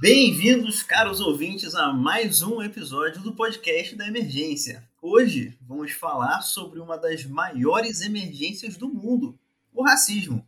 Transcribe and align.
Bem-vindos, 0.00 0.82
caros 0.82 1.20
ouvintes, 1.20 1.74
a 1.74 1.92
mais 1.92 2.40
um 2.40 2.62
episódio 2.62 3.20
do 3.20 3.34
podcast 3.34 3.94
da 3.94 4.08
emergência. 4.08 4.82
Hoje 5.02 5.58
vamos 5.60 5.92
falar 5.92 6.40
sobre 6.40 6.80
uma 6.80 6.96
das 6.96 7.26
maiores 7.26 8.00
emergências 8.00 8.78
do 8.78 8.88
mundo, 8.88 9.38
o 9.74 9.82
racismo. 9.82 10.42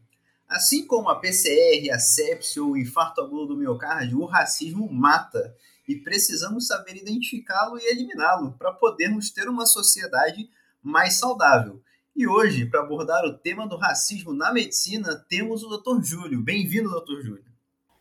Assim 0.49 0.87
como 0.87 1.11
a 1.11 1.21
PCR, 1.21 1.91
a 1.91 1.99
sepsia 1.99 2.65
ou 2.65 2.71
o 2.71 2.77
infarto 2.79 3.21
agudo 3.21 3.49
do 3.49 3.59
miocárdio, 3.59 4.23
o 4.23 4.25
racismo 4.25 4.91
mata 4.91 5.55
e 5.87 5.97
precisamos 5.97 6.67
saber 6.67 6.97
identificá-lo 6.97 7.79
e 7.79 7.85
eliminá-lo 7.85 8.53
para 8.53 8.73
podermos 8.73 9.29
ter 9.29 9.51
uma 9.51 9.67
sociedade 9.67 10.49
mais 10.83 11.19
saudável. 11.19 11.83
E 12.17 12.27
hoje, 12.27 12.65
para 12.65 12.81
abordar 12.81 13.23
o 13.27 13.37
tema 13.37 13.69
do 13.69 13.77
racismo 13.77 14.33
na 14.33 14.51
medicina, 14.51 15.15
temos 15.29 15.63
o 15.63 15.77
Dr. 15.77 16.03
Júlio. 16.03 16.41
Bem-vindo, 16.41 16.89
Dr. 16.89 17.21
Júlio. 17.21 17.53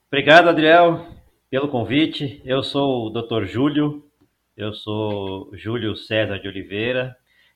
Obrigado, 0.08 0.47
Adriel, 0.47 1.20
pelo 1.51 1.67
convite. 1.67 2.41
Eu 2.45 2.63
sou 2.63 3.07
o 3.07 3.09
Dr. 3.09 3.43
Júlio, 3.43 4.09
eu 4.55 4.73
sou 4.73 5.51
Júlio 5.53 5.97
César 5.97 6.39
de 6.39 6.47
Oliveira, 6.47 7.13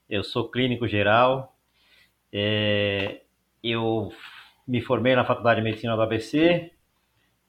eu 0.10 0.22
sou 0.22 0.52
clínico 0.52 0.86
geral. 0.86 1.56
É, 2.32 3.22
eu 3.64 4.12
me 4.68 4.82
formei 4.82 5.16
na 5.16 5.24
Faculdade 5.24 5.62
de 5.62 5.64
Medicina 5.64 5.96
do 5.96 6.02
ABC, 6.02 6.72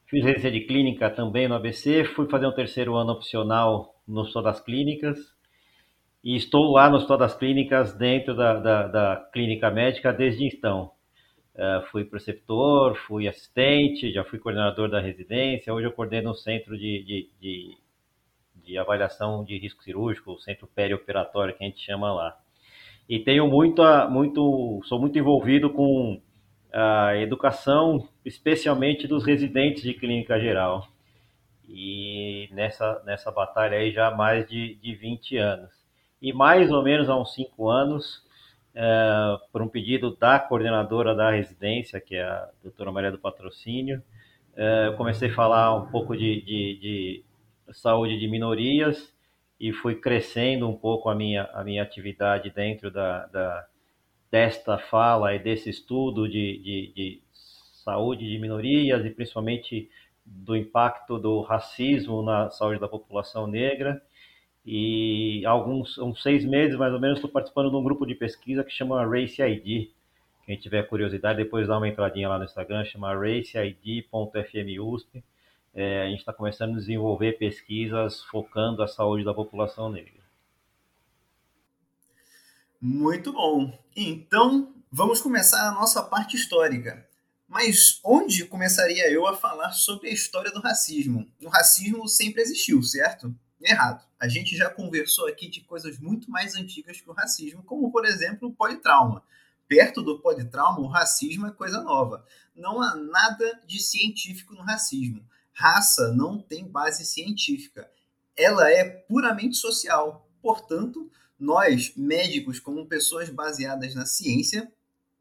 fiz 0.07 0.23
residência 0.23 0.53
de 0.53 0.61
clínica 0.61 1.11
também 1.11 1.49
no 1.49 1.57
ABC, 1.57 2.05
fui 2.05 2.29
fazer 2.29 2.47
um 2.47 2.55
terceiro 2.55 2.95
ano 2.95 3.11
opcional 3.11 3.97
no 4.07 4.21
Hospital 4.21 4.45
das 4.45 4.61
Clínicas 4.61 5.19
e 6.23 6.37
estou 6.37 6.71
lá 6.71 6.89
no 6.89 6.97
Hospital 6.97 7.19
das 7.19 7.35
Clínicas, 7.35 7.93
dentro 7.93 8.37
da, 8.37 8.61
da, 8.61 8.87
da 8.87 9.17
clínica 9.33 9.69
médica 9.69 10.13
desde 10.13 10.47
então. 10.47 10.93
Uh, 11.57 11.87
fui 11.91 12.05
preceptor, 12.05 12.95
fui 12.95 13.27
assistente, 13.27 14.13
já 14.13 14.23
fui 14.23 14.39
coordenador 14.39 14.91
da 14.91 15.01
residência, 15.01 15.73
hoje 15.73 15.87
eu 15.87 15.93
coordeno 15.93 16.31
o 16.31 16.35
centro 16.35 16.77
de, 16.77 17.03
de, 17.03 17.31
de, 17.41 17.79
de 18.57 18.79
avaliação 18.79 19.43
de 19.43 19.57
risco 19.57 19.83
cirúrgico, 19.83 20.33
o 20.33 20.39
centro 20.39 20.67
perioperatório 20.67 21.57
que 21.57 21.65
a 21.65 21.67
gente 21.67 21.81
chama 21.81 22.13
lá. 22.13 22.39
E 23.09 23.19
tenho 23.21 23.49
muito, 23.49 23.83
muito 24.11 24.83
sou 24.85 25.01
muito 25.01 25.19
envolvido 25.19 25.71
com 25.71 26.21
a 26.71 27.17
educação, 27.17 28.07
especialmente 28.23 29.07
dos 29.09 29.25
residentes 29.25 29.83
de 29.83 29.95
clínica 29.95 30.39
geral. 30.39 30.87
E 31.67 32.51
nessa, 32.53 33.03
nessa 33.07 33.31
batalha 33.31 33.79
aí 33.79 33.93
já 33.93 34.09
há 34.09 34.15
mais 34.15 34.47
de, 34.47 34.75
de 34.75 34.95
20 34.95 35.39
anos 35.39 35.87
e 36.21 36.33
mais 36.33 36.71
ou 36.71 36.83
menos 36.83 37.09
há 37.09 37.17
uns 37.17 37.35
cinco 37.35 37.69
anos, 37.69 38.25
é, 38.79 39.39
por 39.51 39.63
um 39.63 39.69
pedido 39.69 40.15
da 40.15 40.39
coordenadora 40.39 41.15
da 41.15 41.31
residência, 41.31 41.99
que 41.99 42.15
é 42.15 42.23
a 42.23 42.51
doutora 42.63 42.93
Maria 42.93 43.11
do 43.11 43.19
Patrocínio, 43.19 44.03
é, 44.55 44.89
eu 44.89 44.97
comecei 44.97 45.31
a 45.31 45.35
falar 45.35 45.75
um 45.75 45.87
pouco 45.87 46.15
de, 46.15 46.43
de, 46.43 46.79
de, 46.79 47.25
saúde 47.73 48.19
de 48.19 48.29
minorias 48.29 49.15
e 49.59 49.73
fui 49.73 49.95
crescendo 49.95 50.69
um 50.69 50.77
pouco 50.77 51.09
a 51.09 51.15
minha, 51.15 51.45
a 51.55 51.65
minha 51.65 51.83
atividade 51.83 52.51
dentro 52.51 52.91
da, 52.91 53.27
da 53.27 53.67
desta 54.31 54.77
fala 54.77 55.35
e 55.35 55.39
desse 55.39 55.71
estudo 55.71 56.29
de, 56.29 56.59
de, 56.59 56.93
de 56.95 57.23
saúde 57.33 58.29
de 58.29 58.39
minorias 58.39 59.07
e 59.07 59.11
principalmente 59.11 59.89
do 60.25 60.55
impacto 60.55 61.19
do 61.19 61.41
racismo 61.41 62.23
na 62.23 62.51
saúde 62.51 62.81
da 62.81 62.89
população 62.89 63.47
negra 63.47 64.03
e 64.67 65.47
há 65.47 65.51
alguns 65.51 65.97
uns 65.97 66.21
seis 66.21 66.45
meses 66.45 66.77
mais 66.77 66.93
ou 66.93 66.99
menos 66.99 67.19
estou 67.19 67.31
participando 67.31 67.71
de 67.71 67.77
um 67.77 67.85
grupo 67.85 68.05
de 68.05 68.17
pesquisa 68.17 68.65
que 68.65 68.73
chama 68.73 69.07
Race 69.07 69.41
ID. 69.41 69.91
Quem 70.45 70.57
tiver 70.57 70.83
curiosidade, 70.89 71.43
depois 71.43 71.69
dá 71.69 71.79
uma 71.79 71.89
entradinha 71.89 72.29
lá 72.29 72.37
no 72.37 72.45
Instagram, 72.45 72.85
chama 72.85 73.15
raceid.fmusp. 73.15 75.23
É, 75.73 76.03
a 76.03 76.09
gente 76.09 76.19
está 76.19 76.33
começando 76.33 76.75
a 76.75 76.79
desenvolver 76.79 77.39
pesquisas 77.39 78.25
focando 78.25 78.83
a 78.83 78.89
saúde 78.89 79.25
da 79.25 79.33
população 79.33 79.91
negra. 79.91 80.17
Muito 82.81 83.33
bom. 83.33 83.77
Então, 83.95 84.75
vamos 84.91 85.21
começar 85.21 85.69
a 85.69 85.73
nossa 85.73 86.03
parte 86.03 86.37
histórica. 86.37 87.07
Mas 87.49 88.01
onde 88.05 88.45
começaria 88.47 89.11
eu 89.11 89.27
a 89.27 89.37
falar 89.37 89.73
sobre 89.73 90.09
a 90.09 90.13
história 90.13 90.51
do 90.51 90.61
racismo? 90.61 91.31
O 91.43 91.49
racismo 91.49 92.09
sempre 92.09 92.43
existiu, 92.43 92.83
certo? 92.83 93.35
Errado. 93.61 94.07
A 94.19 94.29
gente 94.29 94.57
já 94.57 94.71
conversou 94.71 95.29
aqui 95.29 95.49
de 95.49 95.61
coisas 95.61 95.99
muito 95.99 96.31
mais 96.31 96.55
antigas 96.55 97.01
que 97.01 97.09
o 97.09 97.13
racismo, 97.13 97.63
como 97.63 97.91
por 97.91 98.05
exemplo 98.05 98.49
o 98.49 98.53
politrauma. 98.53 99.23
Perto 99.69 100.03
do 100.03 100.21
politrauma, 100.21 100.81
o 100.81 100.87
racismo 100.87 101.47
é 101.47 101.51
coisa 101.51 101.83
nova. 101.83 102.25
Não 102.55 102.81
há 102.81 102.95
nada 102.95 103.61
de 103.67 103.81
científico 103.81 104.55
no 104.55 104.63
racismo. 104.63 105.25
Raça 105.53 106.13
não 106.13 106.39
tem 106.39 106.67
base 106.67 107.05
científica. 107.05 107.91
Ela 108.37 108.71
é 108.71 108.85
puramente 108.85 109.57
social. 109.57 110.29
Portanto, 110.41 111.11
nós, 111.39 111.93
médicos, 111.97 112.61
como 112.61 112.87
pessoas 112.87 113.29
baseadas 113.29 113.95
na 113.95 114.07
ciência, 114.07 114.71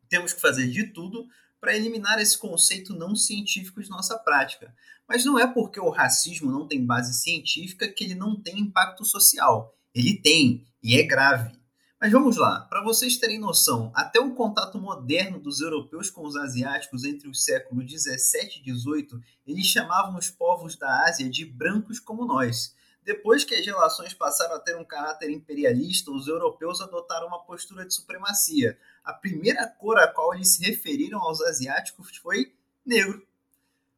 temos 0.08 0.34
que 0.34 0.42
fazer 0.42 0.68
de 0.68 0.88
tudo 0.88 1.28
para 1.66 1.76
eliminar 1.76 2.20
esse 2.20 2.38
conceito 2.38 2.94
não 2.94 3.16
científico 3.16 3.82
de 3.82 3.90
nossa 3.90 4.20
prática. 4.20 4.72
Mas 5.10 5.26
não 5.26 5.40
é 5.40 5.48
porque 5.48 5.80
o 5.80 5.90
racismo 5.90 6.52
não 6.52 6.68
tem 6.68 6.86
base 6.86 7.20
científica 7.20 7.88
que 7.88 8.04
ele 8.04 8.14
não 8.14 8.40
tem 8.40 8.60
impacto 8.60 9.04
social. 9.04 9.76
Ele 9.92 10.14
tem, 10.14 10.64
e 10.84 10.96
é 10.96 11.02
grave. 11.02 11.58
Mas 12.00 12.12
vamos 12.12 12.38
lá, 12.38 12.60
para 12.70 12.84
vocês 12.84 13.18
terem 13.18 13.40
noção, 13.40 13.92
até 13.96 14.20
o 14.20 14.36
contato 14.36 14.78
moderno 14.78 15.40
dos 15.40 15.60
europeus 15.60 16.12
com 16.12 16.24
os 16.24 16.36
asiáticos 16.36 17.04
entre 17.04 17.28
os 17.28 17.44
séculos 17.44 17.84
17 17.84 18.60
e 18.60 18.64
18, 18.64 19.20
eles 19.48 19.66
chamavam 19.66 20.20
os 20.20 20.30
povos 20.30 20.76
da 20.76 21.08
Ásia 21.08 21.28
de 21.28 21.46
brancos 21.46 22.00
como 22.00 22.26
nós. 22.26 22.76
Depois 23.06 23.44
que 23.44 23.56
as 23.56 23.66
relações 23.66 24.14
passaram 24.14 24.56
a 24.56 24.60
ter 24.60 24.76
um 24.76 24.84
caráter 24.84 25.30
imperialista, 25.30 26.12
os 26.12 26.28
europeus 26.28 26.82
adotaram 26.82 27.28
uma 27.28 27.44
postura 27.44 27.86
de 27.86 27.94
supremacia. 27.94 28.78
A 29.04 29.14
primeira 29.14 29.68
cor 29.68 30.00
a 30.00 30.08
qual 30.08 30.34
eles 30.34 30.56
se 30.56 30.64
referiram 30.64 31.22
aos 31.22 31.40
asiáticos 31.42 32.18
foi 32.18 32.52
negro. 32.86 33.26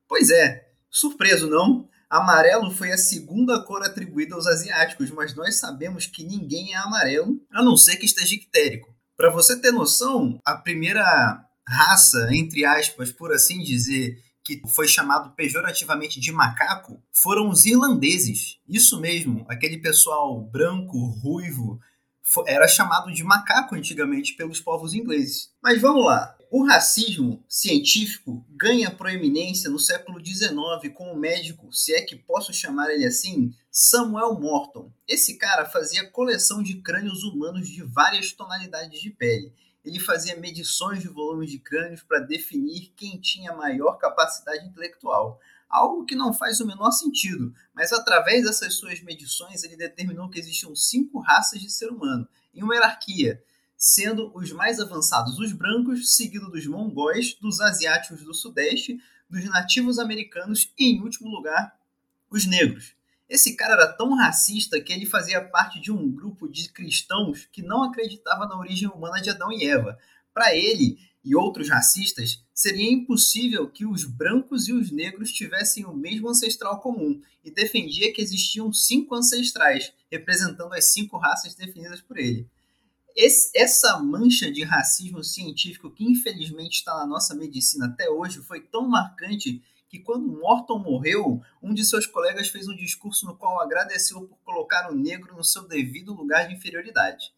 Pois 0.08 0.30
é, 0.30 0.68
Surpreso, 0.90 1.48
não? 1.48 1.88
Amarelo 2.10 2.72
foi 2.72 2.92
a 2.92 2.98
segunda 2.98 3.62
cor 3.62 3.84
atribuída 3.84 4.34
aos 4.36 4.48
asiáticos, 4.48 5.12
mas 5.12 5.36
nós 5.36 5.56
sabemos 5.56 6.08
que 6.08 6.24
ninguém 6.24 6.74
é 6.74 6.78
amarelo, 6.78 7.40
a 7.52 7.62
não 7.62 7.76
ser 7.76 7.98
que 7.98 8.06
esteja 8.06 8.34
ictérico. 8.34 8.94
Para 9.16 9.30
você 9.30 9.60
ter 9.60 9.72
noção, 9.72 10.40
a 10.46 10.56
primeira 10.56 11.44
raça, 11.68 12.30
entre 12.32 12.64
aspas, 12.64 13.12
por 13.12 13.34
assim 13.34 13.62
dizer, 13.62 14.24
que 14.48 14.62
foi 14.66 14.88
chamado 14.88 15.36
pejorativamente 15.36 16.22
de 16.22 16.32
macaco, 16.32 17.04
foram 17.12 17.50
os 17.50 17.66
irlandeses. 17.66 18.60
Isso 18.66 18.98
mesmo, 19.02 19.46
aquele 19.50 19.78
pessoal 19.78 20.42
branco, 20.42 20.98
ruivo, 21.22 21.82
era 22.46 22.66
chamado 22.66 23.12
de 23.12 23.26
macaco 23.26 23.76
antigamente 23.76 24.36
pelos 24.36 24.62
povos 24.62 24.94
ingleses. 24.94 25.52
Mas 25.62 25.82
vamos 25.82 26.06
lá. 26.06 26.34
O 26.50 26.66
racismo 26.66 27.44
científico 27.50 28.46
ganha 28.50 28.90
proeminência 28.90 29.70
no 29.70 29.80
século 29.80 30.26
XIX 30.26 30.94
com 30.94 31.12
o 31.12 31.20
médico, 31.20 31.74
se 31.74 31.94
é 31.94 32.02
que 32.02 32.16
posso 32.16 32.54
chamar 32.54 32.90
ele 32.90 33.06
assim, 33.06 33.52
Samuel 33.70 34.40
Morton. 34.40 34.90
Esse 35.06 35.38
cara 35.38 35.66
fazia 35.66 36.10
coleção 36.10 36.64
de 36.64 36.76
crânios 36.76 37.22
humanos 37.26 37.68
de 37.68 37.84
várias 37.84 38.32
tonalidades 38.32 39.02
de 39.02 39.10
pele. 39.10 39.52
Ele 39.88 40.00
fazia 40.00 40.36
medições 40.36 41.02
de 41.02 41.08
volumes 41.08 41.50
de 41.50 41.60
crânios 41.60 42.04
para 42.04 42.20
definir 42.20 42.92
quem 42.96 43.20
tinha 43.20 43.56
maior 43.56 43.94
capacidade 43.94 44.66
intelectual. 44.66 45.40
Algo 45.70 46.06
que 46.06 46.16
não 46.16 46.34
faz 46.34 46.60
o 46.60 46.66
menor 46.66 46.92
sentido, 46.92 47.54
mas 47.74 47.92
através 47.92 48.46
dessas 48.46 48.76
suas 48.76 49.02
medições 49.02 49.64
ele 49.64 49.76
determinou 49.76 50.30
que 50.30 50.40
existiam 50.40 50.76
cinco 50.76 51.20
raças 51.20 51.60
de 51.60 51.70
ser 51.70 51.90
humano, 51.90 52.28
em 52.54 52.64
uma 52.64 52.76
hierarquia 52.76 53.42
sendo 53.78 54.32
os 54.36 54.52
mais 54.52 54.80
avançados 54.80 55.38
os 55.38 55.54
brancos, 55.54 56.16
seguido 56.16 56.50
dos 56.50 56.66
mongóis, 56.66 57.36
dos 57.36 57.62
asiáticos 57.62 58.24
do 58.24 58.34
sudeste, 58.34 59.00
dos 59.30 59.46
nativos 59.46 60.00
americanos 60.00 60.74
e, 60.78 60.96
em 60.96 61.02
último 61.02 61.30
lugar, 61.30 61.78
os 62.30 62.46
negros. 62.46 62.96
Esse 63.30 63.56
cara 63.56 63.74
era 63.74 63.94
tão 63.94 64.16
racista 64.16 64.80
que 64.80 64.94
ele 64.94 65.06
fazia 65.06 65.42
parte 65.42 65.80
de 65.82 65.92
um 65.92 66.10
grupo 66.10 66.48
de 66.48 66.70
cristãos 66.70 67.48
que 67.52 67.62
não 67.62 67.84
acreditava 67.84 68.46
na 68.46 68.58
origem 68.58 68.88
humana 68.88 69.22
de 69.22 69.30
Adão 69.30 69.52
e 69.52 69.66
Eva. 69.66 69.98
Para 70.34 70.56
ele 70.56 70.98
e 71.24 71.36
outros 71.36 71.68
racistas, 71.68 72.42
seria 72.54 72.90
impossível 72.90 73.70
que 73.70 73.86
os 73.86 74.06
brancos 74.06 74.70
e 74.70 74.74
os 74.74 74.92
negros 74.92 75.32
tivessem 75.32 75.86
o 75.86 75.94
mesmo 75.94 76.30
ancestral 76.30 76.80
comum 76.80 77.22
e 77.44 77.52
defendia 77.52 78.14
que 78.14 78.22
existiam 78.22 78.72
cinco 78.72 79.14
ancestrais, 79.14 79.92
representando 80.10 80.74
as 80.74 80.86
cinco 80.86 81.18
raças 81.18 81.54
definidas 81.54 82.00
por 82.00 82.18
ele. 82.18 82.48
Esse, 83.14 83.50
essa 83.58 83.98
mancha 83.98 84.50
de 84.50 84.64
racismo 84.64 85.22
científico 85.22 85.92
que 85.92 86.06
infelizmente 86.06 86.76
está 86.76 86.96
na 86.96 87.06
nossa 87.06 87.36
medicina 87.36 87.88
até 87.88 88.10
hoje 88.10 88.40
foi 88.40 88.62
tão 88.62 88.88
marcante 88.88 89.62
que 89.90 90.00
quando 90.00 90.28
Morton 90.28 90.80
morreu, 90.80 91.42
um 91.62 91.74
de 91.74 91.86
seus 91.86 92.06
colegas 92.06 92.50
fez 92.50 92.68
um 92.68 92.76
discurso 92.76 93.26
no 93.26 93.38
qual 93.38 93.62
agradeceu 93.62 94.22
por 94.22 94.38
colocar 94.44 94.92
o 94.92 94.96
negro 94.96 95.36
no 95.36 95.44
seu 95.44 95.68
devido 95.68 96.14
lugar 96.14 96.48
de 96.48 96.56
inferioridade. 96.56 97.32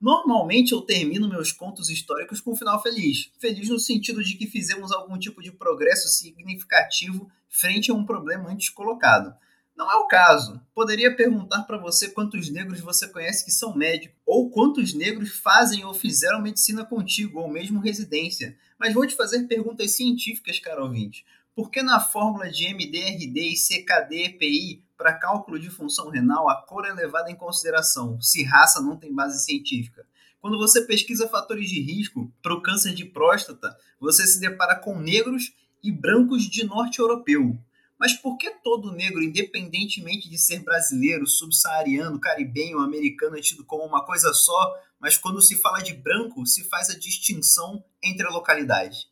Normalmente 0.00 0.72
eu 0.72 0.80
termino 0.82 1.28
meus 1.28 1.50
contos 1.50 1.90
históricos 1.90 2.40
com 2.40 2.52
um 2.52 2.56
final 2.56 2.80
feliz. 2.80 3.32
Feliz 3.38 3.68
no 3.68 3.80
sentido 3.80 4.22
de 4.22 4.36
que 4.36 4.46
fizemos 4.46 4.92
algum 4.92 5.18
tipo 5.18 5.42
de 5.42 5.50
progresso 5.50 6.08
significativo 6.08 7.28
frente 7.48 7.90
a 7.90 7.94
um 7.94 8.04
problema 8.04 8.48
antes 8.48 8.68
colocado. 8.68 9.34
Não 9.78 9.90
é 9.90 9.94
o 9.94 10.08
caso. 10.08 10.60
Poderia 10.74 11.14
perguntar 11.14 11.62
para 11.62 11.78
você 11.78 12.10
quantos 12.10 12.50
negros 12.50 12.80
você 12.80 13.06
conhece 13.08 13.44
que 13.44 13.50
são 13.52 13.76
médicos, 13.76 14.16
ou 14.26 14.50
quantos 14.50 14.92
negros 14.92 15.30
fazem 15.30 15.84
ou 15.84 15.94
fizeram 15.94 16.42
medicina 16.42 16.84
contigo, 16.84 17.38
ou 17.38 17.48
mesmo 17.48 17.80
residência. 17.80 18.56
Mas 18.76 18.92
vou 18.92 19.06
te 19.06 19.14
fazer 19.14 19.46
perguntas 19.46 19.92
científicas, 19.92 20.58
caro 20.58 20.84
ouvinte. 20.84 21.24
Por 21.58 21.72
que 21.72 21.82
na 21.82 21.98
fórmula 21.98 22.48
de 22.48 22.72
MDRD 22.72 23.40
e 23.40 23.56
CKD-EPI 23.56 24.84
para 24.96 25.18
cálculo 25.18 25.58
de 25.58 25.68
função 25.68 26.08
renal, 26.08 26.48
a 26.48 26.54
cor 26.54 26.86
é 26.86 26.92
levada 26.92 27.32
em 27.32 27.34
consideração, 27.34 28.16
se 28.20 28.44
raça 28.44 28.80
não 28.80 28.96
tem 28.96 29.12
base 29.12 29.44
científica. 29.44 30.06
Quando 30.40 30.56
você 30.56 30.82
pesquisa 30.82 31.28
fatores 31.28 31.68
de 31.68 31.80
risco 31.80 32.32
para 32.40 32.54
o 32.54 32.62
câncer 32.62 32.94
de 32.94 33.04
próstata, 33.04 33.76
você 33.98 34.24
se 34.24 34.38
depara 34.38 34.76
com 34.76 35.00
negros 35.00 35.52
e 35.82 35.90
brancos 35.90 36.44
de 36.44 36.62
norte 36.62 37.00
europeu. 37.00 37.58
Mas 37.98 38.12
por 38.12 38.36
que 38.36 38.52
todo 38.62 38.92
negro, 38.92 39.20
independentemente 39.20 40.30
de 40.30 40.38
ser 40.38 40.60
brasileiro, 40.60 41.26
subsaariano, 41.26 42.20
caribenho, 42.20 42.78
americano, 42.78 43.36
é 43.36 43.40
tido 43.40 43.64
como 43.64 43.82
uma 43.82 44.04
coisa 44.04 44.32
só, 44.32 44.76
mas 45.00 45.16
quando 45.16 45.42
se 45.42 45.56
fala 45.56 45.80
de 45.80 45.92
branco, 45.92 46.46
se 46.46 46.62
faz 46.68 46.88
a 46.88 46.96
distinção 46.96 47.82
entre 48.00 48.24
a 48.28 48.30
localidade? 48.30 49.07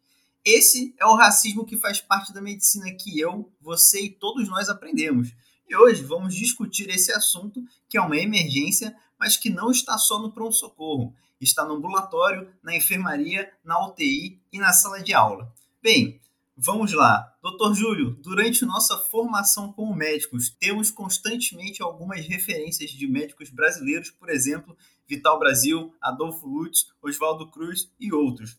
Esse 0.47 0.95
é 0.97 1.05
o 1.05 1.17
racismo 1.17 1.67
que 1.67 1.77
faz 1.77 2.01
parte 2.01 2.33
da 2.33 2.41
medicina 2.41 2.89
que 2.93 3.19
eu, 3.19 3.51
você 3.61 4.03
e 4.03 4.11
todos 4.11 4.49
nós 4.49 4.69
aprendemos. 4.69 5.35
E 5.69 5.75
hoje 5.75 6.05
vamos 6.05 6.37
discutir 6.37 6.89
esse 6.89 7.11
assunto, 7.11 7.61
que 7.89 7.99
é 7.99 8.01
uma 8.01 8.17
emergência, 8.17 8.97
mas 9.19 9.37
que 9.37 9.51
não 9.51 9.73
está 9.73 9.99
só 9.99 10.21
no 10.21 10.31
pronto-socorro. 10.31 11.13
Está 11.41 11.65
no 11.65 11.75
ambulatório, 11.75 12.49
na 12.63 12.77
enfermaria, 12.77 13.53
na 13.65 13.85
UTI 13.89 14.41
e 14.53 14.61
na 14.61 14.73
sala 14.73 15.03
de 15.03 15.13
aula. 15.13 15.53
Bem, 15.83 16.21
vamos 16.57 16.93
lá. 16.93 17.37
Doutor 17.43 17.75
Júlio, 17.75 18.13
durante 18.23 18.65
nossa 18.65 18.97
formação 18.97 19.73
como 19.73 19.97
médicos, 19.97 20.51
temos 20.61 20.93
constantemente 20.93 21.83
algumas 21.83 22.25
referências 22.25 22.93
de 22.93 23.09
médicos 23.09 23.51
brasileiros, 23.51 24.13
por 24.13 24.31
exemplo, 24.31 24.79
Vital 25.09 25.41
Brasil, 25.41 25.93
Adolfo 26.01 26.47
Lutz, 26.47 26.87
Oswaldo 27.03 27.51
Cruz 27.51 27.91
e 27.99 28.13
outros. 28.13 28.57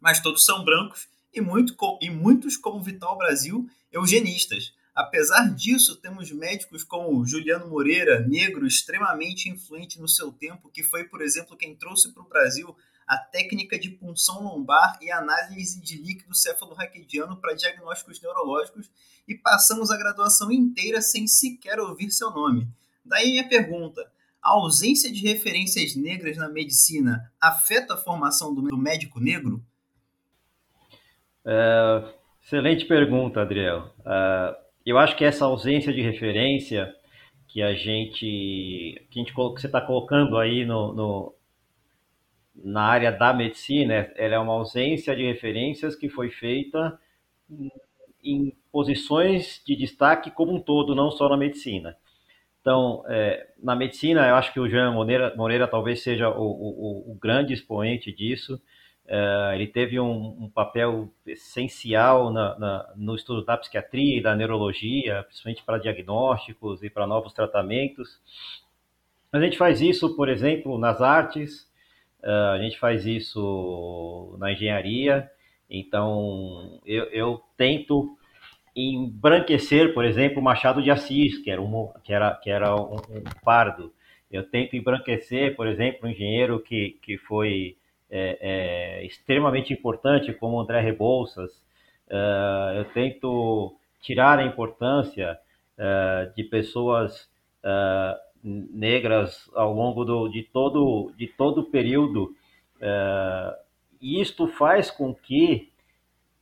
Mas 0.00 0.20
todos 0.20 0.44
são 0.44 0.64
brancos 0.64 1.08
e, 1.32 1.40
muito, 1.40 1.74
e 2.00 2.10
muitos, 2.10 2.56
como 2.56 2.82
Vital 2.82 3.16
Brasil, 3.16 3.68
eugenistas 3.92 4.72
Apesar 4.94 5.54
disso, 5.54 5.96
temos 5.96 6.30
médicos 6.32 6.82
como 6.82 7.24
Juliano 7.24 7.68
Moreira, 7.68 8.20
negro 8.26 8.66
extremamente 8.66 9.48
influente 9.48 10.00
no 10.00 10.08
seu 10.08 10.32
tempo, 10.32 10.68
que 10.68 10.82
foi, 10.82 11.04
por 11.04 11.22
exemplo, 11.22 11.56
quem 11.56 11.76
trouxe 11.76 12.12
para 12.12 12.22
o 12.22 12.28
Brasil 12.28 12.76
a 13.06 13.16
técnica 13.16 13.78
de 13.78 13.90
punção 13.90 14.42
lombar 14.42 14.98
e 15.00 15.10
análise 15.10 15.80
de 15.80 15.96
líquido 15.96 16.34
cefalorraquidiano 16.34 17.40
para 17.40 17.54
diagnósticos 17.54 18.20
neurológicos 18.20 18.90
e 19.26 19.34
passamos 19.34 19.90
a 19.90 19.96
graduação 19.96 20.52
inteira 20.52 21.00
sem 21.00 21.26
sequer 21.26 21.80
ouvir 21.80 22.10
seu 22.10 22.30
nome. 22.30 22.68
Daí 23.04 23.30
minha 23.30 23.48
pergunta: 23.48 24.02
a 24.42 24.50
ausência 24.50 25.10
de 25.10 25.26
referências 25.26 25.94
negras 25.94 26.36
na 26.36 26.48
medicina 26.48 27.32
afeta 27.40 27.94
a 27.94 27.96
formação 27.96 28.54
do 28.54 28.76
médico 28.76 29.18
negro? 29.18 29.64
É, 31.44 32.04
excelente 32.42 32.84
pergunta, 32.84 33.40
Adriel. 33.40 33.92
Uh, 34.00 34.54
eu 34.84 34.98
acho 34.98 35.16
que 35.16 35.24
essa 35.24 35.44
ausência 35.44 35.92
de 35.92 36.00
referência 36.00 36.94
que 37.48 37.62
a 37.62 37.74
gente 37.74 39.06
que, 39.10 39.20
a 39.20 39.22
gente, 39.22 39.34
que 39.34 39.60
você 39.60 39.66
está 39.66 39.80
colocando 39.80 40.38
aí 40.38 40.64
no, 40.64 40.92
no, 40.92 41.34
na 42.54 42.82
área 42.82 43.10
da 43.10 43.32
medicina, 43.32 44.10
ela 44.16 44.34
é 44.34 44.38
uma 44.38 44.52
ausência 44.52 45.14
de 45.16 45.24
referências 45.24 45.96
que 45.96 46.08
foi 46.08 46.30
feita 46.30 46.98
em 48.22 48.54
posições 48.70 49.62
de 49.66 49.74
destaque 49.74 50.30
como 50.30 50.54
um 50.54 50.60
todo, 50.60 50.94
não 50.94 51.10
só 51.10 51.28
na 51.28 51.36
medicina. 51.36 51.96
Então, 52.60 53.02
é, 53.08 53.48
na 53.62 53.74
medicina, 53.74 54.28
eu 54.28 54.34
acho 54.34 54.52
que 54.52 54.60
o 54.60 54.68
Jean 54.68 54.92
Moreira, 54.92 55.34
Moreira 55.34 55.66
talvez 55.66 56.02
seja 56.02 56.28
o, 56.28 56.42
o, 56.42 57.12
o 57.12 57.14
grande 57.14 57.54
expoente 57.54 58.12
disso. 58.12 58.60
Uh, 59.10 59.54
ele 59.54 59.66
teve 59.66 59.98
um, 59.98 60.44
um 60.44 60.48
papel 60.48 61.12
essencial 61.26 62.32
na, 62.32 62.56
na, 62.56 62.92
no 62.94 63.16
estudo 63.16 63.44
da 63.44 63.56
psiquiatria 63.56 64.18
e 64.18 64.22
da 64.22 64.36
neurologia, 64.36 65.24
principalmente 65.24 65.64
para 65.64 65.78
diagnósticos 65.78 66.80
e 66.84 66.88
para 66.88 67.08
novos 67.08 67.32
tratamentos. 67.32 68.20
A 69.32 69.40
gente 69.40 69.58
faz 69.58 69.80
isso, 69.80 70.14
por 70.14 70.28
exemplo, 70.28 70.78
nas 70.78 71.00
artes, 71.00 71.68
uh, 72.22 72.52
a 72.54 72.58
gente 72.58 72.78
faz 72.78 73.04
isso 73.04 74.36
na 74.38 74.52
engenharia. 74.52 75.28
Então, 75.68 76.80
eu, 76.86 77.06
eu 77.06 77.42
tento 77.56 78.16
embranquecer, 78.76 79.92
por 79.92 80.04
exemplo, 80.04 80.40
Machado 80.40 80.80
de 80.80 80.90
Assis, 80.92 81.36
que 81.38 81.50
era 81.50 81.60
um, 81.60 81.92
que 82.04 82.12
era, 82.12 82.36
que 82.36 82.48
era 82.48 82.76
um, 82.76 82.94
um 82.94 83.24
pardo. 83.44 83.92
Eu 84.30 84.48
tento 84.48 84.76
embranquecer, 84.76 85.56
por 85.56 85.66
exemplo, 85.66 86.06
um 86.06 86.12
engenheiro 86.12 86.60
que, 86.60 86.96
que 87.02 87.18
foi 87.18 87.76
é, 88.10 88.38
é, 88.40 89.06
extremamente 89.06 89.72
importante, 89.72 90.32
como 90.32 90.60
André 90.60 90.80
Rebouças. 90.80 91.50
Uh, 92.08 92.74
eu 92.76 92.84
tento 92.86 93.76
tirar 94.00 94.40
a 94.40 94.44
importância 94.44 95.38
uh, 95.78 96.34
de 96.34 96.42
pessoas 96.42 97.30
uh, 97.62 98.18
negras 98.42 99.48
ao 99.54 99.72
longo 99.72 100.04
do, 100.04 100.28
de, 100.28 100.42
todo, 100.42 101.12
de 101.16 101.28
todo 101.28 101.60
o 101.60 101.70
período. 101.70 102.34
e 104.00 104.20
isto 104.20 104.48
faz 104.48 104.90
com 104.90 105.14
que, 105.14 105.70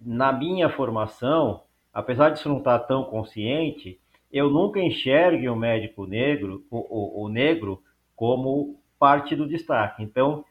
na 0.00 0.32
minha 0.32 0.70
formação, 0.70 1.62
apesar 1.92 2.30
de 2.30 2.38
isso 2.38 2.48
não 2.48 2.58
estar 2.58 2.78
tão 2.80 3.04
consciente, 3.04 3.98
eu 4.32 4.48
nunca 4.48 4.80
enxergue 4.80 5.48
o 5.48 5.56
médico 5.56 6.06
negro, 6.06 6.64
o, 6.70 6.76
o, 6.78 7.24
o 7.24 7.28
negro, 7.28 7.82
como 8.14 8.80
parte 8.98 9.34
do 9.34 9.46
destaque. 9.46 10.02
Então, 10.02 10.44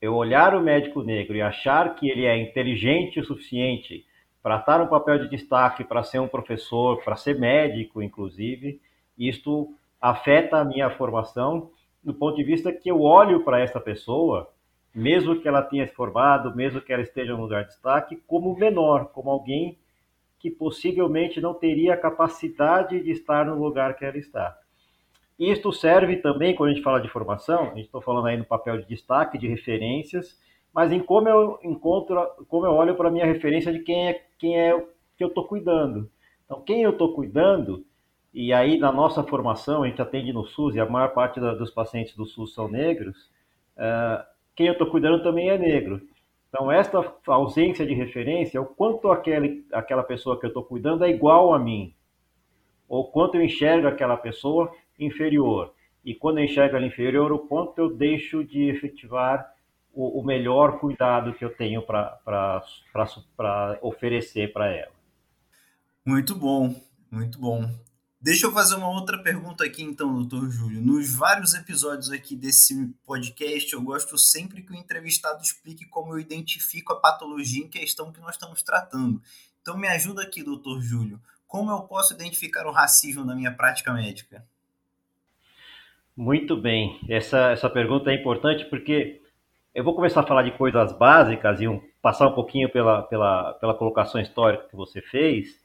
eu 0.00 0.14
olhar 0.14 0.54
o 0.54 0.60
médico 0.60 1.02
negro 1.02 1.36
e 1.36 1.42
achar 1.42 1.94
que 1.94 2.08
ele 2.08 2.24
é 2.24 2.36
inteligente 2.36 3.20
o 3.20 3.24
suficiente 3.24 4.06
para 4.42 4.56
estar 4.56 4.80
um 4.80 4.86
papel 4.86 5.18
de 5.18 5.28
destaque, 5.28 5.84
para 5.84 6.02
ser 6.02 6.18
um 6.18 6.28
professor, 6.28 7.02
para 7.04 7.16
ser 7.16 7.38
médico, 7.38 8.02
inclusive, 8.02 8.80
isto 9.18 9.74
afeta 10.00 10.58
a 10.58 10.64
minha 10.64 10.88
formação 10.90 11.70
do 12.02 12.14
ponto 12.14 12.36
de 12.36 12.44
vista 12.44 12.72
que 12.72 12.90
eu 12.90 13.02
olho 13.02 13.44
para 13.44 13.60
essa 13.60 13.78
pessoa, 13.78 14.50
mesmo 14.94 15.38
que 15.38 15.46
ela 15.46 15.62
tenha 15.62 15.86
se 15.86 15.94
formado, 15.94 16.56
mesmo 16.56 16.80
que 16.80 16.92
ela 16.92 17.02
esteja 17.02 17.34
no 17.34 17.42
lugar 17.42 17.64
de 17.64 17.68
destaque, 17.68 18.16
como 18.26 18.56
menor, 18.56 19.12
como 19.12 19.30
alguém 19.30 19.78
que 20.38 20.50
possivelmente 20.50 21.38
não 21.38 21.52
teria 21.52 21.92
a 21.92 21.98
capacidade 21.98 23.02
de 23.02 23.10
estar 23.10 23.44
no 23.44 23.62
lugar 23.62 23.94
que 23.94 24.04
ela 24.06 24.16
está. 24.16 24.58
Isto 25.40 25.72
serve 25.72 26.16
também, 26.18 26.54
quando 26.54 26.68
a 26.68 26.74
gente 26.74 26.84
fala 26.84 27.00
de 27.00 27.08
formação, 27.08 27.62
a 27.62 27.74
gente 27.74 27.86
está 27.86 27.98
falando 28.02 28.26
aí 28.26 28.36
no 28.36 28.44
papel 28.44 28.76
de 28.76 28.86
destaque, 28.86 29.38
de 29.38 29.48
referências, 29.48 30.38
mas 30.70 30.92
em 30.92 31.00
como 31.00 31.30
eu 31.30 31.58
encontro, 31.62 32.14
como 32.46 32.66
eu 32.66 32.72
olho 32.72 32.94
para 32.94 33.08
a 33.08 33.10
minha 33.10 33.24
referência 33.24 33.72
de 33.72 33.78
quem 33.78 34.08
é, 34.08 34.22
quem 34.38 34.60
é 34.60 34.78
que 35.16 35.24
eu 35.24 35.28
estou 35.28 35.46
cuidando. 35.46 36.10
Então, 36.44 36.60
quem 36.60 36.82
eu 36.82 36.90
estou 36.90 37.14
cuidando, 37.14 37.86
e 38.34 38.52
aí 38.52 38.76
na 38.76 38.92
nossa 38.92 39.22
formação, 39.22 39.82
a 39.82 39.88
gente 39.88 40.02
atende 40.02 40.30
no 40.30 40.44
SUS, 40.44 40.74
e 40.74 40.80
a 40.80 40.84
maior 40.84 41.14
parte 41.14 41.40
da, 41.40 41.54
dos 41.54 41.70
pacientes 41.70 42.14
do 42.14 42.26
SUS 42.26 42.52
são 42.52 42.68
negros, 42.68 43.16
uh, 43.78 44.22
quem 44.54 44.66
eu 44.66 44.74
estou 44.74 44.90
cuidando 44.90 45.22
também 45.22 45.48
é 45.48 45.56
negro. 45.56 46.02
Então, 46.50 46.70
esta 46.70 47.02
ausência 47.28 47.86
de 47.86 47.94
referência, 47.94 48.58
é 48.58 48.60
o 48.60 48.66
quanto 48.66 49.10
aquele, 49.10 49.64
aquela 49.72 50.02
pessoa 50.02 50.38
que 50.38 50.44
eu 50.44 50.48
estou 50.48 50.64
cuidando 50.64 51.02
é 51.02 51.08
igual 51.08 51.54
a 51.54 51.58
mim, 51.58 51.94
ou 52.86 53.10
quanto 53.10 53.36
eu 53.36 53.42
enxergo 53.42 53.86
aquela 53.86 54.18
pessoa 54.18 54.70
inferior. 55.04 55.74
E 56.04 56.14
quando 56.14 56.38
eu 56.38 56.44
enxergo 56.44 56.76
ela 56.76 56.86
inferior, 56.86 57.32
o 57.32 57.40
quanto 57.40 57.78
eu 57.78 57.94
deixo 57.94 58.44
de 58.44 58.70
efetivar 58.70 59.52
o, 59.92 60.20
o 60.20 60.24
melhor 60.24 60.78
cuidado 60.78 61.34
que 61.34 61.44
eu 61.44 61.54
tenho 61.54 61.82
para 61.82 62.62
oferecer 63.82 64.52
para 64.52 64.68
ela. 64.68 64.92
Muito 66.04 66.34
bom, 66.34 66.74
muito 67.10 67.38
bom. 67.38 67.68
Deixa 68.22 68.46
eu 68.46 68.52
fazer 68.52 68.74
uma 68.74 68.88
outra 68.88 69.22
pergunta 69.22 69.64
aqui, 69.64 69.82
então, 69.82 70.14
doutor 70.14 70.50
Júlio. 70.50 70.82
Nos 70.82 71.14
vários 71.14 71.54
episódios 71.54 72.10
aqui 72.10 72.36
desse 72.36 72.94
podcast, 73.06 73.72
eu 73.72 73.80
gosto 73.80 74.18
sempre 74.18 74.62
que 74.62 74.72
o 74.72 74.76
entrevistado 74.76 75.42
explique 75.42 75.86
como 75.86 76.12
eu 76.12 76.20
identifico 76.20 76.92
a 76.92 77.00
patologia 77.00 77.64
em 77.64 77.68
questão 77.68 78.12
que 78.12 78.20
nós 78.20 78.34
estamos 78.34 78.62
tratando. 78.62 79.22
Então, 79.62 79.76
me 79.76 79.88
ajuda 79.88 80.22
aqui, 80.22 80.42
doutor 80.42 80.82
Júlio. 80.82 81.18
Como 81.46 81.70
eu 81.70 81.80
posso 81.80 82.12
identificar 82.12 82.66
o 82.66 82.72
racismo 82.72 83.24
na 83.24 83.34
minha 83.34 83.52
prática 83.52 83.90
médica? 83.92 84.46
Muito 86.20 86.54
bem. 86.54 87.00
Essa, 87.08 87.52
essa 87.52 87.70
pergunta 87.70 88.10
é 88.10 88.14
importante 88.14 88.66
porque 88.66 89.22
eu 89.74 89.82
vou 89.82 89.94
começar 89.94 90.20
a 90.20 90.26
falar 90.26 90.42
de 90.42 90.50
coisas 90.50 90.92
básicas 90.92 91.62
e 91.62 91.66
um, 91.66 91.80
passar 92.02 92.28
um 92.28 92.34
pouquinho 92.34 92.68
pela, 92.68 93.00
pela, 93.04 93.54
pela 93.54 93.72
colocação 93.72 94.20
histórica 94.20 94.68
que 94.68 94.76
você 94.76 95.00
fez, 95.00 95.58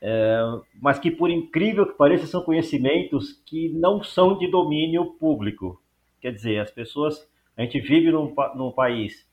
é, 0.00 0.40
mas 0.80 0.98
que, 0.98 1.08
por 1.08 1.30
incrível 1.30 1.86
que 1.86 1.96
pareça, 1.96 2.26
são 2.26 2.42
conhecimentos 2.42 3.40
que 3.46 3.68
não 3.68 4.02
são 4.02 4.36
de 4.36 4.50
domínio 4.50 5.04
público. 5.20 5.80
Quer 6.20 6.32
dizer, 6.32 6.58
as 6.58 6.72
pessoas 6.72 7.24
A 7.56 7.62
gente 7.62 7.78
vive 7.78 8.10
num, 8.10 8.34
num 8.56 8.72
país 8.72 9.24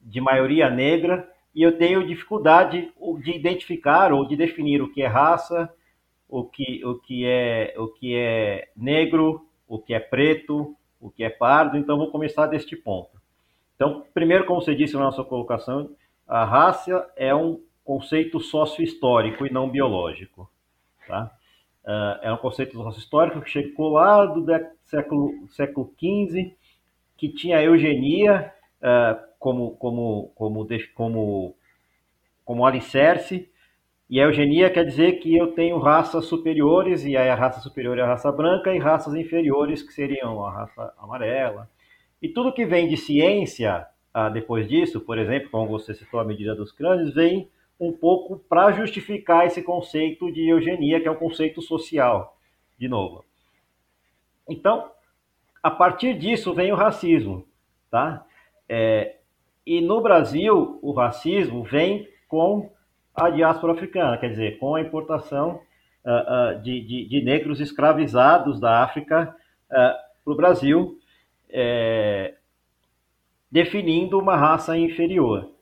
de 0.00 0.20
maioria 0.20 0.68
negra 0.68 1.30
e 1.54 1.62
eu 1.62 1.78
tenho 1.78 2.04
dificuldade 2.04 2.92
de 3.22 3.30
identificar 3.30 4.12
ou 4.12 4.26
de 4.26 4.34
definir 4.34 4.82
o 4.82 4.92
que 4.92 5.02
é 5.02 5.06
raça, 5.06 5.72
o 6.28 6.42
que, 6.42 6.84
o 6.84 6.98
que, 6.98 7.24
é, 7.24 7.74
o 7.78 7.86
que 7.86 8.16
é 8.16 8.70
negro, 8.76 9.45
o 9.68 9.78
que 9.78 9.94
é 9.94 10.00
preto, 10.00 10.76
o 11.00 11.10
que 11.10 11.24
é 11.24 11.30
pardo. 11.30 11.76
Então, 11.76 11.98
vou 11.98 12.10
começar 12.10 12.46
deste 12.46 12.76
ponto. 12.76 13.10
Então, 13.74 14.04
primeiro, 14.14 14.46
como 14.46 14.60
você 14.60 14.74
disse 14.74 14.94
na 14.96 15.12
sua 15.12 15.24
colocação, 15.24 15.90
a 16.26 16.44
raça 16.44 17.08
é 17.16 17.34
um 17.34 17.60
conceito 17.84 18.40
sócio-histórico 18.40 19.46
e 19.46 19.52
não 19.52 19.70
biológico. 19.70 20.50
Tá? 21.06 21.30
Uh, 21.84 22.18
é 22.22 22.32
um 22.32 22.36
conceito 22.36 22.72
sócio-histórico 22.72 23.40
que 23.42 23.50
chegou 23.50 23.90
lá 23.90 24.26
do 24.26 24.44
século, 24.84 25.48
século 25.50 25.94
XV, 25.98 26.52
que 27.16 27.28
tinha 27.28 27.58
a 27.58 27.62
eugenia 27.62 28.52
uh, 28.80 29.24
como, 29.38 29.76
como, 29.76 30.32
como, 30.34 30.66
como, 30.94 31.54
como 32.44 32.66
alicerce, 32.66 33.48
e 34.08 34.20
a 34.20 34.24
eugenia 34.24 34.70
quer 34.70 34.84
dizer 34.84 35.18
que 35.18 35.36
eu 35.36 35.48
tenho 35.48 35.78
raças 35.78 36.26
superiores, 36.26 37.04
e 37.04 37.16
aí 37.16 37.28
a 37.28 37.34
raça 37.34 37.60
superior 37.60 37.98
é 37.98 38.02
a 38.02 38.06
raça 38.06 38.30
branca, 38.30 38.72
e 38.72 38.78
raças 38.78 39.14
inferiores, 39.14 39.82
que 39.82 39.92
seriam 39.92 40.44
a 40.44 40.50
raça 40.50 40.94
amarela. 40.96 41.68
E 42.22 42.28
tudo 42.28 42.52
que 42.52 42.64
vem 42.64 42.86
de 42.86 42.96
ciência, 42.96 43.84
uh, 44.14 44.32
depois 44.32 44.68
disso, 44.68 45.00
por 45.00 45.18
exemplo, 45.18 45.50
como 45.50 45.66
você 45.66 45.92
citou 45.92 46.20
a 46.20 46.24
medida 46.24 46.54
dos 46.54 46.70
crânios, 46.70 47.12
vem 47.12 47.50
um 47.80 47.92
pouco 47.92 48.38
para 48.38 48.70
justificar 48.72 49.44
esse 49.44 49.60
conceito 49.60 50.32
de 50.32 50.48
eugenia, 50.48 51.00
que 51.00 51.08
é 51.08 51.10
um 51.10 51.16
conceito 51.16 51.60
social, 51.60 52.38
de 52.78 52.88
novo. 52.88 53.24
Então, 54.48 54.88
a 55.60 55.70
partir 55.70 56.16
disso 56.16 56.54
vem 56.54 56.70
o 56.70 56.76
racismo, 56.76 57.44
tá? 57.90 58.24
É, 58.68 59.16
e 59.66 59.80
no 59.80 60.00
Brasil, 60.00 60.78
o 60.80 60.92
racismo 60.92 61.64
vem 61.64 62.08
com 62.28 62.70
a 63.16 63.30
diáspora 63.30 63.72
africana, 63.72 64.18
quer 64.18 64.28
dizer, 64.28 64.58
com 64.58 64.74
a 64.74 64.80
importação 64.80 65.62
uh, 66.04 66.56
uh, 66.58 66.62
de, 66.62 66.80
de, 66.82 67.08
de, 67.08 67.24
negros 67.24 67.60
escravizados 67.60 68.60
da 68.60 68.82
África 68.82 69.34
uh, 69.70 69.74
para 70.24 70.32
o 70.32 70.36
Brasil, 70.36 70.98
é, 71.48 72.34
definindo 73.50 74.18
uma 74.18 74.36
raça 74.36 74.76
inferior. 74.76 75.52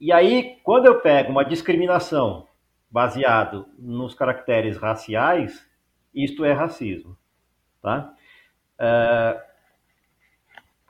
E 0.00 0.12
aí, 0.12 0.58
quando 0.64 0.86
eu 0.86 1.00
pego 1.00 1.30
uma 1.30 1.44
discriminação 1.44 2.48
baseado 2.90 3.66
nos 3.78 4.14
caracteres 4.14 4.76
raciais, 4.76 5.64
isto 6.12 6.44
é 6.44 6.52
racismo, 6.52 7.16
tá? 7.80 8.12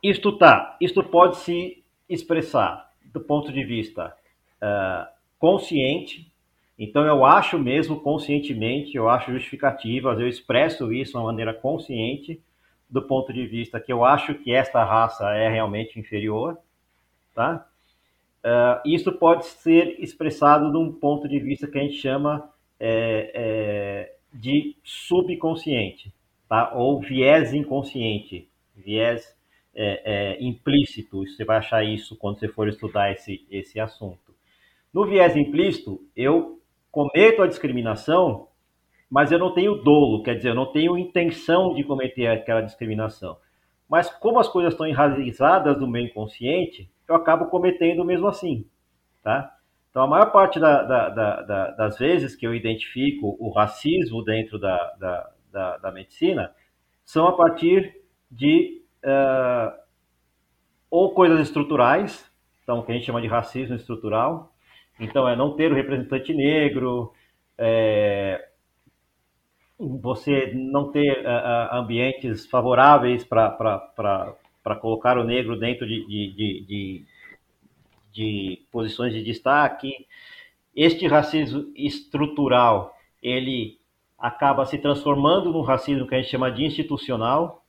Isto 0.02 0.38
tá, 0.38 0.78
isto 0.80 1.04
pode 1.04 1.36
se 1.36 1.84
expressar 2.08 2.90
do 3.12 3.20
ponto 3.20 3.52
de 3.52 3.62
vista 3.62 4.16
uh, 4.62 5.19
consciente. 5.40 6.30
Então 6.78 7.04
eu 7.04 7.24
acho 7.24 7.58
mesmo 7.58 7.98
conscientemente, 8.00 8.96
eu 8.96 9.08
acho 9.08 9.32
justificativas, 9.32 10.20
eu 10.20 10.28
expresso 10.28 10.92
isso 10.92 11.12
de 11.12 11.18
uma 11.18 11.24
maneira 11.24 11.52
consciente 11.52 12.40
do 12.88 13.02
ponto 13.02 13.32
de 13.32 13.46
vista 13.46 13.80
que 13.80 13.92
eu 13.92 14.04
acho 14.04 14.34
que 14.34 14.52
esta 14.52 14.84
raça 14.84 15.30
é 15.30 15.48
realmente 15.48 15.98
inferior, 15.98 16.58
tá? 17.34 17.66
Uh, 18.42 18.88
isso 18.88 19.12
pode 19.12 19.46
ser 19.46 19.96
expressado 20.02 20.70
de 20.70 20.78
um 20.78 20.92
ponto 20.92 21.28
de 21.28 21.38
vista 21.38 21.66
que 21.66 21.78
a 21.78 21.82
gente 21.82 21.96
chama 21.96 22.50
é, 22.78 23.30
é, 23.34 24.14
de 24.32 24.76
subconsciente, 24.82 26.12
tá? 26.48 26.72
ou 26.74 26.98
viés 27.00 27.52
inconsciente, 27.52 28.48
viés 28.74 29.36
é, 29.74 30.02
é, 30.38 30.42
implícito. 30.42 31.26
Você 31.26 31.44
vai 31.44 31.58
achar 31.58 31.84
isso 31.84 32.16
quando 32.16 32.40
você 32.40 32.48
for 32.48 32.66
estudar 32.66 33.12
esse, 33.12 33.46
esse 33.50 33.78
assunto. 33.78 34.29
No 34.92 35.06
viés 35.06 35.36
implícito, 35.36 36.00
eu 36.16 36.60
cometo 36.90 37.42
a 37.42 37.46
discriminação, 37.46 38.48
mas 39.08 39.30
eu 39.30 39.38
não 39.38 39.54
tenho 39.54 39.76
dolo, 39.76 40.22
quer 40.22 40.36
dizer, 40.36 40.50
eu 40.50 40.54
não 40.54 40.72
tenho 40.72 40.98
intenção 40.98 41.74
de 41.74 41.84
cometer 41.84 42.26
aquela 42.26 42.60
discriminação. 42.60 43.36
Mas 43.88 44.10
como 44.10 44.38
as 44.38 44.48
coisas 44.48 44.72
estão 44.72 44.86
enraizadas 44.86 45.78
no 45.78 45.86
meu 45.86 46.02
inconsciente, 46.02 46.90
eu 47.08 47.14
acabo 47.14 47.46
cometendo 47.46 48.04
mesmo 48.04 48.28
assim, 48.28 48.66
tá? 49.22 49.56
Então, 49.90 50.02
a 50.02 50.06
maior 50.06 50.30
parte 50.30 50.60
da, 50.60 50.82
da, 50.82 51.08
da, 51.08 51.70
das 51.72 51.98
vezes 51.98 52.36
que 52.36 52.46
eu 52.46 52.54
identifico 52.54 53.36
o 53.40 53.50
racismo 53.50 54.22
dentro 54.22 54.58
da, 54.58 55.28
da 55.82 55.90
medicina 55.92 56.54
são 57.04 57.26
a 57.26 57.36
partir 57.36 58.00
de 58.30 58.82
uh, 59.04 59.76
ou 60.88 61.12
coisas 61.12 61.40
estruturais, 61.40 62.30
então, 62.62 62.82
que 62.82 62.92
a 62.92 62.94
gente 62.94 63.06
chama 63.06 63.20
de 63.20 63.26
racismo 63.26 63.74
estrutural. 63.74 64.49
Então, 65.00 65.28
é 65.28 65.34
não 65.34 65.56
ter 65.56 65.72
o 65.72 65.74
representante 65.74 66.34
negro, 66.34 67.12
é, 67.56 68.48
você 69.78 70.52
não 70.54 70.90
ter 70.90 71.24
uh, 71.24 71.74
ambientes 71.74 72.46
favoráveis 72.46 73.24
para 73.24 74.76
colocar 74.80 75.16
o 75.16 75.24
negro 75.24 75.58
dentro 75.58 75.86
de, 75.86 76.06
de, 76.06 76.64
de, 76.66 77.04
de, 78.12 78.62
posições 78.70 79.14
de 79.14 79.22
destaque. 79.22 80.06
Este 80.76 81.06
racismo 81.06 81.72
estrutural, 81.74 82.94
ele 83.22 83.78
acaba 84.18 84.66
se 84.66 84.76
transformando 84.76 85.50
num 85.50 85.62
racismo 85.62 86.06
que 86.06 86.14
a 86.14 86.18
gente 86.20 86.30
chama 86.30 86.50
de 86.50 86.64
institucional, 86.64 87.64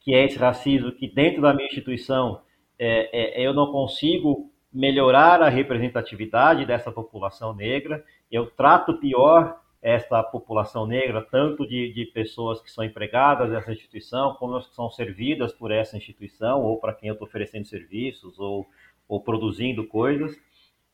que 0.00 0.14
é 0.14 0.24
esse 0.24 0.38
racismo 0.38 0.92
que 0.92 1.06
dentro 1.06 1.42
da 1.42 1.52
minha 1.52 1.66
instituição 1.66 2.40
é, 2.78 3.42
é, 3.42 3.46
eu 3.46 3.52
não 3.52 3.70
consigo 3.70 4.50
melhorar 4.74 5.40
a 5.40 5.48
representatividade 5.48 6.66
dessa 6.66 6.90
população 6.90 7.54
negra, 7.54 8.04
eu 8.30 8.50
trato 8.50 8.98
pior 8.98 9.60
esta 9.80 10.22
população 10.22 10.86
negra, 10.86 11.22
tanto 11.30 11.64
de, 11.66 11.92
de 11.92 12.06
pessoas 12.06 12.60
que 12.60 12.72
são 12.72 12.82
empregadas 12.82 13.50
dessa 13.50 13.70
instituição, 13.70 14.34
como 14.34 14.56
as 14.56 14.66
que 14.66 14.74
são 14.74 14.90
servidas 14.90 15.52
por 15.52 15.70
essa 15.70 15.96
instituição, 15.96 16.62
ou 16.62 16.78
para 16.78 16.94
quem 16.94 17.08
eu 17.08 17.12
estou 17.12 17.28
oferecendo 17.28 17.66
serviços, 17.66 18.38
ou, 18.38 18.66
ou 19.06 19.20
produzindo 19.20 19.86
coisas. 19.86 20.34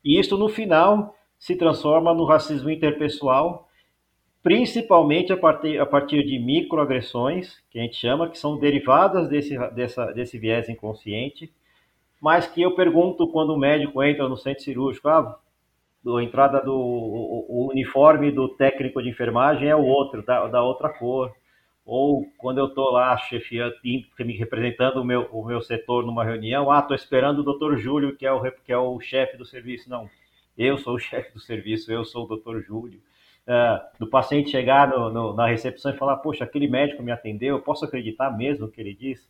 E 0.03 0.19
isso, 0.19 0.37
no 0.37 0.49
final, 0.49 1.15
se 1.39 1.55
transforma 1.55 2.13
no 2.13 2.25
racismo 2.25 2.69
interpessoal, 2.69 3.67
principalmente 4.43 5.31
a 5.31 5.37
partir, 5.37 5.79
a 5.79 5.85
partir 5.85 6.23
de 6.23 6.37
microagressões, 6.37 7.55
que 7.69 7.79
a 7.79 7.81
gente 7.81 7.95
chama, 7.95 8.29
que 8.29 8.37
são 8.37 8.59
derivadas 8.59 9.29
desse, 9.29 9.57
dessa, 9.69 10.11
desse 10.11 10.37
viés 10.37 10.67
inconsciente, 10.67 11.51
mas 12.21 12.45
que 12.45 12.61
eu 12.61 12.75
pergunto 12.75 13.27
quando 13.29 13.51
o 13.51 13.57
médico 13.57 14.03
entra 14.03 14.29
no 14.29 14.37
centro 14.37 14.63
cirúrgico, 14.63 15.09
ah, 15.09 15.39
a 16.05 16.23
entrada 16.23 16.61
do 16.61 16.73
o, 16.73 17.45
o 17.49 17.69
uniforme 17.71 18.31
do 18.31 18.47
técnico 18.49 19.01
de 19.01 19.09
enfermagem 19.09 19.67
é 19.67 19.75
o 19.75 19.83
outro, 19.83 20.23
da, 20.23 20.47
da 20.47 20.63
outra 20.63 20.89
cor. 20.89 21.33
Ou 21.83 22.27
quando 22.37 22.59
eu 22.59 22.67
estou 22.67 22.91
lá 22.91 23.17
chefiando, 23.17 23.73
me 23.83 24.37
representando 24.37 24.97
o 24.97 25.03
meu, 25.03 25.27
o 25.31 25.43
meu 25.43 25.61
setor 25.61 26.05
numa 26.05 26.23
reunião, 26.23 26.71
ah, 26.71 26.79
estou 26.79 26.95
esperando 26.95 27.39
o 27.39 27.43
doutor 27.43 27.75
Júlio, 27.77 28.15
que 28.15 28.25
é 28.25 28.31
o, 28.31 28.39
que 28.51 28.71
é 28.71 28.77
o 28.77 28.99
chefe 28.99 29.35
do 29.35 29.43
serviço. 29.43 29.89
Não, 29.89 30.07
eu 30.55 30.77
sou 30.77 30.93
o 30.95 30.99
chefe 30.99 31.33
do 31.33 31.39
serviço, 31.39 31.91
eu 31.91 32.05
sou 32.05 32.25
o 32.25 32.27
doutor 32.27 32.61
Júlio. 32.61 33.01
Uh, 33.47 33.99
do 33.99 34.07
paciente 34.07 34.51
chegar 34.51 34.87
no, 34.87 35.09
no, 35.09 35.33
na 35.33 35.47
recepção 35.47 35.91
e 35.91 35.97
falar, 35.97 36.17
poxa, 36.17 36.43
aquele 36.43 36.67
médico 36.67 37.01
me 37.01 37.11
atendeu, 37.11 37.55
eu 37.55 37.61
posso 37.61 37.83
acreditar 37.83 38.29
mesmo 38.29 38.67
no 38.67 38.71
que 38.71 38.79
ele 38.79 38.93
diz? 38.93 39.27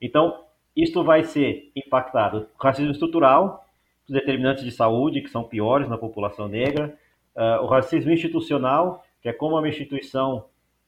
Então, 0.00 0.46
isto 0.76 1.02
vai 1.02 1.24
ser 1.24 1.70
impactado. 1.74 2.48
Racismo 2.60 2.92
estrutural, 2.92 3.66
os 4.06 4.12
determinantes 4.12 4.62
de 4.62 4.70
saúde, 4.70 5.22
que 5.22 5.30
são 5.30 5.42
piores 5.42 5.88
na 5.88 5.96
população 5.96 6.46
negra, 6.46 6.96
uh, 7.34 7.64
o 7.64 7.66
racismo 7.66 8.12
institucional, 8.12 9.04
que 9.22 9.28
é 9.28 9.32
como 9.32 9.56
uma 9.58 9.68
instituição 9.68 10.44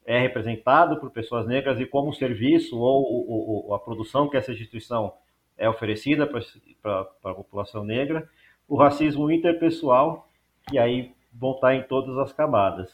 é 0.09 0.19
representada 0.19 0.97
por 0.97 1.11
pessoas 1.11 1.47
negras 1.47 1.79
e 1.79 1.85
como 1.85 2.09
o 2.09 2.15
serviço 2.15 2.79
ou, 2.79 3.75
a 3.75 3.79
produção 3.79 4.27
que 4.27 4.39
essa 4.39 4.51
instituição 4.53 5.13
é 5.59 5.69
oferecida 5.69 6.27
para 6.27 7.07
a 7.25 7.35
população 7.35 7.85
negra, 7.85 8.27
o 8.67 8.75
racismo 8.75 9.31
interpessoal, 9.31 10.27
que 10.67 10.79
aí 10.79 11.13
vão 11.31 11.53
estar 11.53 11.75
em 11.75 11.83
todas 11.83 12.17
as 12.17 12.33
camadas. 12.33 12.91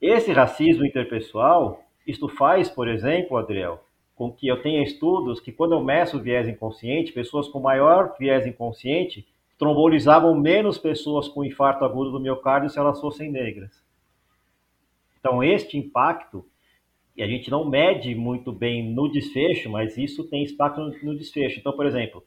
Esse 0.00 0.32
racismo 0.32 0.86
interpessoal, 0.86 1.84
isto 2.06 2.26
faz, 2.26 2.70
por 2.70 2.88
exemplo, 2.88 3.36
Adriel, 3.36 3.84
com 4.20 4.30
que 4.30 4.46
eu 4.46 4.60
tenha 4.60 4.82
estudos 4.82 5.40
que 5.40 5.50
quando 5.50 5.72
eu 5.72 5.82
meço 5.82 6.18
o 6.18 6.20
viés 6.20 6.46
inconsciente, 6.46 7.10
pessoas 7.10 7.48
com 7.48 7.58
maior 7.58 8.14
viés 8.18 8.46
inconsciente 8.46 9.26
trombolizavam 9.58 10.38
menos 10.38 10.76
pessoas 10.76 11.26
com 11.26 11.42
infarto 11.42 11.86
agudo 11.86 12.10
do 12.10 12.20
miocárdio 12.20 12.68
se 12.68 12.78
elas 12.78 13.00
fossem 13.00 13.30
negras. 13.30 13.82
Então, 15.18 15.42
este 15.42 15.78
impacto, 15.78 16.44
e 17.16 17.22
a 17.22 17.26
gente 17.26 17.50
não 17.50 17.64
mede 17.64 18.14
muito 18.14 18.52
bem 18.52 18.92
no 18.92 19.10
desfecho, 19.10 19.70
mas 19.70 19.96
isso 19.96 20.28
tem 20.28 20.44
impacto 20.44 20.82
no 21.02 21.16
desfecho. 21.16 21.58
Então, 21.58 21.72
por 21.72 21.86
exemplo, 21.86 22.22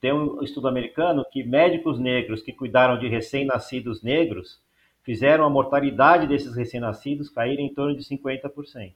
tem 0.00 0.14
um 0.14 0.42
estudo 0.42 0.68
americano 0.68 1.22
que 1.30 1.44
médicos 1.44 1.98
negros 1.98 2.40
que 2.40 2.50
cuidaram 2.50 2.98
de 2.98 3.08
recém-nascidos 3.08 4.02
negros 4.02 4.58
fizeram 5.02 5.44
a 5.44 5.50
mortalidade 5.50 6.26
desses 6.26 6.56
recém-nascidos 6.56 7.28
cair 7.28 7.58
em 7.58 7.74
torno 7.74 7.94
de 7.94 8.02
50%. 8.04 8.94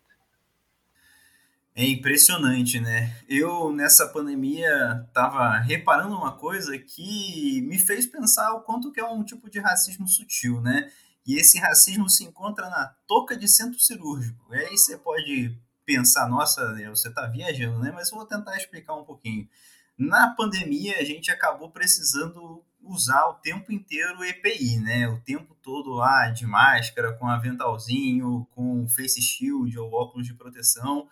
É 1.81 1.87
impressionante, 1.87 2.79
né? 2.79 3.17
Eu, 3.27 3.73
nessa 3.73 4.07
pandemia, 4.07 5.03
estava 5.09 5.57
reparando 5.61 6.15
uma 6.15 6.33
coisa 6.33 6.77
que 6.77 7.63
me 7.63 7.79
fez 7.79 8.05
pensar 8.05 8.53
o 8.53 8.61
quanto 8.61 8.93
que 8.93 9.01
é 9.01 9.05
um 9.07 9.25
tipo 9.25 9.49
de 9.49 9.59
racismo 9.59 10.07
sutil, 10.07 10.61
né? 10.61 10.93
E 11.27 11.41
esse 11.41 11.59
racismo 11.59 12.07
se 12.11 12.23
encontra 12.23 12.69
na 12.69 12.95
touca 13.09 13.35
de 13.35 13.49
centro 13.49 13.81
cirúrgico. 13.81 14.45
E 14.55 14.59
aí 14.59 14.77
você 14.77 14.99
pode 14.99 15.59
pensar, 15.87 16.29
nossa, 16.29 16.75
você 16.91 17.09
está 17.09 17.27
viajando, 17.27 17.79
né? 17.79 17.91
Mas 17.95 18.11
eu 18.11 18.19
vou 18.19 18.27
tentar 18.27 18.59
explicar 18.59 18.95
um 18.95 19.05
pouquinho. 19.05 19.49
Na 19.97 20.35
pandemia, 20.35 20.99
a 20.99 21.05
gente 21.05 21.31
acabou 21.31 21.71
precisando 21.71 22.63
usar 22.83 23.25
o 23.29 23.35
tempo 23.37 23.73
inteiro 23.73 24.19
o 24.19 24.25
EPI, 24.25 24.77
né? 24.81 25.09
O 25.09 25.19
tempo 25.23 25.57
todo 25.63 25.93
lá 25.93 26.29
de 26.29 26.47
máscara, 26.47 27.15
com 27.15 27.27
aventalzinho, 27.27 28.47
com 28.51 28.87
face 28.87 29.23
shield 29.23 29.79
ou 29.79 29.91
óculos 29.95 30.27
de 30.27 30.35
proteção 30.35 31.09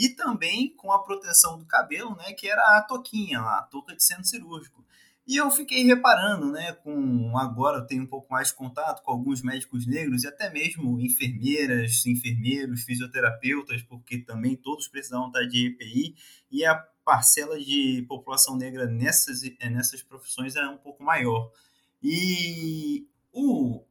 e 0.00 0.08
também 0.08 0.74
com 0.74 0.90
a 0.90 1.02
proteção 1.02 1.58
do 1.58 1.66
cabelo, 1.66 2.16
né, 2.16 2.32
que 2.32 2.48
era 2.48 2.78
a 2.78 2.82
toquinha 2.82 3.38
a 3.38 3.62
touca 3.70 3.94
de 3.94 4.02
centro 4.02 4.24
cirúrgico. 4.24 4.82
E 5.26 5.36
eu 5.36 5.50
fiquei 5.50 5.84
reparando, 5.84 6.50
né, 6.50 6.72
com 6.72 7.36
agora 7.36 7.78
eu 7.78 7.86
tenho 7.86 8.04
um 8.04 8.06
pouco 8.06 8.32
mais 8.32 8.48
de 8.48 8.54
contato 8.54 9.02
com 9.02 9.10
alguns 9.12 9.42
médicos 9.42 9.86
negros 9.86 10.24
e 10.24 10.26
até 10.26 10.48
mesmo 10.50 10.98
enfermeiras, 10.98 12.06
enfermeiros, 12.06 12.82
fisioterapeutas, 12.82 13.82
porque 13.82 14.18
também 14.18 14.56
todos 14.56 14.88
precisavam 14.88 15.26
estar 15.26 15.44
de 15.44 15.66
EPI 15.66 16.14
e 16.50 16.64
a 16.64 16.74
parcela 17.04 17.60
de 17.60 18.02
população 18.08 18.56
negra 18.56 18.86
nessas, 18.86 19.42
nessas 19.70 20.02
profissões 20.02 20.56
é 20.56 20.66
um 20.66 20.78
pouco 20.78 21.02
maior. 21.02 21.52
E 22.02 23.06
o, 23.32 23.84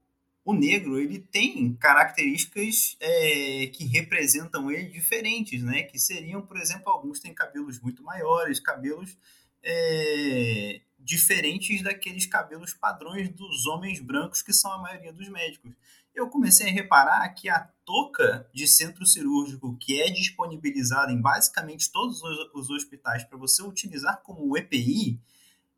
o 0.50 0.54
negro 0.54 1.00
ele 1.00 1.20
tem 1.20 1.76
características 1.76 2.98
é, 3.00 3.68
que 3.68 3.86
representam 3.86 4.72
ele 4.72 4.90
diferentes, 4.90 5.62
né? 5.62 5.84
Que 5.84 6.00
seriam, 6.00 6.42
por 6.42 6.58
exemplo, 6.58 6.92
alguns 6.92 7.20
têm 7.20 7.36
cabelos 7.36 7.80
muito 7.80 8.02
maiores, 8.02 8.60
cabelos 8.60 9.16
é, 9.62 10.82
diferentes 10.98 11.84
daqueles 11.84 12.26
cabelos 12.26 12.74
padrões 12.74 13.30
dos 13.30 13.68
homens 13.68 14.00
brancos 14.00 14.42
que 14.42 14.52
são 14.52 14.74
a 14.74 14.80
maioria 14.80 15.14
dos 15.14 15.30
médicos. 15.30 15.72
Eu 16.16 16.28
comecei 16.30 16.68
a 16.68 16.74
reparar 16.74 17.30
que 17.36 17.48
a 17.48 17.70
touca 17.86 18.50
de 18.52 18.66
centro 18.66 19.06
cirúrgico, 19.06 19.78
que 19.78 20.02
é 20.02 20.10
disponibilizada 20.10 21.12
em 21.12 21.22
basicamente 21.22 21.92
todos 21.92 22.24
os 22.56 22.72
hospitais 22.72 23.24
para 23.24 23.38
você 23.38 23.62
utilizar 23.62 24.20
como 24.24 24.58
EPI, 24.58 25.22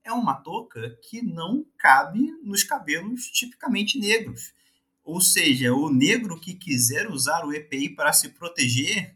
é 0.02 0.14
uma 0.14 0.36
touca 0.36 0.98
que 1.10 1.22
não 1.22 1.66
cabe 1.78 2.22
nos 2.42 2.64
cabelos 2.64 3.30
tipicamente 3.30 4.00
negros. 4.00 4.54
Ou 5.04 5.20
seja, 5.20 5.74
o 5.74 5.90
negro 5.90 6.40
que 6.40 6.54
quiser 6.54 7.10
usar 7.10 7.46
o 7.46 7.54
EPI 7.54 7.90
para 7.90 8.14
se 8.14 8.30
proteger 8.30 9.16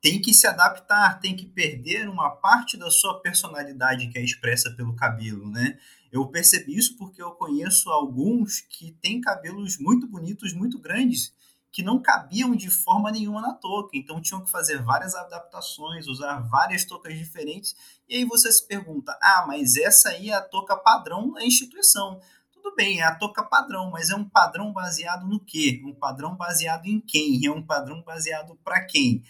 tem 0.00 0.20
que 0.20 0.34
se 0.34 0.48
adaptar, 0.48 1.20
tem 1.20 1.36
que 1.36 1.46
perder 1.46 2.08
uma 2.08 2.28
parte 2.28 2.76
da 2.76 2.90
sua 2.90 3.20
personalidade 3.20 4.08
que 4.08 4.18
é 4.18 4.24
expressa 4.24 4.72
pelo 4.72 4.96
cabelo, 4.96 5.48
né? 5.48 5.78
Eu 6.10 6.26
percebi 6.26 6.76
isso 6.76 6.96
porque 6.96 7.22
eu 7.22 7.30
conheço 7.30 7.88
alguns 7.88 8.60
que 8.60 8.92
têm 9.00 9.20
cabelos 9.20 9.78
muito 9.78 10.06
bonitos, 10.08 10.52
muito 10.52 10.78
grandes, 10.78 11.32
que 11.70 11.82
não 11.82 12.02
cabiam 12.02 12.54
de 12.54 12.68
forma 12.68 13.10
nenhuma 13.10 13.40
na 13.40 13.54
touca. 13.54 13.96
Então 13.96 14.20
tinham 14.20 14.44
que 14.44 14.50
fazer 14.50 14.82
várias 14.82 15.14
adaptações, 15.14 16.06
usar 16.06 16.40
várias 16.40 16.84
toucas 16.84 17.16
diferentes. 17.16 17.74
E 18.08 18.16
aí 18.16 18.24
você 18.24 18.52
se 18.52 18.66
pergunta: 18.66 19.16
ah, 19.22 19.44
mas 19.46 19.76
essa 19.76 20.10
aí 20.10 20.30
é 20.30 20.34
a 20.34 20.42
touca 20.42 20.76
padrão 20.76 21.32
da 21.32 21.44
instituição 21.44 22.20
tudo 22.62 22.76
bem, 22.76 23.00
é 23.00 23.02
a 23.02 23.14
touca 23.14 23.42
padrão, 23.42 23.90
mas 23.90 24.08
é 24.10 24.14
um 24.14 24.24
padrão 24.24 24.72
baseado 24.72 25.26
no 25.26 25.40
quê? 25.40 25.82
Um 25.84 25.92
padrão 25.92 26.36
baseado 26.36 26.86
em 26.86 27.00
quem? 27.00 27.44
É 27.44 27.50
um 27.50 27.62
padrão 27.62 28.02
baseado 28.02 28.56
para 28.64 28.84
quem? 28.84 29.24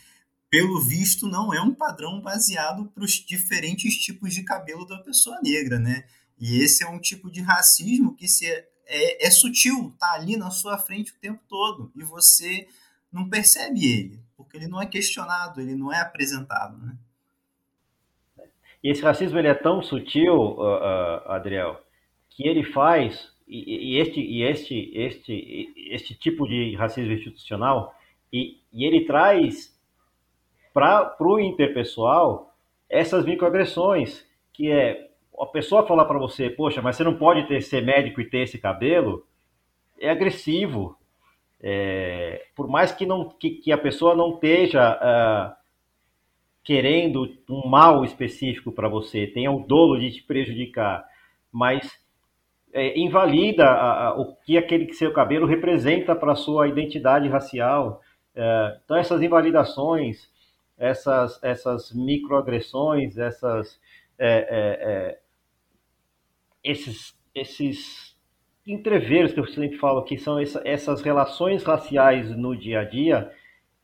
Pelo 0.50 0.78
visto, 0.80 1.26
não 1.26 1.52
é 1.52 1.60
um 1.60 1.74
padrão 1.74 2.20
baseado 2.20 2.84
para 2.94 3.02
os 3.02 3.12
diferentes 3.12 3.96
tipos 3.96 4.34
de 4.34 4.42
cabelo 4.44 4.86
da 4.86 4.98
pessoa 4.98 5.40
negra, 5.42 5.78
né? 5.78 6.04
E 6.38 6.62
esse 6.62 6.84
é 6.84 6.88
um 6.88 6.98
tipo 6.98 7.30
de 7.30 7.40
racismo 7.40 8.14
que 8.14 8.28
se 8.28 8.46
é, 8.46 8.68
é, 8.86 9.26
é 9.26 9.30
sutil, 9.30 9.94
tá 9.98 10.12
ali 10.12 10.36
na 10.36 10.50
sua 10.50 10.76
frente 10.76 11.12
o 11.12 11.18
tempo 11.18 11.40
todo 11.48 11.90
e 11.96 12.04
você 12.04 12.68
não 13.10 13.28
percebe 13.28 13.84
ele, 13.84 14.20
porque 14.36 14.56
ele 14.58 14.66
não 14.66 14.80
é 14.80 14.86
questionado, 14.86 15.60
ele 15.60 15.74
não 15.74 15.90
é 15.90 16.00
apresentado, 16.00 16.76
né? 16.78 16.96
E 18.84 18.90
esse 18.90 19.00
racismo 19.00 19.38
ele 19.38 19.48
é 19.48 19.54
tão 19.54 19.80
sutil, 19.80 20.34
uh, 20.34 20.60
uh, 20.60 21.30
Adriel, 21.30 21.80
que 22.36 22.46
ele 22.46 22.62
faz 22.62 23.32
e, 23.46 23.94
e, 23.94 23.98
este 23.98 24.20
e 24.20 24.42
este 24.42 24.92
este 24.94 25.72
este 25.90 26.14
tipo 26.14 26.46
de 26.46 26.74
racismo 26.76 27.12
institucional 27.12 27.94
e, 28.32 28.58
e 28.72 28.84
ele 28.84 29.04
traz 29.04 29.78
para 30.72 31.16
o 31.20 31.38
interpessoal 31.38 32.54
essas 32.88 33.24
microagressões 33.24 34.26
que 34.52 34.70
é 34.70 35.10
a 35.38 35.46
pessoa 35.46 35.86
falar 35.86 36.04
para 36.06 36.18
você 36.18 36.48
poxa 36.48 36.80
mas 36.80 36.96
você 36.96 37.04
não 37.04 37.16
pode 37.16 37.46
ter 37.46 37.60
ser 37.60 37.82
médico 37.82 38.20
e 38.20 38.28
ter 38.28 38.40
esse 38.40 38.58
cabelo 38.58 39.26
é 40.02 40.10
agressivo. 40.10 40.98
É, 41.64 42.44
por 42.56 42.66
mais 42.66 42.90
que 42.90 43.06
não 43.06 43.28
que, 43.28 43.50
que 43.50 43.70
a 43.70 43.78
pessoa 43.78 44.16
não 44.16 44.34
esteja 44.34 44.98
uh, 44.98 45.54
querendo 46.64 47.24
um 47.48 47.68
mal 47.68 48.04
específico 48.04 48.72
para 48.72 48.88
você 48.88 49.28
tenha 49.28 49.48
o 49.48 49.64
dolo 49.64 49.96
de 49.96 50.10
te 50.10 50.24
prejudicar 50.24 51.06
mas 51.52 51.88
é, 52.72 52.98
invalida 52.98 53.64
a, 53.64 54.08
a, 54.08 54.20
o 54.20 54.34
que 54.36 54.56
aquele 54.56 54.92
seu 54.94 55.12
cabelo 55.12 55.46
representa 55.46 56.14
para 56.14 56.32
a 56.32 56.36
sua 56.36 56.68
identidade 56.68 57.28
racial. 57.28 58.00
É, 58.34 58.78
então, 58.84 58.96
essas 58.96 59.22
invalidações, 59.22 60.30
essas, 60.78 61.42
essas 61.42 61.92
microagressões, 61.92 63.18
essas, 63.18 63.80
é, 64.18 64.28
é, 64.28 64.92
é 64.92 65.18
esses, 66.64 67.18
esses 67.34 68.16
entreveros 68.66 69.32
que 69.32 69.40
eu 69.40 69.46
sempre 69.46 69.76
falo, 69.76 70.02
que 70.02 70.16
são 70.16 70.38
essa, 70.38 70.62
essas 70.64 71.02
relações 71.02 71.62
raciais 71.62 72.34
no 72.36 72.56
dia 72.56 72.80
a 72.80 72.84
dia, 72.84 73.30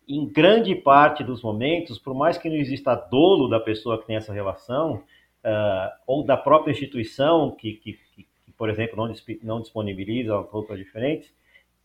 em 0.09 0.27
grande 0.27 0.74
parte 0.74 1.22
dos 1.22 1.42
momentos, 1.42 1.98
por 1.98 2.14
mais 2.14 2.38
que 2.38 2.48
não 2.48 2.57
exista 2.57 2.94
dolo 2.94 3.48
da 3.48 3.61
pessoa 3.61 4.01
que 4.01 4.07
tem 4.07 4.16
essa 4.16 4.33
relação, 4.33 5.03
uh, 5.44 5.90
ou 6.07 6.24
da 6.24 6.37
própria 6.37 6.72
instituição 6.72 7.51
que, 7.51 7.74
que, 7.74 7.98
por 8.58 8.68
exemplo, 8.68 8.96
não, 8.96 9.14
não 9.42 9.62
disponibiliza 9.62 10.36
roupas 10.36 10.76
diferentes, 10.76 11.30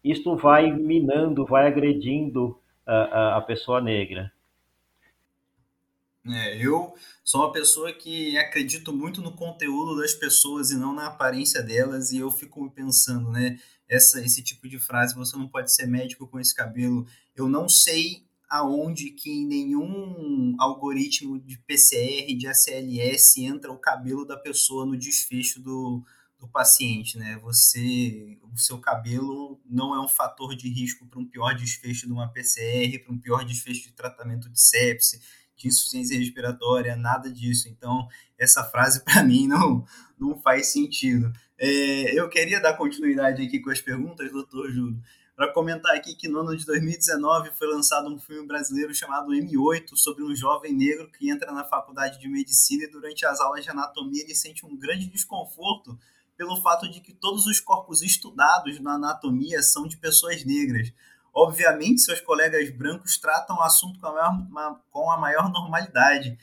isto 0.04 0.36
vai 0.36 0.72
minando, 0.72 1.46
vai 1.46 1.68
agredindo 1.68 2.60
a, 2.86 2.94
a, 2.94 3.38
a 3.38 3.42
pessoa 3.42 3.80
negra. 3.80 4.34
É, 6.26 6.66
eu 6.66 6.94
sou 7.24 7.42
uma 7.42 7.52
pessoa 7.52 7.92
que 7.94 8.38
acredito 8.38 8.92
muito 8.92 9.22
no 9.22 9.34
conteúdo 9.34 9.98
das 9.98 10.14
pessoas 10.14 10.72
e 10.72 10.78
não 10.78 10.94
na 10.94 11.08
aparência 11.08 11.62
delas, 11.62 12.12
e 12.12 12.18
eu 12.18 12.32
fico 12.32 12.70
pensando, 12.72 13.30
né? 13.30 13.60
Essa, 13.88 14.22
esse 14.22 14.42
tipo 14.42 14.68
de 14.68 14.80
frase, 14.80 15.14
você 15.14 15.38
não 15.38 15.48
pode 15.48 15.72
ser 15.72 15.86
médico 15.86 16.28
com 16.28 16.40
esse 16.40 16.56
cabelo. 16.56 17.06
Eu 17.36 17.48
não 17.48 17.70
sei 17.70 18.26
aonde 18.50 19.12
que 19.12 19.46
nenhum 19.46 20.56
algoritmo 20.60 21.40
de 21.40 21.58
PCR, 21.60 22.34
de 22.36 22.48
ACLS, 22.48 23.44
entra 23.44 23.72
o 23.72 23.78
cabelo 23.78 24.26
da 24.26 24.38
pessoa 24.38 24.86
no 24.86 24.98
desfecho 24.98 25.62
do, 25.62 26.04
do 26.44 26.48
paciente, 26.50 27.18
né? 27.18 27.40
Você, 27.42 28.38
o 28.54 28.58
seu 28.58 28.78
cabelo 28.78 29.62
não 29.66 29.96
é 29.96 30.02
um 30.04 30.10
fator 30.10 30.54
de 30.58 30.68
risco 30.68 31.08
para 31.08 31.20
um 31.20 31.26
pior 31.26 31.56
desfecho 31.56 32.06
de 32.06 32.12
uma 32.12 32.28
PCR, 32.28 33.00
para 33.00 33.14
um 33.14 33.18
pior 33.18 33.46
desfecho 33.46 33.84
de 33.84 33.94
tratamento 33.94 34.50
de 34.50 34.60
sepse, 34.60 35.22
de 35.56 35.70
insuficiência 35.70 36.20
respiratória, 36.20 36.98
nada 36.98 37.32
disso. 37.32 37.70
Então, 37.70 38.10
essa 38.38 38.62
frase 38.62 39.04
para 39.06 39.24
mim 39.24 39.48
não, 39.48 39.86
não 40.20 40.38
faz 40.38 40.68
sentido. 40.68 41.32
É, 41.58 42.20
eu 42.20 42.28
queria 42.28 42.60
dar 42.60 42.74
continuidade 42.74 43.42
aqui 43.42 43.62
com 43.62 43.70
as 43.70 43.80
perguntas, 43.80 44.30
doutor 44.30 44.70
Júlio, 44.70 45.02
para 45.38 45.54
comentar 45.54 45.96
aqui 45.96 46.14
que 46.14 46.28
no 46.28 46.40
ano 46.40 46.58
de 46.58 46.66
2019 46.66 47.52
foi 47.58 47.68
lançado 47.68 48.14
um 48.14 48.20
filme 48.20 48.46
brasileiro 48.46 48.94
chamado 48.94 49.32
M8 49.32 49.96
sobre 49.96 50.24
um 50.24 50.36
jovem 50.36 50.74
negro 50.74 51.10
que 51.10 51.30
entra 51.30 51.54
na 51.54 51.64
faculdade 51.64 52.20
de 52.20 52.28
medicina 52.28 52.84
e 52.84 52.92
durante 52.92 53.26
as 53.26 53.40
aulas 53.40 53.64
de 53.64 53.70
anatomia 53.70 54.24
ele 54.24 54.36
sente 54.36 54.66
um 54.66 54.78
grande 54.78 55.08
desconforto 55.08 55.98
pelo 56.38 56.62
fato 56.62 56.90
de 56.90 57.00
que 57.02 57.14
todos 57.14 57.46
os 57.46 57.60
corpos 57.60 58.02
estudados 58.02 58.80
na 58.80 58.94
anatomia 58.94 59.62
são 59.62 59.88
de 59.88 59.98
pessoas 59.98 60.44
negras. 60.44 60.92
Obviamente, 61.34 62.02
seus 62.02 62.22
colegas 62.22 62.70
brancos 62.70 63.18
tratam 63.18 63.58
o 63.58 63.62
assunto 63.62 64.00
com 64.00 64.08
a 64.08 64.32
maior, 64.32 64.82
com 64.92 65.12
a 65.12 65.18
maior 65.18 65.52
normalidade. 65.52 66.38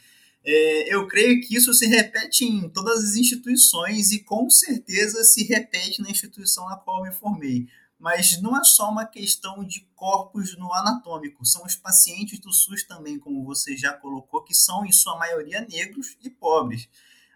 É, 0.44 0.94
eu 0.94 1.06
creio 1.06 1.40
que 1.40 1.54
isso 1.54 1.72
se 1.74 1.86
repete 1.86 2.44
em 2.44 2.68
todas 2.68 3.04
as 3.04 3.14
instituições 3.14 4.10
e 4.10 4.24
com 4.24 4.48
certeza 4.48 5.22
se 5.22 5.44
repete 5.44 6.02
na 6.02 6.10
instituição 6.10 6.68
na 6.68 6.76
qual 6.76 7.02
me 7.02 7.12
formei. 7.12 7.68
Mas 7.98 8.40
não 8.40 8.58
é 8.58 8.64
só 8.64 8.90
uma 8.90 9.04
questão 9.04 9.62
de 9.62 9.86
corpos 9.94 10.56
no 10.56 10.72
anatômico, 10.72 11.44
são 11.44 11.64
os 11.66 11.76
pacientes 11.76 12.38
do 12.38 12.50
SUS 12.50 12.82
também, 12.84 13.18
como 13.18 13.44
você 13.44 13.76
já 13.76 13.92
colocou, 13.92 14.42
que 14.42 14.54
são 14.54 14.86
em 14.86 14.90
sua 14.90 15.18
maioria 15.18 15.60
negros 15.60 16.16
e 16.22 16.30
pobres. 16.30 16.88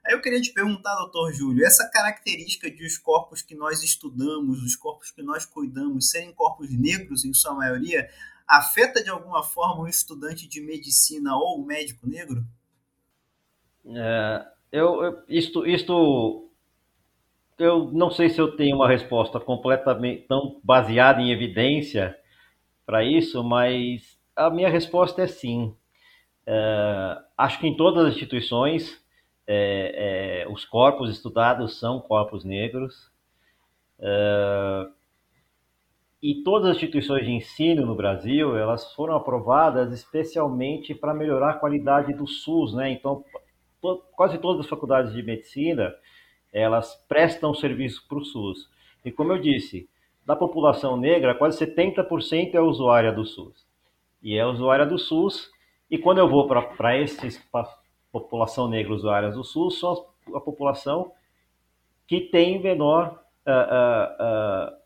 Aí 0.07 0.12
eu 0.12 0.21
queria 0.21 0.40
te 0.40 0.53
perguntar, 0.53 0.95
doutor 0.97 1.33
Júlio, 1.33 1.64
essa 1.64 1.88
característica 1.88 2.71
de 2.71 2.85
os 2.85 2.99
corpos 2.99 3.40
que 3.40 3.55
nós 3.55 3.83
estudamos, 3.83 4.62
os 4.62 4.77
corpos 4.77 5.11
que 5.11 5.23
nós 5.23 5.47
cuidamos, 5.47 6.11
serem 6.11 6.33
corpos 6.33 6.71
negros 6.71 7.25
em 7.25 7.33
sua 7.33 7.55
maioria, 7.55 8.11
afeta 8.47 9.03
de 9.03 9.09
alguma 9.09 9.43
forma 9.43 9.85
o 9.85 9.88
estudante 9.88 10.47
de 10.47 10.61
medicina 10.61 11.35
ou 11.35 11.59
o 11.59 11.64
médico 11.64 12.07
negro? 12.07 12.45
É, 13.87 14.47
eu, 14.71 15.03
eu, 15.03 15.23
isto, 15.27 15.67
isto, 15.67 16.51
eu 17.59 17.90
não 17.90 18.11
sei 18.11 18.29
se 18.29 18.38
eu 18.38 18.55
tenho 18.57 18.77
uma 18.77 18.88
resposta 18.88 19.40
completamente 19.40 20.27
tão 20.27 20.61
baseada 20.62 21.23
em 21.23 21.33
evidência 21.33 22.14
para 22.85 23.03
isso, 23.03 23.43
mas 23.43 24.19
a 24.37 24.51
minha 24.51 24.69
resposta 24.69 25.23
é 25.23 25.27
sim. 25.27 25.75
É, 26.47 27.23
acho 27.38 27.59
que 27.59 27.67
em 27.67 27.75
todas 27.75 28.05
as 28.05 28.14
instituições 28.14 29.03
é, 29.46 30.44
é 30.44 30.48
os 30.48 30.64
corpos 30.64 31.11
estudados 31.11 31.78
são 31.78 32.00
corpos 32.00 32.44
negros. 32.44 33.11
É, 33.98 34.87
e 36.26 36.42
todas 36.42 36.70
as 36.70 36.76
instituições 36.76 37.26
de 37.26 37.33
ensino 37.33 37.85
no 37.85 37.94
Brasil, 37.94 38.57
elas 38.57 38.94
foram 38.94 39.14
aprovadas 39.14 39.92
especialmente 39.92 40.94
para 40.94 41.12
melhorar 41.12 41.50
a 41.50 41.59
qualidade 41.59 42.14
do 42.14 42.26
SUS, 42.26 42.72
né? 42.72 42.90
Então, 42.90 43.22
to, 43.83 44.02
quase 44.16 44.38
todas 44.38 44.64
as 44.64 44.70
faculdades 44.70 45.12
de 45.12 45.22
medicina, 45.22 45.94
elas 46.50 46.94
prestam 47.07 47.52
serviço 47.52 48.09
para 48.09 48.16
o 48.16 48.24
SUS. 48.24 48.70
E 49.04 49.12
como 49.12 49.33
eu 49.33 49.38
disse, 49.38 49.87
da 50.24 50.35
população 50.35 50.96
negra, 50.96 51.35
quase 51.35 51.59
70% 51.66 52.54
é 52.54 52.61
usuária 52.61 53.12
do 53.12 53.26
SUS. 53.26 53.66
E 54.22 54.35
é 54.38 54.46
usuária 54.46 54.87
do 54.87 54.98
SUS, 54.98 55.50
e 55.90 55.98
quando 55.98 56.18
eu 56.18 56.28
vou 56.28 56.48
para 56.48 56.96
esses 56.96 57.37
população 58.20 58.68
negra 58.68 58.92
usuária 58.92 59.31
do 59.31 59.44
SUS, 59.44 59.79
são 59.79 60.07
a 60.35 60.40
população 60.40 61.12
que 62.07 62.20
tem 62.20 62.61
menor 62.61 63.22
uh, 63.46 64.70
uh, 64.70 64.72
uh, 64.72 64.85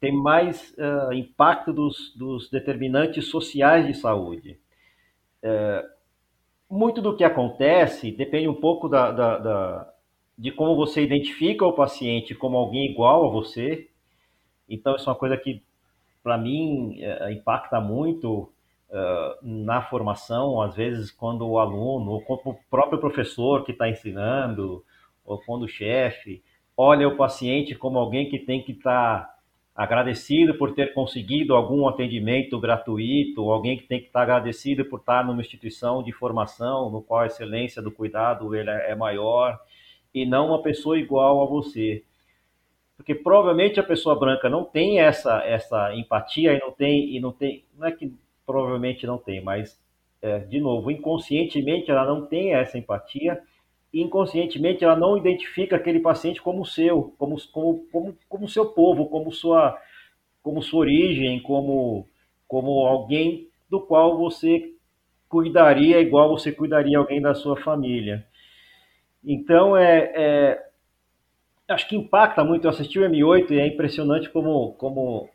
tem 0.00 0.12
mais 0.12 0.76
impacto 1.12 1.72
dos, 1.72 2.14
dos, 2.14 2.48
determinantes 2.48 3.28
sociais 3.28 3.86
de 3.86 3.94
saúde. 3.94 4.58
Uh, 5.42 5.88
muito 6.70 7.00
do 7.00 7.16
que 7.16 7.24
acontece 7.24 8.10
depende 8.10 8.48
um 8.48 8.54
pouco 8.54 8.88
da, 8.88 9.10
da, 9.10 9.38
da, 9.38 9.94
de 10.36 10.50
como 10.50 10.76
você 10.76 11.02
identifica 11.02 11.64
o 11.64 11.72
paciente 11.72 12.34
como 12.34 12.56
alguém 12.56 12.90
igual 12.90 13.26
a 13.26 13.30
você. 13.30 13.88
Então, 14.68 14.96
isso 14.96 15.08
é 15.08 15.12
uma 15.12 15.18
coisa 15.18 15.36
que, 15.36 15.62
para 16.22 16.36
mim, 16.36 17.00
uh, 17.02 17.30
impacta 17.30 17.80
muito 17.80 18.52
na 19.42 19.82
formação, 19.82 20.62
às 20.62 20.74
vezes, 20.74 21.10
quando 21.10 21.46
o 21.46 21.58
aluno, 21.58 22.12
ou 22.12 22.40
o 22.44 22.54
próprio 22.70 22.98
professor 22.98 23.64
que 23.64 23.72
está 23.72 23.88
ensinando, 23.88 24.82
ou 25.24 25.38
quando 25.38 25.64
o 25.64 25.68
chefe, 25.68 26.42
olha 26.76 27.06
o 27.06 27.16
paciente 27.16 27.74
como 27.74 27.98
alguém 27.98 28.28
que 28.28 28.38
tem 28.38 28.62
que 28.62 28.72
estar. 28.72 29.20
Tá 29.22 29.38
agradecido 29.78 30.58
por 30.58 30.74
ter 30.74 30.92
conseguido 30.92 31.54
algum 31.54 31.86
atendimento 31.86 32.58
gratuito, 32.58 33.48
alguém 33.48 33.76
que 33.76 33.86
tem 33.86 34.00
que 34.00 34.06
estar 34.06 34.22
agradecido 34.22 34.84
por 34.84 34.98
estar 34.98 35.24
numa 35.24 35.40
instituição 35.40 36.02
de 36.02 36.10
formação 36.10 36.90
no 36.90 37.00
qual 37.00 37.20
a 37.20 37.26
excelência 37.26 37.80
do 37.80 37.92
cuidado 37.92 38.56
ele 38.56 38.68
é 38.68 38.96
maior 38.96 39.56
e 40.12 40.26
não 40.26 40.48
uma 40.48 40.62
pessoa 40.62 40.98
igual 40.98 41.40
a 41.40 41.46
você. 41.46 42.02
Porque 42.96 43.14
provavelmente 43.14 43.78
a 43.78 43.84
pessoa 43.84 44.18
branca 44.18 44.50
não 44.50 44.64
tem 44.64 44.98
essa 44.98 45.44
essa 45.44 45.94
empatia 45.94 46.54
e 46.54 46.58
não 46.58 46.72
tem 46.72 47.14
e 47.14 47.20
não 47.20 47.30
tem, 47.30 47.64
não 47.78 47.86
é 47.86 47.92
que 47.92 48.12
provavelmente 48.48 49.06
não 49.06 49.18
tem, 49.18 49.44
mas 49.44 49.78
é, 50.22 50.38
de 50.40 50.58
novo, 50.58 50.90
inconscientemente 50.90 51.90
ela 51.90 52.04
não 52.04 52.26
tem 52.26 52.54
essa 52.54 52.78
empatia 52.78 53.40
inconscientemente 53.92 54.84
ela 54.84 54.96
não 54.96 55.16
identifica 55.16 55.76
aquele 55.76 56.00
paciente 56.00 56.42
como 56.42 56.64
seu, 56.64 57.14
como 57.18 57.36
como 57.50 57.86
como, 57.90 58.18
como 58.28 58.48
seu 58.48 58.66
povo, 58.66 59.06
como 59.06 59.32
sua 59.32 59.78
como 60.42 60.62
sua 60.62 60.80
origem, 60.80 61.40
como 61.40 62.06
como 62.46 62.86
alguém 62.86 63.48
do 63.68 63.80
qual 63.80 64.18
você 64.18 64.72
cuidaria 65.28 66.00
igual 66.00 66.30
você 66.30 66.52
cuidaria 66.52 66.98
alguém 66.98 67.20
da 67.20 67.34
sua 67.34 67.56
família. 67.56 68.26
Então 69.24 69.76
é, 69.76 70.12
é 70.14 70.68
acho 71.68 71.88
que 71.88 71.96
impacta 71.96 72.44
muito. 72.44 72.64
Eu 72.64 72.70
assisti 72.70 72.98
o 72.98 73.08
M8 73.08 73.50
e 73.50 73.60
é 73.60 73.66
impressionante 73.66 74.28
como 74.30 74.74
como 74.74 75.28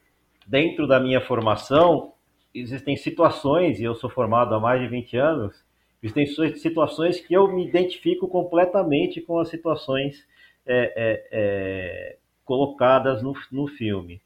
dentro 0.46 0.88
da 0.88 1.00
minha 1.00 1.22
formação 1.22 2.13
existem 2.54 2.96
situações 2.96 3.80
e 3.80 3.84
eu 3.84 3.96
sou 3.96 4.10
formado 4.10 4.54
há 4.54 4.60
mais 4.60 4.82
de 4.82 4.88
20 4.88 5.18
anos 5.18 5.64
Existem 6.04 6.54
situações 6.58 7.22
que 7.22 7.34
eu 7.34 7.48
me 7.48 7.66
identifico 7.66 8.28
completamente 8.28 9.22
com 9.22 9.40
as 9.40 9.48
situações 9.48 10.28
é, 10.66 10.94
é, 10.98 11.28
é, 11.32 12.18
colocadas 12.44 13.24
no, 13.24 13.34
no 13.50 13.68
filme. 13.68 14.22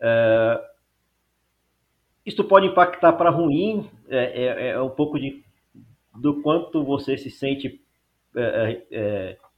É, 0.00 0.60
isso 2.26 2.42
pode 2.42 2.66
impactar 2.66 3.12
para 3.12 3.30
ruim, 3.30 3.88
é, 4.08 4.16
é, 4.18 4.68
é, 4.70 4.82
um 4.82 4.90
pouco 4.90 5.16
de, 5.16 5.44
do 6.12 6.42
quanto 6.42 6.82
você 6.82 7.16
se 7.16 7.30
sente 7.30 7.80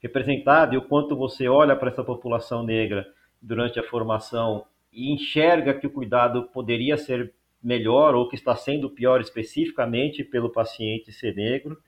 representado 0.03 0.75
e 0.75 0.77
o 0.77 0.83
quanto 0.83 1.17
você 1.17 1.49
olha 1.49 1.77
para 1.77 1.89
essa 1.89 2.05
população 2.05 2.63
negra 2.63 3.07
durante 3.41 3.79
a 3.79 3.85
formação 3.85 4.67
e 4.93 5.15
enxerga 5.15 5.73
que 5.73 5.87
o 5.87 5.91
cuidado 5.91 6.43
poderia 6.53 6.97
ser 6.99 7.33
melhor 7.65 8.15
ou 8.15 8.29
que 8.29 8.37
está 8.37 8.55
sendo 8.55 8.91
pior 8.91 9.21
especificamente 9.21 10.23
pelo 10.23 10.51
paciente 10.51 11.11
ser 11.11 11.35
negro, 11.35 11.83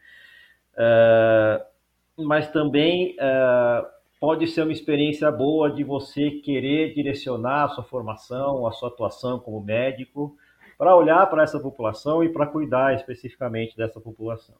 uh, 0.72 2.24
mas 2.24 2.50
também 2.50 3.14
uh, 3.14 3.86
pode 4.18 4.48
ser 4.48 4.62
uma 4.62 4.72
experiência 4.72 5.30
boa 5.30 5.70
de 5.70 5.84
você 5.84 6.30
querer 6.30 6.94
direcionar 6.94 7.64
a 7.64 7.68
sua 7.68 7.84
formação, 7.84 8.66
a 8.66 8.72
sua 8.72 8.88
atuação 8.88 9.38
como 9.38 9.62
médico, 9.62 10.36
para 10.78 10.96
olhar 10.96 11.28
para 11.28 11.42
essa 11.42 11.60
população 11.60 12.24
e 12.24 12.30
para 12.30 12.46
cuidar 12.46 12.94
especificamente 12.94 13.76
dessa 13.76 14.00
população. 14.00 14.56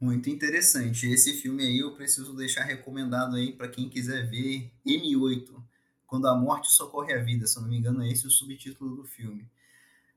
Muito 0.00 0.30
interessante. 0.30 1.06
Esse 1.06 1.32
filme 1.34 1.64
aí 1.64 1.78
eu 1.78 1.92
preciso 1.94 2.36
deixar 2.36 2.62
recomendado 2.62 3.34
aí 3.34 3.52
para 3.52 3.66
quem 3.66 3.88
quiser 3.88 4.28
ver 4.28 4.70
M8, 4.86 5.60
quando 6.06 6.28
a 6.28 6.36
morte 6.36 6.70
socorre 6.70 7.12
a 7.12 7.22
vida, 7.22 7.46
se 7.46 7.58
eu 7.58 7.62
não 7.62 7.68
me 7.68 7.78
engano, 7.78 8.02
é 8.02 8.08
esse 8.08 8.26
o 8.26 8.30
subtítulo 8.30 8.94
do 8.94 9.04
filme. 9.04 9.44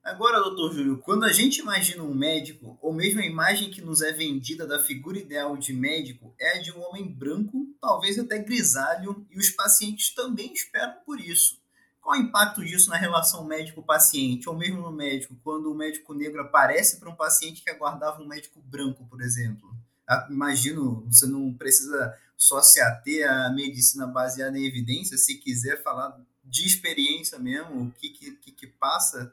Agora, 0.04 0.40
doutor 0.40 0.74
Júlio, 0.74 0.98
quando 0.98 1.26
a 1.26 1.32
gente 1.32 1.60
imagina 1.60 2.02
um 2.02 2.14
médico, 2.14 2.76
ou 2.82 2.92
mesmo 2.92 3.22
a 3.22 3.26
imagem 3.26 3.70
que 3.70 3.82
nos 3.82 4.02
é 4.02 4.12
vendida 4.12 4.66
da 4.66 4.80
figura 4.80 5.20
ideal 5.20 5.56
de 5.56 5.74
médico 5.74 6.34
é 6.40 6.58
a 6.58 6.62
de 6.62 6.72
um 6.72 6.82
homem 6.82 7.08
branco, 7.08 7.68
talvez 7.80 8.18
até 8.18 8.40
grisalho, 8.40 9.26
e 9.30 9.38
os 9.38 9.52
pacientes 9.52 10.12
também 10.14 10.52
esperam 10.54 10.96
por 11.06 11.20
isso. 11.20 11.62
Qual 12.02 12.18
o 12.18 12.22
impacto 12.22 12.66
disso 12.66 12.90
na 12.90 12.98
relação 12.98 13.46
médico-paciente, 13.46 14.50
ou 14.50 14.58
mesmo 14.58 14.82
no 14.82 14.92
médico, 14.92 15.36
quando 15.44 15.72
o 15.72 15.76
médico 15.76 16.16
negro 16.16 16.42
aparece 16.42 17.00
para 17.00 17.10
um 17.10 17.16
paciente 17.16 17.64
que 17.64 17.70
aguardava 17.70 18.24
um 18.24 18.28
médico 18.28 18.60
branco, 18.60 19.06
por 19.06 19.22
exemplo? 19.22 19.72
Ah, 20.10 20.28
imagino, 20.32 21.06
você 21.06 21.28
não 21.28 21.54
precisa 21.54 22.18
só 22.36 22.60
se 22.60 22.82
ater 22.82 23.32
à 23.32 23.52
medicina 23.52 24.08
baseada 24.08 24.58
em 24.58 24.66
evidência, 24.66 25.16
se 25.16 25.36
quiser 25.36 25.84
falar 25.84 26.20
de 26.44 26.66
experiência 26.66 27.38
mesmo, 27.38 27.84
o 27.84 27.92
que, 27.92 28.10
que, 28.10 28.52
que 28.52 28.66
passa 28.66 29.32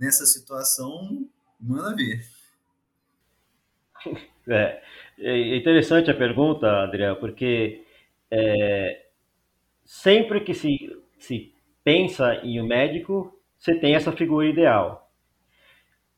nessa 0.00 0.26
situação, 0.26 1.28
manda 1.60 1.94
ver. 1.96 2.20
É, 4.46 4.82
é 5.18 5.56
interessante 5.56 6.10
a 6.10 6.14
pergunta, 6.14 6.82
Adriel, 6.82 7.16
porque 7.16 7.82
é, 8.30 9.06
sempre 9.84 10.40
que 10.40 10.52
se, 10.52 10.94
se 11.18 11.54
pensa 11.82 12.34
em 12.42 12.60
um 12.60 12.66
médico, 12.66 13.38
você 13.58 13.74
tem 13.74 13.94
essa 13.94 14.12
figura 14.12 14.46
ideal. 14.46 15.10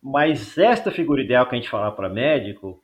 Mas 0.03 0.57
esta 0.59 0.91
figura 0.91 1.23
ideal 1.23 1.49
que 1.49 1.55
a 1.55 1.59
gente 1.59 1.71
fala 1.71 1.91
para 1.93 2.09
médico, 2.09 2.83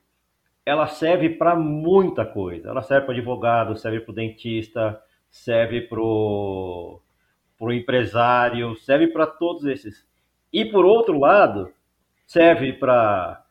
ela 0.65 0.87
serve 0.87 1.29
para 1.29 1.55
muita 1.55 2.25
coisa. 2.25 2.69
Ela 2.69 2.81
serve 2.81 3.05
para 3.05 3.15
advogado, 3.15 3.77
serve 3.77 4.01
para 4.01 4.11
o 4.11 4.15
dentista, 4.15 5.01
serve 5.29 5.81
para 5.81 5.99
o 5.99 7.01
empresário, 7.71 8.75
serve 8.77 9.07
para 9.07 9.25
todos 9.25 9.65
esses. 9.65 10.07
E 10.53 10.63
por 10.65 10.85
outro 10.85 11.19
lado, 11.19 11.73
serve 12.27 12.73
para 12.73 13.43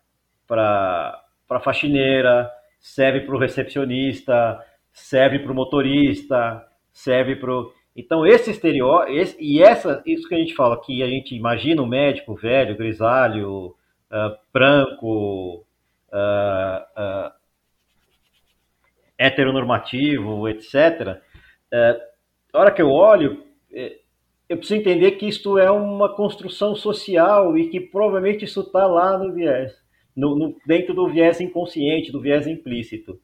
para 0.46 1.60
faxineira, 1.60 2.50
serve 2.78 3.22
para 3.22 3.34
o 3.34 3.38
recepcionista, 3.38 4.64
serve 4.92 5.38
para 5.40 5.50
o 5.50 5.54
motorista, 5.54 6.64
serve 6.92 7.36
para 7.36 7.52
então 7.94 8.26
esse 8.26 8.50
exterior 8.50 9.10
esse, 9.10 9.36
e 9.40 9.62
essa 9.62 10.02
isso 10.06 10.28
que 10.28 10.34
a 10.34 10.38
gente 10.38 10.54
fala 10.54 10.80
que 10.80 11.02
a 11.02 11.08
gente 11.08 11.34
imagina 11.34 11.82
um 11.82 11.86
médico 11.86 12.34
velho, 12.34 12.76
grisalho, 12.76 13.74
uh, 14.10 14.36
branco, 14.52 15.64
uh, 16.12 16.82
uh, 16.96 17.32
heteronormativo, 19.18 20.48
etc. 20.48 21.20
Uh, 21.72 22.12
a 22.52 22.60
hora 22.60 22.70
que 22.70 22.82
eu 22.82 22.88
olho 22.88 23.44
eh, 23.72 24.01
eu 24.52 24.58
preciso 24.58 24.80
entender 24.80 25.12
que 25.12 25.26
isto 25.26 25.58
é 25.58 25.70
uma 25.70 26.14
construção 26.14 26.74
social 26.74 27.56
e 27.56 27.70
que 27.70 27.80
provavelmente 27.80 28.44
isso 28.44 28.60
está 28.60 28.86
lá 28.86 29.16
no 29.16 29.32
viés, 29.32 29.72
no, 30.14 30.36
no, 30.36 30.56
dentro 30.66 30.92
do 30.92 31.08
viés 31.08 31.40
inconsciente, 31.40 32.12
do 32.12 32.20
viés 32.20 32.46
implícito. 32.46 33.18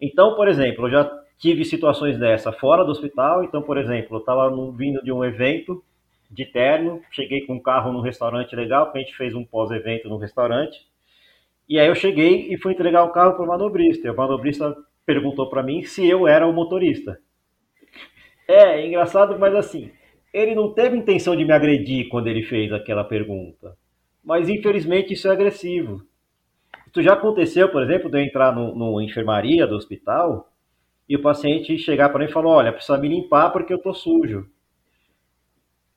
Então, 0.00 0.34
por 0.34 0.48
exemplo, 0.48 0.86
eu 0.86 0.90
já 0.90 1.22
tive 1.38 1.64
situações 1.64 2.18
dessa 2.18 2.50
fora 2.50 2.84
do 2.84 2.90
hospital. 2.90 3.44
Então, 3.44 3.62
por 3.62 3.78
exemplo, 3.78 4.16
eu 4.16 4.18
estava 4.18 4.50
vindo 4.72 5.00
de 5.04 5.12
um 5.12 5.24
evento 5.24 5.84
de 6.28 6.44
terno, 6.44 7.00
cheguei 7.12 7.46
com 7.46 7.54
um 7.54 7.62
carro 7.62 7.92
num 7.92 8.00
restaurante 8.00 8.56
legal, 8.56 8.86
porque 8.86 8.98
a 8.98 9.02
gente 9.02 9.16
fez 9.16 9.36
um 9.36 9.44
pós-evento 9.44 10.08
no 10.08 10.16
restaurante. 10.16 10.84
E 11.68 11.78
aí 11.78 11.86
eu 11.86 11.94
cheguei 11.94 12.52
e 12.52 12.58
fui 12.58 12.72
entregar 12.72 13.04
o 13.04 13.12
carro 13.12 13.34
para 13.34 13.44
o 13.44 13.46
manobrista. 13.46 14.08
E 14.08 14.10
o 14.10 14.16
manobrista 14.16 14.76
perguntou 15.06 15.48
para 15.48 15.62
mim 15.62 15.84
se 15.84 16.04
eu 16.04 16.26
era 16.26 16.44
o 16.44 16.52
motorista. 16.52 17.20
É, 18.48 18.80
é 18.80 18.86
engraçado, 18.88 19.38
mas 19.38 19.54
assim, 19.54 19.92
ele 20.36 20.54
não 20.54 20.70
teve 20.70 20.94
intenção 20.94 21.34
de 21.34 21.46
me 21.46 21.52
agredir 21.52 22.08
quando 22.10 22.26
ele 22.26 22.42
fez 22.42 22.70
aquela 22.70 23.02
pergunta. 23.02 23.74
Mas 24.22 24.50
infelizmente 24.50 25.14
isso 25.14 25.26
é 25.28 25.30
agressivo. 25.30 26.02
Isso 26.88 27.02
já 27.02 27.14
aconteceu, 27.14 27.70
por 27.70 27.82
exemplo, 27.82 28.10
de 28.10 28.18
eu 28.18 28.22
entrar 28.22 28.54
no 28.54 29.00
enfermaria 29.00 29.66
do 29.66 29.74
hospital 29.74 30.52
e 31.08 31.16
o 31.16 31.22
paciente 31.22 31.78
chegar 31.78 32.10
para 32.10 32.18
mim 32.18 32.26
e 32.26 32.32
falar: 32.32 32.50
Olha, 32.50 32.72
precisa 32.72 32.98
me 32.98 33.08
limpar 33.08 33.50
porque 33.50 33.72
eu 33.72 33.78
tô 33.78 33.94
sujo. 33.94 34.46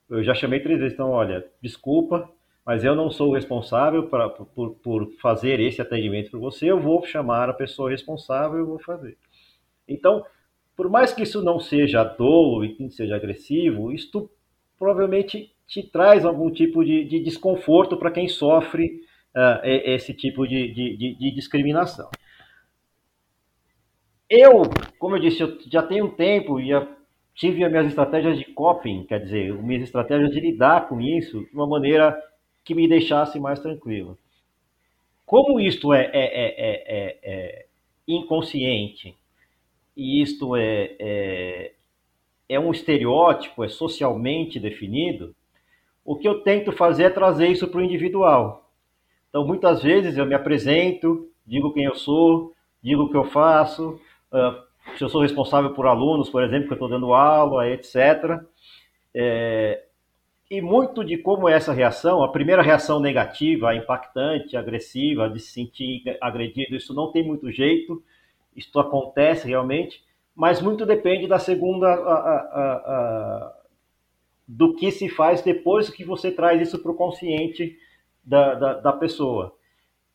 Eu 0.08 0.24
já 0.24 0.34
chamei 0.34 0.60
três 0.60 0.78
vezes, 0.78 0.94
então, 0.94 1.10
olha, 1.10 1.46
desculpa, 1.62 2.28
mas 2.64 2.82
eu 2.82 2.94
não 2.96 3.10
sou 3.10 3.28
o 3.28 3.34
responsável 3.34 4.08
pra, 4.08 4.28
por, 4.28 4.74
por 4.76 5.12
fazer 5.20 5.60
esse 5.60 5.82
atendimento 5.82 6.30
para 6.30 6.40
você. 6.40 6.66
Eu 6.66 6.80
vou 6.80 7.04
chamar 7.04 7.50
a 7.50 7.54
pessoa 7.54 7.90
responsável 7.90 8.58
e 8.58 8.64
vou 8.64 8.78
fazer. 8.78 9.18
Então, 9.86 10.24
por 10.80 10.88
mais 10.88 11.12
que 11.12 11.24
isso 11.24 11.42
não 11.42 11.60
seja 11.60 12.02
dolo 12.02 12.64
e 12.64 12.74
que 12.74 12.82
não 12.82 12.88
seja 12.88 13.14
agressivo, 13.14 13.92
isto 13.92 14.30
provavelmente 14.78 15.52
te 15.66 15.82
traz 15.82 16.24
algum 16.24 16.50
tipo 16.50 16.82
de, 16.82 17.04
de 17.04 17.20
desconforto 17.20 17.98
para 17.98 18.10
quem 18.10 18.26
sofre 18.26 19.02
uh, 19.36 19.60
esse 19.62 20.14
tipo 20.14 20.48
de, 20.48 20.72
de, 20.72 21.16
de, 21.16 21.34
discriminação. 21.34 22.08
Eu, 24.26 24.62
como 24.98 25.16
eu 25.16 25.20
disse, 25.20 25.42
eu 25.42 25.58
já 25.70 25.82
tenho 25.82 26.06
um 26.06 26.14
tempo 26.14 26.58
e 26.58 26.70
tive 27.34 27.62
as 27.62 27.70
minhas 27.70 27.88
estratégias 27.88 28.38
de 28.38 28.46
coping, 28.46 29.04
quer 29.04 29.22
dizer, 29.22 29.52
minhas 29.62 29.82
estratégias 29.82 30.30
de 30.30 30.40
lidar 30.40 30.88
com 30.88 30.98
isso 30.98 31.44
de 31.44 31.52
uma 31.52 31.66
maneira 31.66 32.18
que 32.64 32.74
me 32.74 32.88
deixasse 32.88 33.38
mais 33.38 33.60
tranquilo. 33.60 34.16
Como 35.26 35.60
isto 35.60 35.92
é, 35.92 36.06
é, 36.06 36.24
é, 36.24 37.18
é 37.22 37.66
inconsciente 38.08 39.19
e 40.00 40.22
isto 40.22 40.56
é, 40.56 41.72
é 42.48 42.58
um 42.58 42.70
estereótipo, 42.70 43.62
é 43.62 43.68
socialmente 43.68 44.58
definido, 44.58 45.34
o 46.02 46.16
que 46.16 46.26
eu 46.26 46.40
tento 46.40 46.72
fazer 46.72 47.04
é 47.04 47.10
trazer 47.10 47.48
isso 47.48 47.68
para 47.68 47.80
o 47.80 47.84
individual. 47.84 48.72
Então, 49.28 49.46
muitas 49.46 49.82
vezes 49.82 50.16
eu 50.16 50.24
me 50.24 50.34
apresento, 50.34 51.28
digo 51.46 51.74
quem 51.74 51.84
eu 51.84 51.94
sou, 51.94 52.54
digo 52.82 53.02
o 53.02 53.10
que 53.10 53.16
eu 53.16 53.24
faço, 53.24 54.00
uh, 54.32 54.96
se 54.96 55.04
eu 55.04 55.10
sou 55.10 55.20
responsável 55.20 55.74
por 55.74 55.86
alunos, 55.86 56.30
por 56.30 56.42
exemplo, 56.42 56.66
que 56.66 56.72
eu 56.72 56.76
estou 56.76 56.88
dando 56.88 57.12
aula, 57.12 57.68
etc. 57.68 58.40
É, 59.14 59.84
e 60.50 60.62
muito 60.62 61.04
de 61.04 61.18
como 61.18 61.46
é 61.46 61.52
essa 61.52 61.74
reação, 61.74 62.24
a 62.24 62.32
primeira 62.32 62.62
reação 62.62 63.00
negativa, 63.00 63.74
impactante, 63.74 64.56
agressiva, 64.56 65.28
de 65.28 65.40
se 65.40 65.52
sentir 65.52 66.16
agredido, 66.22 66.74
isso 66.74 66.94
não 66.94 67.12
tem 67.12 67.22
muito 67.22 67.52
jeito, 67.52 68.02
isso 68.60 68.78
acontece 68.78 69.48
realmente, 69.48 70.02
mas 70.34 70.62
muito 70.62 70.86
depende 70.86 71.26
da 71.26 71.38
segunda, 71.38 71.86
a, 71.88 72.14
a, 72.14 72.72
a, 72.74 73.56
do 74.46 74.74
que 74.74 74.90
se 74.90 75.08
faz 75.08 75.42
depois 75.42 75.90
que 75.90 76.04
você 76.04 76.30
traz 76.30 76.60
isso 76.60 76.78
para 76.78 76.92
o 76.92 76.96
consciente 76.96 77.76
da, 78.22 78.54
da, 78.54 78.74
da 78.74 78.92
pessoa. 78.92 79.54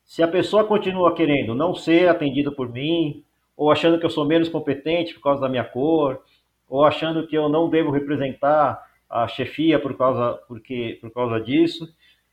Se 0.04 0.22
a 0.22 0.28
pessoa 0.28 0.64
continua 0.64 1.14
querendo 1.14 1.54
não 1.54 1.74
ser 1.74 2.08
atendida 2.08 2.50
por 2.52 2.70
mim, 2.70 3.24
ou 3.56 3.70
achando 3.70 3.98
que 3.98 4.06
eu 4.06 4.10
sou 4.10 4.24
menos 4.24 4.48
competente 4.48 5.14
por 5.14 5.22
causa 5.22 5.40
da 5.40 5.48
minha 5.48 5.64
cor, 5.64 6.22
ou 6.68 6.84
achando 6.84 7.26
que 7.26 7.36
eu 7.36 7.48
não 7.48 7.68
devo 7.68 7.90
representar 7.90 8.84
a 9.08 9.26
chefia 9.26 9.78
por 9.78 9.96
causa, 9.96 10.34
porque, 10.46 10.98
por 11.00 11.10
causa 11.10 11.40
disso. 11.40 11.84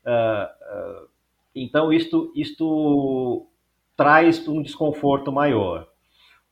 Uh, 0.04 1.04
uh, 1.04 1.08
então, 1.54 1.92
isto, 1.92 2.32
isto 2.34 3.46
traz 3.96 4.46
um 4.48 4.60
desconforto 4.62 5.32
maior. 5.32 5.88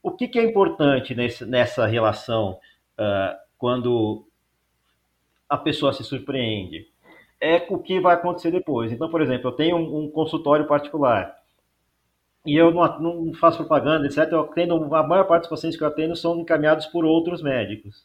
O 0.02 0.10
que, 0.10 0.26
que 0.26 0.38
é 0.38 0.44
importante 0.44 1.14
nesse, 1.14 1.44
nessa 1.46 1.86
relação 1.86 2.58
uh, 2.98 3.36
quando 3.56 4.26
a 5.48 5.56
pessoa 5.56 5.92
se 5.92 6.02
surpreende? 6.02 6.88
É 7.40 7.66
o 7.70 7.78
que 7.78 8.00
vai 8.00 8.14
acontecer 8.14 8.50
depois. 8.50 8.90
Então, 8.90 9.08
por 9.10 9.22
exemplo, 9.22 9.48
eu 9.48 9.52
tenho 9.52 9.76
um, 9.76 10.04
um 10.04 10.10
consultório 10.10 10.66
particular 10.66 11.36
e 12.44 12.56
eu 12.56 12.72
não, 12.72 12.98
não, 12.98 13.34
faço 13.34 13.58
propaganda, 13.58 14.06
etc. 14.06 14.30
Eu 14.32 14.40
atendo, 14.40 14.94
a 14.94 15.06
maior 15.06 15.24
parte 15.26 15.42
dos 15.42 15.50
pacientes 15.50 15.78
que 15.78 15.84
eu 15.84 15.88
atendo 15.88 16.16
são 16.16 16.40
encaminhados 16.40 16.86
por 16.86 17.04
outros 17.04 17.40
médicos. 17.42 18.04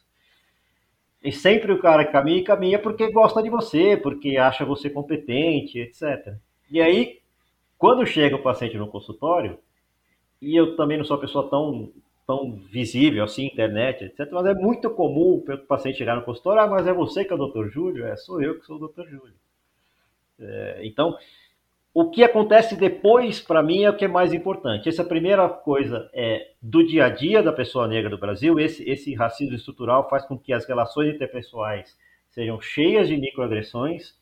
E 1.22 1.32
sempre 1.32 1.72
o 1.72 1.80
cara 1.80 2.04
caminha, 2.04 2.44
caminha 2.44 2.78
porque 2.78 3.10
gosta 3.10 3.42
de 3.42 3.50
você, 3.50 3.96
porque 3.96 4.36
acha 4.36 4.64
você 4.64 4.88
competente, 4.88 5.80
etc. 5.80 6.36
E 6.70 6.80
aí, 6.80 7.18
quando 7.76 8.06
chega 8.06 8.36
o 8.36 8.42
paciente 8.42 8.78
no 8.78 8.86
consultório, 8.86 9.58
e 10.40 10.56
eu 10.56 10.76
também 10.76 10.96
não 10.96 11.04
sou 11.04 11.16
uma 11.16 11.22
pessoa 11.22 11.48
tão, 11.48 11.92
tão 12.26 12.52
visível 12.70 13.24
assim, 13.24 13.46
internet, 13.46 14.04
etc. 14.04 14.28
Mas 14.32 14.46
é 14.46 14.54
muito 14.54 14.90
comum 14.90 15.34
o 15.34 15.58
paciente 15.66 15.98
chegar 15.98 16.16
no 16.16 16.22
consultório, 16.22 16.62
ah, 16.62 16.66
mas 16.66 16.86
é 16.86 16.92
você 16.92 17.24
que 17.24 17.32
é 17.32 17.34
o 17.34 17.38
doutor 17.38 17.68
Júlio? 17.70 18.06
É, 18.06 18.16
sou 18.16 18.42
eu 18.42 18.58
que 18.58 18.66
sou 18.66 18.76
o 18.76 18.80
doutor 18.80 19.08
Júlio. 19.08 19.34
É, 20.40 20.80
então, 20.84 21.16
o 21.92 22.10
que 22.10 22.22
acontece 22.22 22.76
depois, 22.76 23.40
para 23.40 23.62
mim, 23.62 23.82
é 23.82 23.90
o 23.90 23.96
que 23.96 24.04
é 24.04 24.08
mais 24.08 24.32
importante. 24.32 24.88
Essa 24.88 25.04
primeira 25.04 25.48
coisa 25.48 26.08
é 26.12 26.52
do 26.62 26.86
dia 26.86 27.06
a 27.06 27.08
dia 27.08 27.42
da 27.42 27.52
pessoa 27.52 27.88
negra 27.88 28.10
do 28.10 28.18
Brasil, 28.18 28.60
esse, 28.60 28.88
esse 28.88 29.14
racismo 29.14 29.56
estrutural 29.56 30.08
faz 30.08 30.24
com 30.24 30.38
que 30.38 30.52
as 30.52 30.66
relações 30.66 31.14
interpessoais 31.14 31.96
sejam 32.30 32.60
cheias 32.60 33.08
de 33.08 33.16
microagressões, 33.16 34.14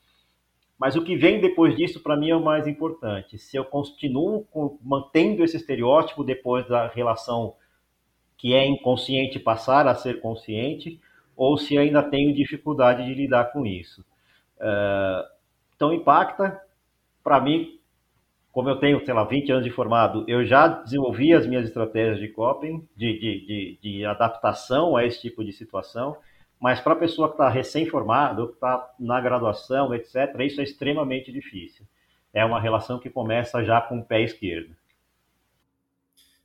mas 0.79 0.95
o 0.95 1.03
que 1.03 1.17
vem 1.17 1.41
depois 1.41 1.75
disso, 1.75 2.03
para 2.03 2.17
mim, 2.17 2.31
é 2.31 2.37
o 2.37 2.45
mais 2.45 2.67
importante. 2.67 3.39
Se 3.39 3.57
eu 3.57 3.65
continuo 3.65 4.47
mantendo 4.83 5.43
esse 5.43 5.57
estereótipo 5.57 6.23
depois 6.23 6.67
da 6.69 6.89
relação 6.89 7.55
que 8.37 8.53
é 8.53 8.67
inconsciente 8.67 9.39
passar 9.39 9.89
a 9.89 9.95
ser 9.95 10.21
consciente, 10.21 11.01
ou 11.35 11.57
se 11.57 11.77
ainda 11.79 12.03
tenho 12.03 12.35
dificuldade 12.35 13.05
de 13.05 13.15
lidar 13.15 13.53
com 13.53 13.67
isso. 13.67 14.03
Uh, 14.59 15.27
então, 15.75 15.93
impacta. 15.93 16.61
Para 17.23 17.41
mim, 17.41 17.79
como 18.53 18.69
eu 18.71 18.77
tenho, 18.77 19.05
sei 19.05 19.12
lá, 19.12 19.25
20 19.25 19.53
anos 19.53 19.65
de 19.65 19.71
formado, 19.71 20.25
eu 20.29 20.45
já 20.45 20.69
desenvolvi 20.69 21.35
as 21.35 21.47
minhas 21.47 21.67
estratégias 21.67 22.19
de 22.19 22.29
coping, 22.29 22.87
de, 22.97 23.19
de, 23.19 23.47
de, 23.47 23.79
de 23.83 24.05
adaptação 24.05 24.97
a 24.97 25.05
esse 25.05 25.21
tipo 25.21 25.45
de 25.45 25.53
situação. 25.53 26.17
Mas 26.61 26.81
para 26.81 26.95
a 26.95 26.97
pessoa 26.97 27.29
que 27.29 27.35
está 27.35 27.49
recém-formada, 27.49 28.47
que 28.47 28.55
está 28.55 28.95
na 28.99 29.21
graduação, 29.21 29.95
etc., 29.95 30.14
isso 30.40 30.61
é 30.61 30.64
extremamente 30.64 31.31
difícil. 31.31 31.87
É 32.33 32.45
uma 32.45 32.61
relação 32.61 32.99
que 32.99 33.11
começa 33.11 33.62
já 33.64 33.81
com 33.81 33.99
o 33.99 34.05
pé 34.05 34.23
esquerdo. 34.23 34.75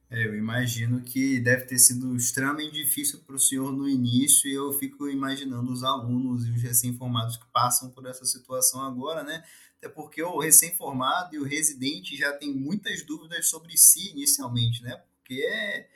É, 0.10 0.26
eu 0.26 0.36
imagino 0.36 1.02
que 1.02 1.40
deve 1.40 1.64
ter 1.64 1.80
sido 1.80 2.14
extremamente 2.18 2.74
difícil 2.74 3.20
para 3.26 3.36
o 3.36 3.40
senhor 3.40 3.72
no 3.72 3.88
início, 3.88 4.50
e 4.50 4.54
eu 4.54 4.74
fico 4.74 5.08
imaginando 5.08 5.72
os 5.72 5.84
alunos 5.84 6.46
e 6.46 6.52
os 6.52 6.62
recém-formados 6.62 7.38
que 7.38 7.46
passam 7.54 7.90
por 7.90 8.06
essa 8.06 8.26
situação 8.26 8.82
agora, 8.82 9.24
né? 9.24 9.42
Até 9.78 9.88
porque 9.88 10.22
o 10.22 10.38
recém-formado 10.38 11.34
e 11.34 11.40
o 11.40 11.46
residente 11.46 12.18
já 12.18 12.34
tem 12.34 12.54
muitas 12.54 13.04
dúvidas 13.04 13.48
sobre 13.48 13.78
si 13.78 14.12
inicialmente, 14.12 14.84
né? 14.84 15.02
Porque 15.16 15.42
é 15.42 15.88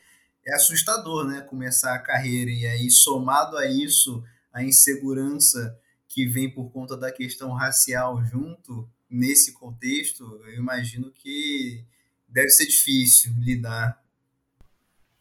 é 0.47 0.53
assustador, 0.53 1.25
né? 1.25 1.41
Começar 1.41 1.95
a 1.95 1.99
carreira 1.99 2.51
e 2.51 2.65
aí 2.67 2.89
somado 2.89 3.57
a 3.57 3.65
isso 3.65 4.23
a 4.53 4.63
insegurança 4.63 5.77
que 6.07 6.25
vem 6.25 6.49
por 6.49 6.71
conta 6.71 6.95
da 6.95 7.11
questão 7.11 7.51
racial 7.51 8.23
junto 8.23 8.87
nesse 9.09 9.53
contexto, 9.53 10.23
eu 10.45 10.55
imagino 10.55 11.11
que 11.11 11.83
deve 12.27 12.49
ser 12.49 12.65
difícil 12.65 13.33
lidar. 13.37 14.01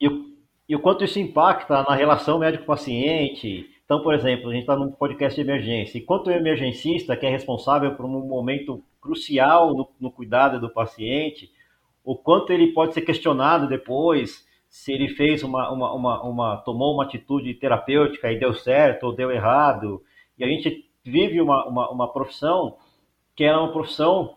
E 0.01 0.75
o, 0.75 0.81
quanto 0.81 1.05
isso 1.05 1.19
impacta 1.19 1.83
na 1.83 1.95
relação 1.95 2.39
médico-paciente? 2.39 3.71
Então, 3.85 4.03
por 4.03 4.15
exemplo, 4.15 4.49
a 4.49 4.53
gente 4.53 4.63
está 4.63 4.77
num 4.77 4.91
podcast 4.91 5.35
de 5.35 5.49
emergência. 5.49 5.99
E 5.99 6.01
quanto 6.01 6.29
o 6.29 6.33
emergencista, 6.33 7.17
que 7.17 7.27
é 7.27 7.31
responsável 7.31 7.95
por 7.95 8.07
um 8.07 8.27
momento 8.27 8.83
crucial 9.01 9.75
no, 9.75 9.89
no 10.01 10.11
cuidado 10.11 10.59
do 10.59 10.71
paciente, 10.71 11.53
o 12.03 12.17
quanto 12.17 12.53
ele 12.53 12.73
pode 12.73 12.95
ser 12.95 13.03
questionado 13.03 13.69
depois, 13.69 14.47
se 14.75 14.93
ele 14.93 15.09
fez 15.11 15.45
uma, 15.45 15.71
uma, 15.71 15.95
uma, 15.95 16.23
uma, 16.25 16.57
tomou 16.57 16.95
uma 16.95 17.05
atitude 17.05 17.55
terapêutica 17.55 18.33
e 18.33 18.41
deu 18.41 18.53
certo 18.53 19.05
ou 19.05 19.15
deu 19.15 19.31
errado. 19.31 20.03
E 20.37 20.43
a 20.43 20.49
gente 20.49 20.91
vive 21.05 21.41
uma, 21.41 21.65
uma, 21.69 21.91
uma 21.93 22.13
profissão 22.13 22.77
que 23.37 23.45
é 23.45 23.57
uma 23.57 23.71
profissão 23.71 24.37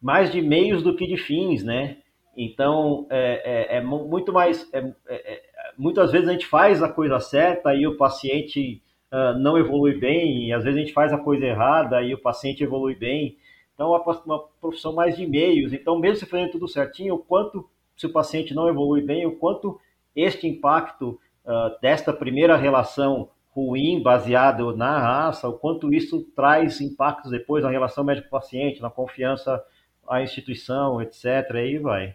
mais 0.00 0.30
de 0.30 0.42
meios 0.42 0.82
do 0.82 0.94
que 0.94 1.06
de 1.06 1.16
fins, 1.16 1.64
né? 1.64 1.96
Então, 2.36 3.06
é, 3.08 3.76
é, 3.76 3.76
é 3.78 3.80
muito 3.80 4.30
mais. 4.30 4.70
É, 4.74 4.80
é, 5.08 5.32
é, 5.32 5.42
muitas 5.78 6.12
vezes 6.12 6.28
a 6.28 6.32
gente 6.32 6.46
faz 6.46 6.82
a 6.82 6.92
coisa 6.92 7.18
certa 7.18 7.74
e 7.74 7.86
o 7.86 7.96
paciente 7.96 8.82
uh, 9.10 9.38
não 9.38 9.56
evolui 9.56 9.98
bem, 9.98 10.48
e 10.48 10.52
às 10.52 10.64
vezes 10.64 10.78
a 10.78 10.82
gente 10.82 10.92
faz 10.92 11.14
a 11.14 11.18
coisa 11.18 11.46
errada 11.46 12.02
e 12.02 12.12
o 12.12 12.20
paciente 12.20 12.62
evolui 12.62 12.94
bem. 12.94 13.38
Então, 13.72 13.94
é 13.94 13.98
uma, 13.98 14.22
uma 14.26 14.48
profissão 14.60 14.92
mais 14.92 15.16
de 15.16 15.26
meios. 15.26 15.72
Então, 15.72 15.98
mesmo 15.98 16.16
se 16.16 16.26
fazendo 16.26 16.50
tudo 16.50 16.68
certinho, 16.68 17.14
o 17.14 17.18
quanto 17.18 17.66
se 17.96 18.06
o 18.06 18.12
paciente 18.12 18.54
não 18.54 18.68
evolui 18.68 19.02
bem, 19.02 19.26
o 19.26 19.36
quanto 19.36 19.80
este 20.14 20.46
impacto 20.46 21.20
uh, 21.44 21.80
desta 21.80 22.12
primeira 22.12 22.56
relação 22.56 23.30
ruim 23.50 24.02
baseado 24.02 24.76
na 24.76 24.98
raça, 24.98 25.48
o 25.48 25.58
quanto 25.58 25.92
isso 25.92 26.22
traz 26.36 26.80
impactos 26.80 27.30
depois 27.30 27.64
na 27.64 27.70
relação 27.70 28.04
médico-paciente, 28.04 28.82
na 28.82 28.90
confiança 28.90 29.64
à 30.06 30.22
instituição, 30.22 31.00
etc. 31.00 31.24
Aí 31.54 31.78
vai. 31.78 32.14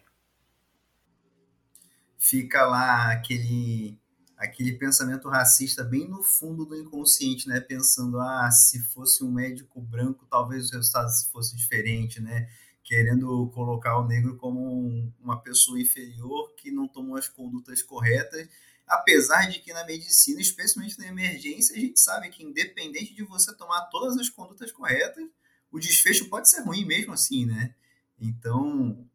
Fica 2.18 2.64
lá 2.66 3.12
aquele 3.12 4.00
aquele 4.38 4.74
pensamento 4.74 5.30
racista 5.30 5.84
bem 5.84 6.08
no 6.08 6.24
fundo 6.24 6.66
do 6.66 6.76
inconsciente, 6.76 7.48
né? 7.48 7.60
Pensando, 7.60 8.20
ah, 8.20 8.50
se 8.50 8.82
fosse 8.86 9.24
um 9.24 9.32
médico 9.32 9.80
branco, 9.80 10.26
talvez 10.28 10.66
os 10.66 10.72
resultados 10.72 11.30
fossem 11.32 11.58
diferentes, 11.58 12.22
né? 12.24 12.50
Querendo 12.92 13.50
colocar 13.54 13.98
o 14.00 14.06
negro 14.06 14.36
como 14.36 14.60
um, 14.60 15.10
uma 15.22 15.40
pessoa 15.40 15.80
inferior 15.80 16.54
que 16.58 16.70
não 16.70 16.90
tomou 16.90 17.16
as 17.16 17.26
condutas 17.26 17.82
corretas, 17.82 18.50
apesar 18.86 19.50
de 19.50 19.60
que 19.60 19.72
na 19.72 19.86
medicina, 19.86 20.42
especialmente 20.42 21.00
na 21.00 21.08
emergência, 21.08 21.74
a 21.74 21.80
gente 21.80 21.98
sabe 21.98 22.28
que 22.28 22.44
independente 22.44 23.14
de 23.14 23.24
você 23.24 23.56
tomar 23.56 23.84
todas 23.84 24.18
as 24.18 24.28
condutas 24.28 24.74
corretas, 24.74 25.26
o 25.72 25.80
desfecho 25.80 26.28
pode 26.28 26.50
ser 26.50 26.64
ruim 26.64 26.84
mesmo 26.84 27.14
assim, 27.14 27.46
né? 27.46 27.74
Então, 28.20 29.08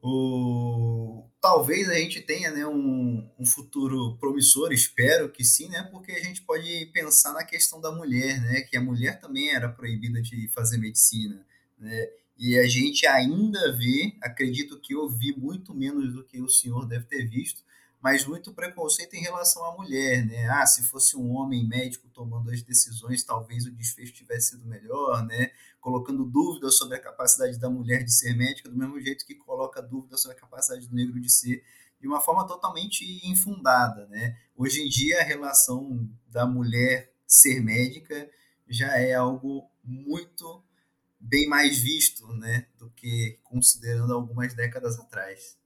o... 0.00 1.26
talvez 1.42 1.90
a 1.90 1.94
gente 1.96 2.22
tenha 2.22 2.50
né, 2.50 2.66
um, 2.66 3.30
um, 3.38 3.44
futuro 3.44 4.16
promissor, 4.16 4.72
espero 4.72 5.28
que 5.28 5.44
sim, 5.44 5.68
né, 5.68 5.82
porque 5.92 6.12
a 6.12 6.24
gente 6.24 6.40
pode 6.40 6.86
pensar 6.86 7.34
na 7.34 7.44
questão 7.44 7.82
da 7.82 7.92
mulher, 7.92 8.40
né, 8.40 8.62
que 8.62 8.78
a 8.78 8.80
mulher 8.80 9.20
também 9.20 9.50
era 9.50 9.68
proibida 9.68 10.22
de 10.22 10.48
fazer 10.48 10.78
medicina, 10.78 11.46
né, 11.78 12.08
e 12.38 12.56
a 12.56 12.66
gente 12.68 13.04
ainda 13.04 13.76
vê, 13.76 14.16
acredito 14.22 14.78
que 14.80 14.94
eu 14.94 15.08
vi 15.08 15.36
muito 15.36 15.74
menos 15.74 16.12
do 16.12 16.24
que 16.24 16.40
o 16.40 16.48
senhor 16.48 16.86
deve 16.86 17.04
ter 17.06 17.26
visto, 17.28 17.64
mas 18.00 18.24
muito 18.24 18.54
preconceito 18.54 19.14
em 19.14 19.20
relação 19.20 19.64
à 19.64 19.76
mulher, 19.76 20.24
né? 20.24 20.48
Ah, 20.48 20.64
se 20.64 20.84
fosse 20.84 21.16
um 21.16 21.32
homem 21.32 21.66
médico 21.66 22.08
tomando 22.10 22.50
as 22.52 22.62
decisões, 22.62 23.24
talvez 23.24 23.66
o 23.66 23.72
desfecho 23.72 24.12
tivesse 24.12 24.50
sido 24.50 24.64
melhor, 24.66 25.26
né? 25.26 25.50
Colocando 25.80 26.24
dúvidas 26.24 26.76
sobre 26.76 26.96
a 26.96 27.00
capacidade 27.00 27.58
da 27.58 27.68
mulher 27.68 28.04
de 28.04 28.12
ser 28.12 28.36
médica, 28.36 28.68
do 28.68 28.76
mesmo 28.76 29.00
jeito 29.00 29.26
que 29.26 29.34
coloca 29.34 29.82
dúvidas 29.82 30.22
sobre 30.22 30.36
a 30.36 30.40
capacidade 30.40 30.86
do 30.86 30.94
negro 30.94 31.20
de 31.20 31.28
ser, 31.28 31.64
de 32.00 32.06
uma 32.06 32.20
forma 32.20 32.46
totalmente 32.46 33.04
infundada, 33.28 34.06
né? 34.06 34.38
Hoje 34.56 34.80
em 34.80 34.88
dia, 34.88 35.20
a 35.20 35.24
relação 35.24 36.08
da 36.28 36.46
mulher 36.46 37.12
ser 37.26 37.60
médica 37.60 38.30
já 38.68 38.96
é 38.96 39.14
algo 39.14 39.68
muito 39.82 40.62
bem 41.20 41.48
mais 41.48 41.82
visto, 41.82 42.26
né, 42.34 42.66
do 42.78 42.90
que 42.90 43.38
considerando 43.42 44.12
algumas 44.12 44.54
décadas 44.54 44.98
atrás. 44.98 45.58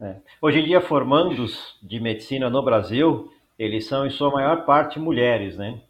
É. 0.00 0.16
Hoje 0.40 0.60
em 0.60 0.64
dia, 0.64 0.80
formandos 0.80 1.76
de 1.82 1.98
medicina 1.98 2.48
no 2.48 2.62
Brasil, 2.62 3.32
eles 3.58 3.86
são 3.86 4.06
em 4.06 4.10
sua 4.10 4.30
maior 4.30 4.64
parte 4.64 4.98
mulheres, 4.98 5.56
né? 5.56 5.80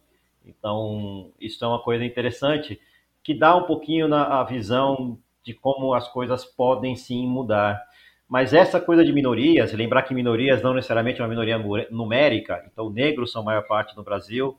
Então, 0.43 1.31
isso 1.39 1.63
é 1.63 1.67
uma 1.67 1.81
coisa 1.81 2.03
interessante 2.03 2.79
que 3.23 3.33
dá 3.33 3.55
um 3.55 3.63
pouquinho 3.63 4.07
na 4.07 4.39
a 4.39 4.43
visão 4.43 5.19
de 5.43 5.53
como 5.53 5.93
as 5.93 6.07
coisas 6.11 6.43
podem 6.43 6.95
sim 6.95 7.27
mudar. 7.27 7.79
Mas 8.27 8.53
essa 8.53 8.79
coisa 8.79 9.03
de 9.03 9.13
minorias, 9.13 9.73
lembrar 9.73 10.03
que 10.03 10.13
minorias 10.13 10.61
não 10.61 10.73
necessariamente 10.73 11.19
é 11.19 11.23
uma 11.23 11.29
minoria 11.29 11.57
numérica, 11.91 12.63
então 12.71 12.89
negros 12.89 13.31
são 13.31 13.41
a 13.41 13.45
maior 13.45 13.67
parte 13.67 13.95
no 13.95 14.03
Brasil, 14.03 14.57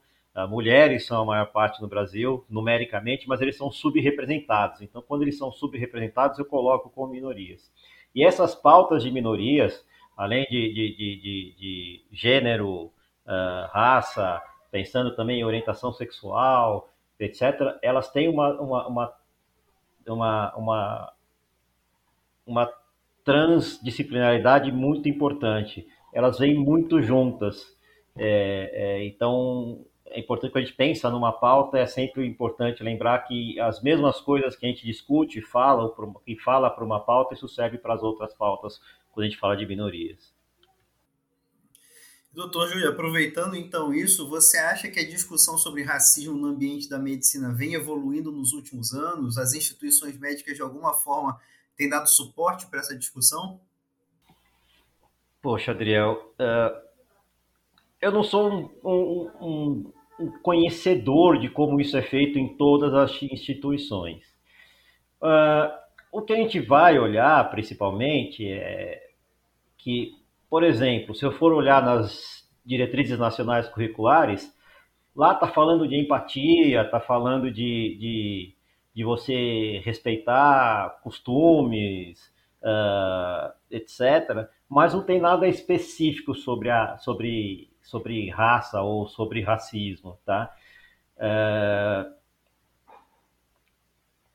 mulheres 0.49 1.07
são 1.07 1.23
a 1.23 1.25
maior 1.25 1.47
parte 1.47 1.81
no 1.83 1.89
Brasil, 1.89 2.45
numericamente, 2.49 3.29
mas 3.29 3.41
eles 3.41 3.57
são 3.57 3.71
subrepresentados. 3.71 4.81
Então, 4.81 5.03
quando 5.03 5.23
eles 5.23 5.37
são 5.37 5.51
subrepresentados, 5.51 6.39
eu 6.39 6.45
coloco 6.45 6.89
como 6.91 7.13
minorias. 7.13 7.71
E 8.15 8.25
essas 8.25 8.55
pautas 8.55 9.03
de 9.03 9.11
minorias, 9.11 9.85
além 10.17 10.45
de, 10.51 10.73
de, 10.73 10.97
de, 10.97 11.55
de 11.59 12.05
gênero, 12.13 12.93
uh, 13.27 13.71
raça, 13.71 14.41
pensando 14.71 15.15
também 15.15 15.41
em 15.41 15.45
orientação 15.45 15.93
sexual, 15.93 16.89
etc., 17.19 17.79
elas 17.83 18.11
têm 18.11 18.29
uma, 18.29 18.61
uma, 18.61 18.87
uma, 18.87 19.15
uma, 20.07 20.57
uma, 20.57 21.13
uma 22.47 22.73
transdisciplinaridade 23.25 24.73
muito 24.73 25.09
importante. 25.09 25.87
Elas 26.13 26.39
vêm 26.39 26.55
muito 26.55 27.01
juntas. 27.03 27.77
É, 28.17 28.71
é, 28.73 29.07
então, 29.07 29.85
é 30.11 30.21
importante 30.21 30.51
quando 30.53 30.65
a 30.65 30.67
gente 30.67 30.77
pensa 30.77 31.11
numa 31.11 31.33
pauta, 31.33 31.79
é 31.79 31.87
sempre 31.87 32.27
importante 32.27 32.83
lembrar 32.83 33.21
que 33.21 33.59
as 33.61 33.83
mesmas 33.83 34.21
coisas 34.21 34.57
que 34.57 34.67
a 34.67 34.69
gente 34.69 34.85
discute 34.85 35.41
fala, 35.41 35.95
e 36.27 36.37
fala 36.37 36.69
para 36.71 36.85
uma 36.85 37.01
pauta, 37.01 37.35
isso 37.35 37.49
serve 37.49 37.79
para 37.79 37.95
as 37.95 38.03
outras 38.03 38.35
pautas 38.35 38.81
quando 39.13 39.25
a 39.25 39.29
gente 39.29 39.39
fala 39.39 39.57
de 39.57 39.67
minorias. 39.67 40.35
Doutor 42.33 42.69
Júlio, 42.69 42.89
aproveitando 42.89 43.57
então 43.57 43.93
isso, 43.93 44.29
você 44.29 44.59
acha 44.59 44.89
que 44.89 45.01
a 45.01 45.09
discussão 45.09 45.59
sobre 45.59 45.83
racismo 45.83 46.35
no 46.35 46.47
ambiente 46.47 46.89
da 46.89 46.99
medicina 46.99 47.53
vem 47.53 47.75
evoluindo 47.75 48.31
nos 48.31 48.53
últimos 48.53 48.93
anos? 48.95 49.37
As 49.37 49.53
instituições 49.53 50.17
médicas, 50.17 50.55
de 50.55 50.63
alguma 50.63 50.95
forma, 50.95 51.41
têm 51.77 51.89
dado 51.89 52.09
suporte 52.09 52.67
para 52.67 52.81
essa 52.81 52.97
discussão? 52.97 53.61
Poxa, 55.43 55.73
Adriel, 55.73 56.33
uh, 56.39 56.91
eu 58.01 58.13
não 58.13 58.23
sou 58.23 58.49
um, 58.49 58.71
um, 58.85 59.31
um, 59.41 59.47
um 59.47 59.93
conhecedor 60.43 61.39
de 61.39 61.49
como 61.49 61.81
isso 61.81 61.97
é 61.97 62.03
feito 62.03 62.39
em 62.39 62.57
todas 62.57 62.95
as 62.95 63.23
instituições. 63.23 64.25
Uh, 65.23 65.71
o 66.13 66.23
que 66.23 66.33
a 66.33 66.37
gente 66.37 66.61
vai 66.61 66.99
olhar 66.99 67.51
principalmente 67.51 68.47
é 68.47 69.01
que, 69.79 70.13
por 70.49 70.63
exemplo, 70.65 71.15
se 71.15 71.25
eu 71.25 71.33
for 71.33 71.53
olhar 71.53 71.83
nas 71.83 72.49
diretrizes 72.65 73.19
nacionais 73.19 73.69
curriculares, 73.69 74.55
lá 75.15 75.33
está 75.33 75.49
falando 75.49 75.89
de 75.89 75.97
empatia, 75.97 76.83
está 76.83 77.01
falando 77.01 77.51
de, 77.51 77.97
de, 77.99 78.55
de, 78.95 79.05
você 79.05 79.81
respeitar 79.85 81.01
costumes, 81.03 82.21
uh, 82.63 83.53
etc., 83.71 84.49
mas 84.69 84.95
não 84.95 85.03
tem 85.03 85.21
nada 85.21 85.49
específico 85.49 86.35
sobre, 86.35 86.71
a, 86.71 86.97
sobre 86.99 87.70
sobre 87.91 88.31
raça 88.31 88.81
ou 88.81 89.07
sobre 89.07 89.43
racismo, 89.43 90.19
tá? 90.25 90.55
É... 91.19 92.07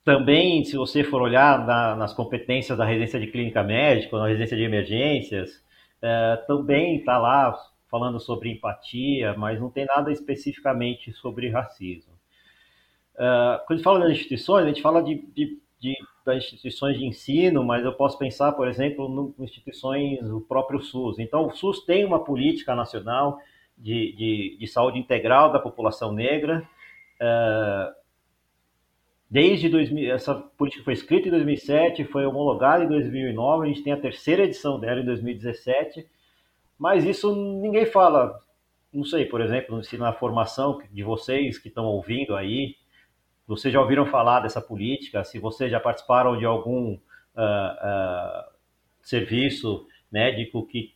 Também, 0.04 0.64
se 0.64 0.78
você 0.78 1.04
for 1.04 1.22
olhar 1.22 1.66
na, 1.66 1.96
nas 1.96 2.14
competências 2.14 2.78
da 2.78 2.86
residência 2.86 3.20
de 3.20 3.26
clínica 3.26 3.64
médica, 3.64 4.16
na 4.20 4.28
residência 4.28 4.56
de 4.56 4.62
emergências, 4.64 5.64
é, 6.00 6.36
também 6.46 6.98
está 6.98 7.18
lá 7.18 7.58
falando 7.90 8.20
sobre 8.20 8.52
empatia, 8.52 9.34
mas 9.36 9.60
não 9.60 9.72
tem 9.72 9.86
nada 9.86 10.12
especificamente 10.12 11.12
sobre 11.14 11.50
racismo. 11.50 12.14
É, 13.18 13.62
quando 13.66 13.72
a 13.72 13.76
gente 13.78 13.84
fala 13.84 14.00
das 14.02 14.12
instituições, 14.12 14.66
a 14.66 14.68
gente 14.68 14.82
fala 14.84 15.02
de, 15.02 15.16
de, 15.34 15.60
de, 15.86 15.96
das 16.26 16.38
instituições 16.38 16.98
de 16.98 17.06
ensino, 17.06 17.64
mas 17.64 17.86
eu 17.86 17.94
posso 17.94 18.18
pensar, 18.18 18.54
por 18.54 18.68
exemplo, 18.68 19.36
em 19.38 19.44
instituições 19.44 20.20
do 20.28 20.42
próprio 20.42 20.82
SUS. 20.82 21.20
Então, 21.20 21.46
o 21.46 21.56
SUS 21.56 21.86
tem 21.86 22.04
uma 22.04 22.24
política 22.24 22.74
nacional 22.74 23.40
de, 23.78 24.14
de, 24.14 24.58
de 24.60 24.68
saúde 24.68 24.98
integral 24.98 25.52
da 25.52 25.60
população 25.60 26.12
negra. 26.12 26.68
Uh, 27.22 27.94
desde 29.30 29.70
2000, 29.70 30.12
essa 30.12 30.34
política 30.34 30.84
foi 30.84 30.94
escrita 30.94 31.28
em 31.28 31.32
2007, 31.32 32.04
foi 32.06 32.26
homologada 32.26 32.84
em 32.84 32.88
2009, 32.88 33.66
a 33.66 33.68
gente 33.68 33.84
tem 33.84 33.94
a 33.94 34.02
terceira 34.02 34.44
edição 34.44 34.80
dela 34.80 35.02
em 35.02 35.06
2017, 35.06 36.08
mas 36.80 37.06
isso 37.06 37.36
ninguém 37.36 37.86
fala. 37.86 38.40
Não 38.92 39.04
sei, 39.04 39.26
por 39.26 39.42
exemplo, 39.42 39.84
se 39.84 39.98
na 39.98 40.14
formação 40.14 40.82
de 40.92 41.04
vocês 41.04 41.60
que 41.60 41.68
estão 41.68 41.86
ouvindo 41.86 42.34
aí, 42.34 42.76
vocês 43.48 43.74
já 43.74 43.80
ouviram 43.80 44.06
falar 44.06 44.40
dessa 44.40 44.62
política, 44.62 45.24
se 45.24 45.40
vocês 45.40 45.70
já 45.70 45.80
participaram 45.80 46.38
de 46.38 46.46
algum 46.46 46.94
uh, 46.94 46.98
uh, 46.98 48.52
serviço 49.02 49.86
médico 50.12 50.66
que 50.66 50.94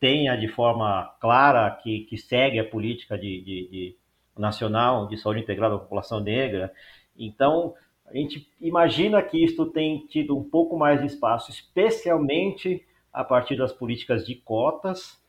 tenha 0.00 0.36
de 0.36 0.48
forma 0.48 1.14
clara 1.20 1.70
que, 1.70 2.00
que 2.00 2.16
segue 2.16 2.58
a 2.58 2.64
política 2.68 3.16
de, 3.16 3.40
de, 3.40 3.68
de 3.70 3.96
nacional 4.36 5.06
de 5.06 5.16
saúde 5.16 5.40
integral 5.40 5.70
da 5.70 5.78
população 5.78 6.20
negra. 6.20 6.72
Então, 7.16 7.74
a 8.06 8.16
gente 8.16 8.48
imagina 8.60 9.22
que 9.22 9.42
isto 9.42 9.66
tem 9.66 10.06
tido 10.06 10.36
um 10.36 10.42
pouco 10.42 10.76
mais 10.76 11.00
de 11.00 11.06
espaço, 11.06 11.50
especialmente 11.50 12.84
a 13.12 13.22
partir 13.22 13.56
das 13.56 13.72
políticas 13.72 14.26
de 14.26 14.34
cotas, 14.34 15.20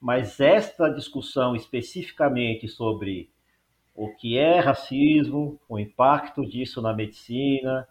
mas 0.00 0.40
esta 0.40 0.88
discussão 0.88 1.54
especificamente 1.54 2.66
sobre 2.68 3.30
o 3.96 4.14
que 4.14 4.38
é 4.38 4.60
racismo, 4.60 5.58
o 5.68 5.78
impacto 5.78 6.46
disso 6.46 6.80
na 6.82 6.92
medicina, 6.92 7.88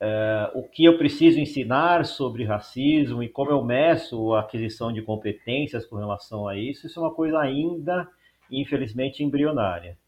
Uh, 0.00 0.58
o 0.58 0.62
que 0.66 0.86
eu 0.86 0.96
preciso 0.96 1.38
ensinar 1.38 2.06
sobre 2.06 2.42
racismo 2.42 3.22
e 3.22 3.28
como 3.28 3.50
eu 3.50 3.62
meço 3.62 4.32
a 4.32 4.40
aquisição 4.40 4.90
de 4.90 5.02
competências 5.02 5.84
com 5.84 5.96
relação 5.96 6.48
a 6.48 6.56
isso, 6.56 6.86
isso 6.86 6.98
é 6.98 7.02
uma 7.02 7.12
coisa 7.12 7.38
ainda, 7.38 8.08
infelizmente, 8.50 9.22
embrionária. 9.22 9.98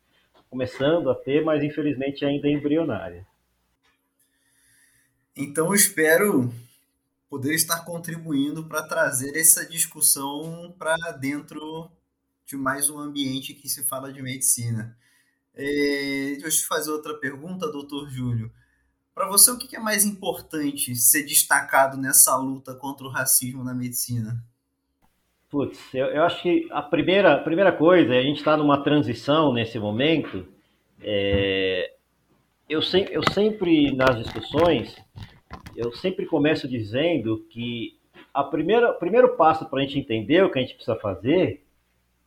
Começando 0.49 1.11
a 1.11 1.15
ter, 1.15 1.45
mas 1.45 1.63
infelizmente 1.63 2.25
ainda 2.25 2.49
embrionária. 2.49 3.27
Então 5.37 5.75
espero 5.75 6.51
poder 7.29 7.55
estar 7.55 7.85
contribuindo 7.85 8.65
para 8.65 8.83
trazer 8.83 9.37
essa 9.37 9.69
discussão 9.69 10.75
para 10.79 10.97
dentro 11.13 11.91
de 12.47 12.57
mais 12.57 12.89
um 12.89 12.99
ambiente 12.99 13.53
que 13.53 13.69
se 13.69 13.85
fala 13.85 14.11
de 14.11 14.23
medicina. 14.23 14.97
É, 15.55 16.37
deixa 16.41 16.47
eu 16.47 16.51
te 16.51 16.67
fazer 16.67 16.91
outra 16.91 17.15
pergunta, 17.15 17.71
doutor 17.71 18.09
Júlio. 18.09 18.51
Para 19.15 19.29
você, 19.29 19.51
o 19.51 19.59
que 19.59 19.77
é 19.77 19.81
mais 19.81 20.05
importante 20.05 20.95
ser 20.97 21.23
destacado 21.25 21.99
nessa 21.99 22.37
luta 22.37 22.75
contra 22.75 23.07
o 23.07 23.11
racismo 23.11 23.63
na 23.63 23.75
medicina? 23.75 24.43
Putz, 25.51 25.79
eu, 25.93 26.07
eu 26.07 26.25
acho 26.25 26.41
que 26.41 26.67
a 26.71 26.81
primeira, 26.81 27.35
a 27.35 27.39
primeira 27.39 27.71
coisa, 27.71 28.15
a 28.15 28.23
gente 28.23 28.39
está 28.39 28.57
numa 28.57 28.83
transição 28.83 29.53
nesse 29.53 29.79
momento. 29.79 30.47
É, 31.03 31.93
eu, 32.67 32.81
se, 32.81 33.07
eu 33.11 33.23
sempre, 33.33 33.95
nas 33.95 34.17
discussões, 34.17 34.97
eu 35.77 35.93
sempre 35.93 36.25
começo 36.25 36.67
dizendo 36.67 37.47
que 37.51 37.99
a 38.33 38.43
primeira, 38.43 38.93
o 38.93 38.95
primeiro 38.95 39.37
passo 39.37 39.69
para 39.69 39.81
a 39.81 39.83
gente 39.83 39.99
entender 39.99 40.43
o 40.43 40.51
que 40.51 40.59
a 40.59 40.63
gente 40.63 40.75
precisa 40.75 40.97
fazer 40.97 41.63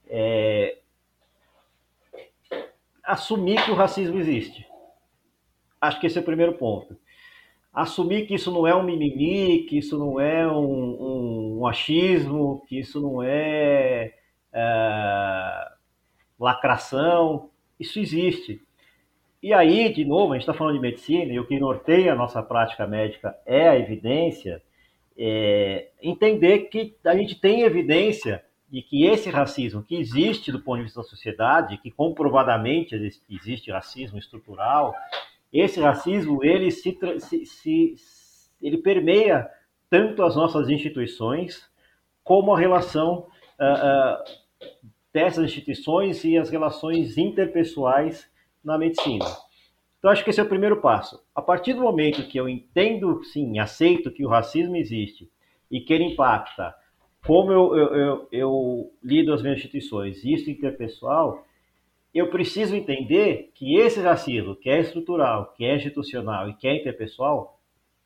é 0.08 0.78
assumir 3.06 3.64
que 3.64 3.72
o 3.72 3.76
racismo 3.76 4.18
existe. 4.18 4.68
Acho 5.80 6.00
que 6.00 6.08
esse 6.08 6.18
é 6.18 6.22
o 6.22 6.26
primeiro 6.26 6.54
ponto. 6.54 6.98
Assumir 7.74 8.26
que 8.26 8.36
isso 8.36 8.52
não 8.52 8.66
é 8.66 8.74
um 8.74 8.84
mimimi, 8.84 9.64
que 9.64 9.78
isso 9.78 9.98
não 9.98 10.20
é 10.20 10.48
um, 10.48 10.62
um, 10.62 11.60
um 11.60 11.68
achismo, 11.68 12.64
que 12.68 12.80
isso 12.80 13.02
não 13.02 13.22
é, 13.22 14.14
é 14.54 15.68
lacração. 16.40 17.50
Isso 17.80 18.00
existe. 18.00 18.62
E 19.44 19.54
aí, 19.54 19.94
de 19.94 20.04
novo, 20.06 20.32
a 20.32 20.36
gente 20.36 20.44
está 20.44 20.54
falando 20.54 20.76
de 20.76 20.82
medicina 20.82 21.32
e 21.32 21.40
o 21.40 21.46
que 21.46 21.60
norteia 21.60 22.14
a 22.14 22.16
nossa 22.16 22.42
prática 22.42 22.88
médica 22.88 23.38
é 23.46 23.68
a 23.68 23.78
evidência. 23.78 24.62
É, 25.18 25.90
entender 26.02 26.70
que 26.70 26.96
a 27.06 27.16
gente 27.16 27.40
tem 27.40 27.62
evidência 27.62 28.44
de 28.76 28.82
que 28.82 29.06
esse 29.06 29.30
racismo 29.30 29.82
que 29.82 29.96
existe 29.96 30.52
do 30.52 30.60
ponto 30.60 30.80
de 30.80 30.84
vista 30.84 31.00
da 31.00 31.08
sociedade, 31.08 31.78
que 31.78 31.90
comprovadamente 31.90 32.94
existe 33.30 33.72
racismo 33.72 34.20
estrutural, 34.20 34.94
esse 35.54 35.80
racismo 35.80 36.44
ele 36.44 36.70
se, 36.70 37.00
se, 37.22 37.46
se 37.46 37.96
ele 38.62 38.80
permeia 38.80 39.50
tanto 39.90 40.22
as 40.24 40.36
nossas 40.36 40.68
instituições 40.68 41.72
como 42.22 42.54
a 42.54 42.60
relação 42.60 43.28
uh, 43.58 44.20
uh, 44.20 44.68
dessas 45.14 45.46
instituições 45.46 46.26
e 46.26 46.38
as 46.38 46.50
relações 46.50 47.18
interpessoais 47.18 48.30
na 48.62 48.78
medicina. 48.78 49.26
Então, 50.00 50.12
acho 50.12 50.22
que 50.22 50.32
esse 50.32 50.42
é 50.42 50.44
o 50.44 50.50
primeiro 50.50 50.82
passo. 50.82 51.24
A 51.34 51.42
partir 51.42 51.76
do 51.76 51.82
momento 51.82 52.28
que 52.28 52.38
eu 52.38 52.50
entendo, 52.50 53.24
sim, 53.24 53.58
aceito 53.58 54.12
que 54.12 54.26
o 54.26 54.30
racismo 54.30 54.76
existe 54.76 55.32
e 55.72 55.80
que 55.80 55.94
ele 55.94 56.04
impacta 56.04 56.76
como 57.26 57.52
eu, 57.52 57.76
eu, 57.76 57.96
eu, 57.96 58.28
eu 58.32 58.94
lido 59.04 59.34
as 59.34 59.42
minhas 59.42 59.58
instituições, 59.58 60.24
isso 60.24 60.50
interpessoal, 60.50 61.46
eu 62.14 62.30
preciso 62.30 62.76
entender 62.76 63.52
que 63.54 63.76
esse 63.76 64.00
racismo, 64.00 64.56
que 64.56 64.70
é 64.70 64.80
estrutural, 64.80 65.54
que 65.58 65.66
é 65.66 65.76
institucional 65.76 66.50
e 66.50 66.54
que 66.54 66.68
é 66.68 66.76
interpessoal, 66.76 67.60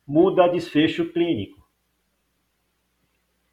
muda 0.06 0.48
desfecho 0.48 1.12
clínico. 1.12 1.60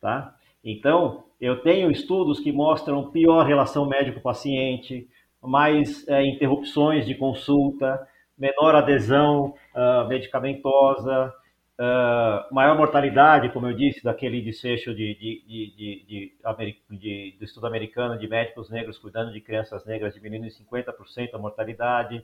Tá? 0.01 0.36
Então, 0.63 1.26
eu 1.39 1.61
tenho 1.61 1.91
estudos 1.91 2.39
que 2.39 2.51
mostram 2.51 3.11
pior 3.11 3.45
relação 3.45 3.88
médico-paciente, 3.88 5.07
mais 5.41 6.07
é, 6.07 6.26
interrupções 6.26 7.05
de 7.05 7.13
consulta, 7.13 8.07
menor 8.38 8.76
adesão 8.76 9.53
uh, 9.76 10.07
medicamentosa, 10.07 11.34
uh, 11.80 12.53
maior 12.53 12.78
mortalidade, 12.78 13.49
como 13.49 13.67
eu 13.67 13.73
disse, 13.73 14.03
daquele 14.03 14.41
desfecho 14.41 14.93
de, 14.93 15.15
de, 15.15 15.71
de, 15.78 16.32
de, 16.89 17.36
do 17.38 17.45
estudo 17.45 17.67
americano 17.67 18.17
de 18.17 18.28
médicos 18.28 18.69
negros 18.69 18.97
cuidando 18.97 19.32
de 19.32 19.41
crianças 19.41 19.86
negras, 19.86 20.13
diminuindo 20.13 20.45
em 20.45 20.49
50% 20.49 21.34
a 21.34 21.38
mortalidade. 21.38 22.23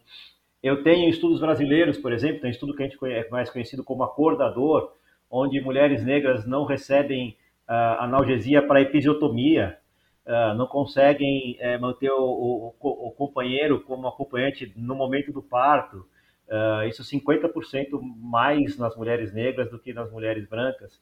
Eu 0.61 0.81
tenho 0.81 1.09
estudos 1.09 1.39
brasileiros, 1.39 1.97
por 1.97 2.13
exemplo, 2.13 2.41
tem 2.41 2.49
um 2.49 2.51
estudo 2.51 2.75
que 2.75 2.83
a 2.83 2.87
gente 2.87 2.97
é 3.05 3.27
mais 3.29 3.49
conhecido 3.49 3.83
como 3.83 4.03
acordador, 4.03 4.93
onde 5.29 5.59
mulheres 5.59 6.05
negras 6.05 6.45
não 6.45 6.63
recebem 6.63 7.37
uh, 7.67 7.99
analgesia 7.99 8.61
para 8.65 8.81
episiotomia, 8.81 9.77
uh, 10.25 10.55
não 10.55 10.67
conseguem 10.67 11.57
uh, 11.59 11.81
manter 11.81 12.11
o, 12.11 12.23
o, 12.23 12.75
o, 12.79 13.11
companheiro 13.11 13.81
como 13.81 14.07
acompanhante 14.07 14.71
no 14.75 14.95
momento 14.95 15.31
do 15.33 15.41
parto. 15.41 16.05
Uh, 16.53 16.87
isso 16.87 17.01
50% 17.03 17.99
mais 18.19 18.77
nas 18.77 18.95
mulheres 18.95 19.33
negras 19.33 19.71
do 19.71 19.79
que 19.79 19.91
nas 19.91 20.11
mulheres 20.11 20.47
brancas. 20.47 21.01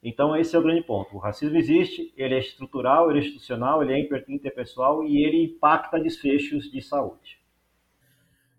Então, 0.00 0.36
esse 0.36 0.54
é 0.54 0.58
o 0.60 0.62
grande 0.62 0.82
ponto. 0.82 1.16
O 1.16 1.18
racismo 1.18 1.56
existe, 1.56 2.14
ele 2.16 2.34
é 2.34 2.38
estrutural, 2.38 3.10
ele 3.10 3.18
é 3.18 3.22
institucional, 3.22 3.82
ele 3.82 3.92
é 3.92 4.08
interpessoal 4.28 5.02
e 5.02 5.24
ele 5.24 5.42
impacta 5.44 5.98
desfechos 5.98 6.70
de 6.70 6.80
saúde. 6.80 7.40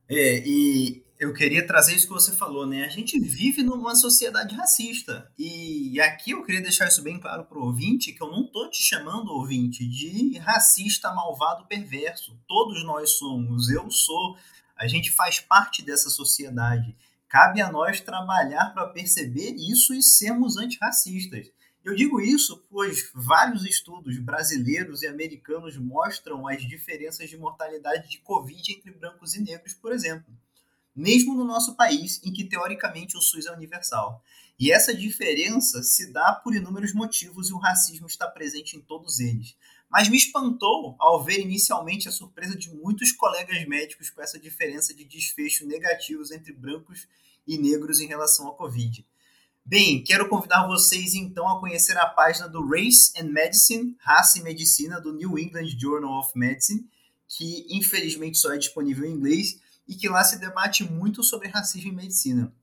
É, 0.09 0.43
e 0.45 1.05
eu 1.19 1.33
queria 1.33 1.65
trazer 1.65 1.95
isso 1.95 2.07
que 2.07 2.13
você 2.13 2.31
falou, 2.31 2.67
né? 2.67 2.83
A 2.83 2.89
gente 2.89 3.19
vive 3.19 3.63
numa 3.63 3.95
sociedade 3.95 4.55
racista. 4.55 5.31
E 5.37 5.99
aqui 6.01 6.31
eu 6.31 6.43
queria 6.43 6.61
deixar 6.61 6.87
isso 6.87 7.01
bem 7.01 7.19
claro 7.19 7.45
para 7.45 7.57
o 7.57 7.65
ouvinte, 7.65 8.11
que 8.13 8.21
eu 8.21 8.29
não 8.29 8.45
tô 8.45 8.69
te 8.69 8.83
chamando, 8.83 9.31
ouvinte, 9.31 9.87
de 9.87 10.37
racista, 10.37 11.13
malvado, 11.13 11.65
perverso. 11.65 12.37
Todos 12.47 12.83
nós 12.83 13.11
somos. 13.11 13.69
Eu 13.69 13.89
sou. 13.89 14.37
A 14.77 14.87
gente 14.87 15.11
faz 15.11 15.39
parte 15.39 15.81
dessa 15.81 16.09
sociedade. 16.09 16.95
Cabe 17.27 17.61
a 17.61 17.71
nós 17.71 17.99
trabalhar 17.99 18.73
para 18.73 18.87
perceber 18.89 19.55
isso 19.55 19.93
e 19.93 20.01
sermos 20.01 20.57
antirracistas. 20.57 21.51
Eu 21.83 21.95
digo 21.95 22.21
isso 22.21 22.65
pois 22.69 23.09
vários 23.13 23.65
estudos 23.65 24.17
brasileiros 24.19 25.01
e 25.01 25.07
americanos 25.07 25.77
mostram 25.77 26.47
as 26.47 26.61
diferenças 26.61 27.29
de 27.29 27.37
mortalidade 27.37 28.09
de 28.09 28.19
Covid 28.19 28.71
entre 28.71 28.91
brancos 28.91 29.35
e 29.35 29.41
negros, 29.41 29.73
por 29.73 29.91
exemplo 29.91 30.31
mesmo 30.97 31.35
no 31.35 31.45
nosso 31.45 31.75
país, 31.75 32.19
em 32.25 32.33
que 32.33 32.43
teoricamente 32.43 33.15
o 33.15 33.21
SUS 33.21 33.45
é 33.45 33.51
universal. 33.51 34.23
E 34.59 34.71
essa 34.71 34.95
diferença 34.95 35.83
se 35.83 36.11
dá 36.11 36.33
por 36.33 36.55
inúmeros 36.55 36.91
motivos 36.91 37.49
e 37.49 37.53
o 37.53 37.59
racismo 37.59 38.07
está 38.07 38.27
presente 38.27 38.75
em 38.75 38.81
todos 38.81 39.19
eles. 39.19 39.55
Mas 39.89 40.09
me 40.09 40.17
espantou 40.17 40.95
ao 40.99 41.23
ver 41.23 41.39
inicialmente 41.39 42.09
a 42.09 42.11
surpresa 42.11 42.57
de 42.57 42.69
muitos 42.73 43.11
colegas 43.11 43.65
médicos 43.67 44.09
com 44.09 44.21
essa 44.21 44.39
diferença 44.39 44.93
de 44.93 45.05
desfecho 45.05 45.65
negativos 45.65 46.31
entre 46.31 46.51
brancos 46.53 47.07
e 47.47 47.57
negros 47.57 47.99
em 47.99 48.07
relação 48.07 48.47
à 48.49 48.53
Covid. 48.53 49.05
Bem, 49.65 50.01
quero 50.03 50.29
convidar 50.29 50.65
vocês 50.65 51.13
então 51.13 51.47
a 51.47 51.59
conhecer 51.59 51.97
a 51.97 52.05
página 52.05 52.47
do 52.47 52.65
Race 52.65 53.11
and 53.17 53.29
Medicine, 53.29 53.95
Raça 53.99 54.39
e 54.39 54.41
Medicina, 54.41 54.99
do 54.99 55.13
New 55.13 55.37
England 55.37 55.67
Journal 55.77 56.19
of 56.19 56.31
Medicine, 56.37 56.87
que 57.27 57.65
infelizmente 57.69 58.37
só 58.37 58.53
é 58.53 58.57
disponível 58.57 59.05
em 59.05 59.13
inglês, 59.13 59.59
e 59.87 59.95
que 59.95 60.09
lá 60.09 60.23
se 60.23 60.39
debate 60.39 60.83
muito 60.83 61.23
sobre 61.23 61.47
racismo 61.47 61.91
em 61.91 61.95
medicina. 61.95 62.53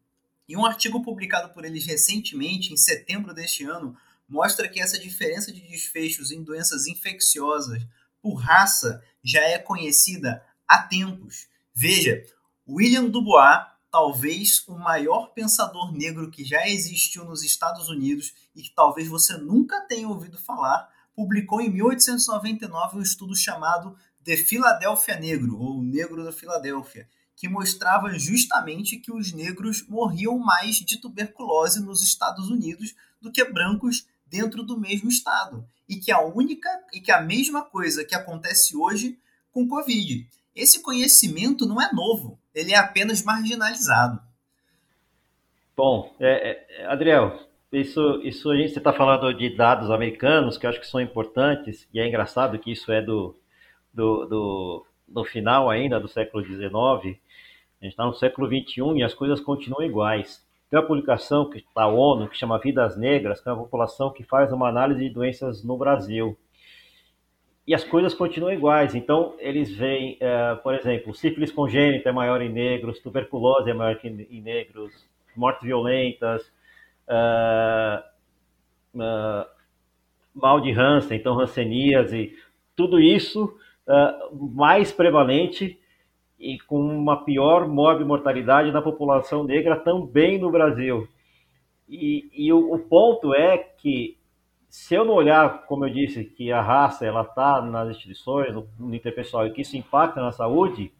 E 0.48 0.56
um 0.56 0.64
artigo 0.64 1.02
publicado 1.02 1.52
por 1.54 1.64
eles 1.64 1.86
recentemente, 1.86 2.72
em 2.72 2.76
setembro 2.76 3.32
deste 3.32 3.64
ano, 3.64 3.96
mostra 4.28 4.68
que 4.68 4.80
essa 4.80 4.98
diferença 4.98 5.52
de 5.52 5.60
desfechos 5.60 6.30
em 6.30 6.42
doenças 6.42 6.86
infecciosas 6.86 7.82
por 8.20 8.34
raça 8.34 9.02
já 9.22 9.40
é 9.40 9.58
conhecida 9.58 10.42
há 10.66 10.78
tempos. 10.78 11.46
Veja, 11.74 12.24
William 12.66 13.04
Dubois, 13.04 13.66
talvez 13.90 14.66
o 14.66 14.78
maior 14.78 15.32
pensador 15.34 15.92
negro 15.92 16.30
que 16.30 16.44
já 16.44 16.66
existiu 16.66 17.24
nos 17.24 17.42
Estados 17.42 17.88
Unidos 17.88 18.32
e 18.54 18.62
que 18.62 18.74
talvez 18.74 19.08
você 19.08 19.36
nunca 19.36 19.80
tenha 19.82 20.08
ouvido 20.08 20.38
falar, 20.38 20.88
publicou 21.14 21.60
em 21.60 21.70
1899 21.70 22.98
um 22.98 23.02
estudo 23.02 23.36
chamado 23.36 23.96
The 24.24 24.36
Philadelphia 24.36 25.18
Negro, 25.18 25.58
ou 25.60 25.82
Negro 25.82 26.24
da 26.24 26.32
Filadélfia, 26.32 27.08
que 27.36 27.48
mostrava 27.48 28.18
justamente 28.18 28.96
que 28.96 29.12
os 29.12 29.32
negros 29.32 29.86
morriam 29.86 30.38
mais 30.38 30.76
de 30.76 30.96
tuberculose 30.96 31.80
nos 31.80 32.02
Estados 32.02 32.48
Unidos 32.48 32.94
do 33.20 33.30
que 33.30 33.44
brancos 33.44 34.06
dentro 34.26 34.62
do 34.62 34.78
mesmo 34.78 35.08
estado, 35.08 35.66
e 35.88 35.96
que 35.96 36.10
a 36.10 36.20
única 36.20 36.68
e 36.92 37.00
que 37.00 37.12
a 37.12 37.20
mesma 37.20 37.62
coisa 37.62 38.04
que 38.04 38.14
acontece 38.14 38.76
hoje 38.76 39.18
com 39.52 39.68
Covid. 39.68 40.26
Esse 40.54 40.82
conhecimento 40.82 41.66
não 41.66 41.80
é 41.80 41.92
novo, 41.92 42.38
ele 42.54 42.72
é 42.72 42.76
apenas 42.76 43.22
marginalizado. 43.22 44.20
Bom, 45.76 46.14
é, 46.20 46.66
é, 46.68 46.86
Adriel, 46.86 47.48
isso, 47.72 48.20
isso 48.22 48.50
a 48.50 48.56
gente 48.56 48.76
está 48.76 48.92
falando 48.92 49.32
de 49.34 49.50
dados 49.56 49.90
americanos 49.90 50.56
que 50.56 50.64
eu 50.64 50.70
acho 50.70 50.80
que 50.80 50.86
são 50.86 51.00
importantes 51.00 51.88
e 51.92 51.98
é 51.98 52.06
engraçado 52.06 52.58
que 52.58 52.70
isso 52.70 52.92
é 52.92 53.02
do, 53.02 53.36
do, 53.92 54.26
do, 54.26 54.86
do 55.08 55.24
final 55.24 55.68
ainda 55.68 55.98
do 55.98 56.06
século 56.06 56.44
XIX. 56.44 56.64
A 56.64 57.84
gente 57.84 57.92
está 57.92 58.06
no 58.06 58.14
século 58.14 58.46
XXI 58.46 58.98
e 58.98 59.02
as 59.02 59.14
coisas 59.14 59.40
continuam 59.40 59.82
iguais. 59.82 60.43
Tem 60.74 60.80
uma 60.80 60.88
publicação 60.88 61.48
que, 61.48 61.64
da 61.72 61.86
ONU 61.86 62.28
que 62.28 62.36
chama 62.36 62.58
Vidas 62.58 62.96
Negras, 62.96 63.40
que 63.40 63.48
é 63.48 63.52
uma 63.52 63.62
população 63.62 64.10
que 64.10 64.24
faz 64.24 64.50
uma 64.50 64.68
análise 64.68 65.04
de 65.04 65.08
doenças 65.08 65.62
no 65.62 65.78
Brasil. 65.78 66.36
E 67.64 67.72
as 67.72 67.84
coisas 67.84 68.12
continuam 68.12 68.52
iguais. 68.52 68.92
Então, 68.92 69.36
eles 69.38 69.70
veem, 69.70 70.16
é, 70.18 70.56
por 70.56 70.74
exemplo, 70.74 71.14
sífilis 71.14 71.52
congênita 71.52 72.08
é 72.08 72.12
maior 72.12 72.42
em 72.42 72.48
negros, 72.48 72.98
tuberculose 72.98 73.70
é 73.70 73.72
maior 73.72 73.96
em 74.04 74.40
negros, 74.40 74.90
mortes 75.36 75.62
violentas, 75.62 76.42
uh, 77.06 78.02
uh, 78.96 79.46
mal 80.34 80.60
de 80.60 80.72
Hansen, 80.72 81.16
então 81.16 81.38
hanseníase, 81.38 82.36
tudo 82.74 82.98
isso 82.98 83.56
uh, 83.86 84.36
mais 84.52 84.90
prevalente 84.90 85.78
e 86.38 86.58
com 86.60 86.78
uma 86.78 87.24
pior 87.24 87.68
mortalidade 87.68 88.70
na 88.72 88.82
população 88.82 89.44
negra 89.44 89.76
também 89.76 90.38
no 90.38 90.50
Brasil. 90.50 91.08
E, 91.88 92.28
e 92.32 92.52
o, 92.52 92.74
o, 92.74 92.78
ponto 92.78 93.34
é 93.34 93.58
que 93.58 94.18
se 94.68 94.94
eu 94.94 95.04
não 95.04 95.14
olhar, 95.14 95.66
como 95.66 95.84
eu 95.84 95.90
disse, 95.90 96.24
que 96.24 96.50
a 96.50 96.60
raça 96.60 97.06
ela 97.06 97.22
está 97.22 97.62
nas 97.62 97.90
instituições, 97.90 98.52
no, 98.52 98.66
no 98.78 98.94
interpessoal, 98.94 99.46
e 99.46 99.52
que 99.52 99.62
isso 99.62 99.76
impacta 99.76 100.20
na 100.20 100.32
saúde, 100.32 100.92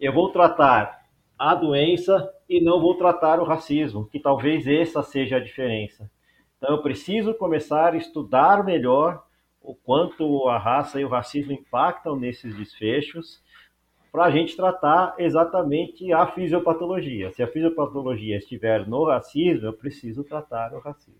eu 0.00 0.12
vou 0.12 0.30
tratar 0.32 1.04
a 1.38 1.54
doença 1.54 2.32
e 2.48 2.60
não 2.60 2.80
vou 2.80 2.96
tratar 2.96 3.40
o 3.40 3.44
racismo, 3.44 4.06
que 4.06 4.18
talvez 4.18 4.66
essa 4.66 5.02
seja 5.02 5.36
a 5.36 5.40
diferença. 5.40 6.10
Então 6.56 6.76
eu 6.76 6.82
preciso 6.82 7.34
começar 7.34 7.92
a 7.92 7.96
estudar 7.96 8.64
melhor 8.64 9.22
o 9.60 9.74
quanto 9.74 10.48
a 10.48 10.58
raça 10.58 11.00
e 11.00 11.04
o 11.04 11.08
racismo 11.08 11.52
impactam 11.52 12.16
nesses 12.16 12.56
desfechos 12.56 13.42
para 14.14 14.26
a 14.26 14.30
gente 14.30 14.54
tratar 14.54 15.16
exatamente 15.18 16.12
a 16.12 16.24
fisiopatologia. 16.32 17.32
Se 17.32 17.42
a 17.42 17.50
fisiopatologia 17.50 18.38
estiver 18.38 18.86
no 18.86 19.04
racismo, 19.04 19.66
eu 19.66 19.72
preciso 19.72 20.22
tratar 20.22 20.72
o 20.72 20.78
racismo. 20.78 21.18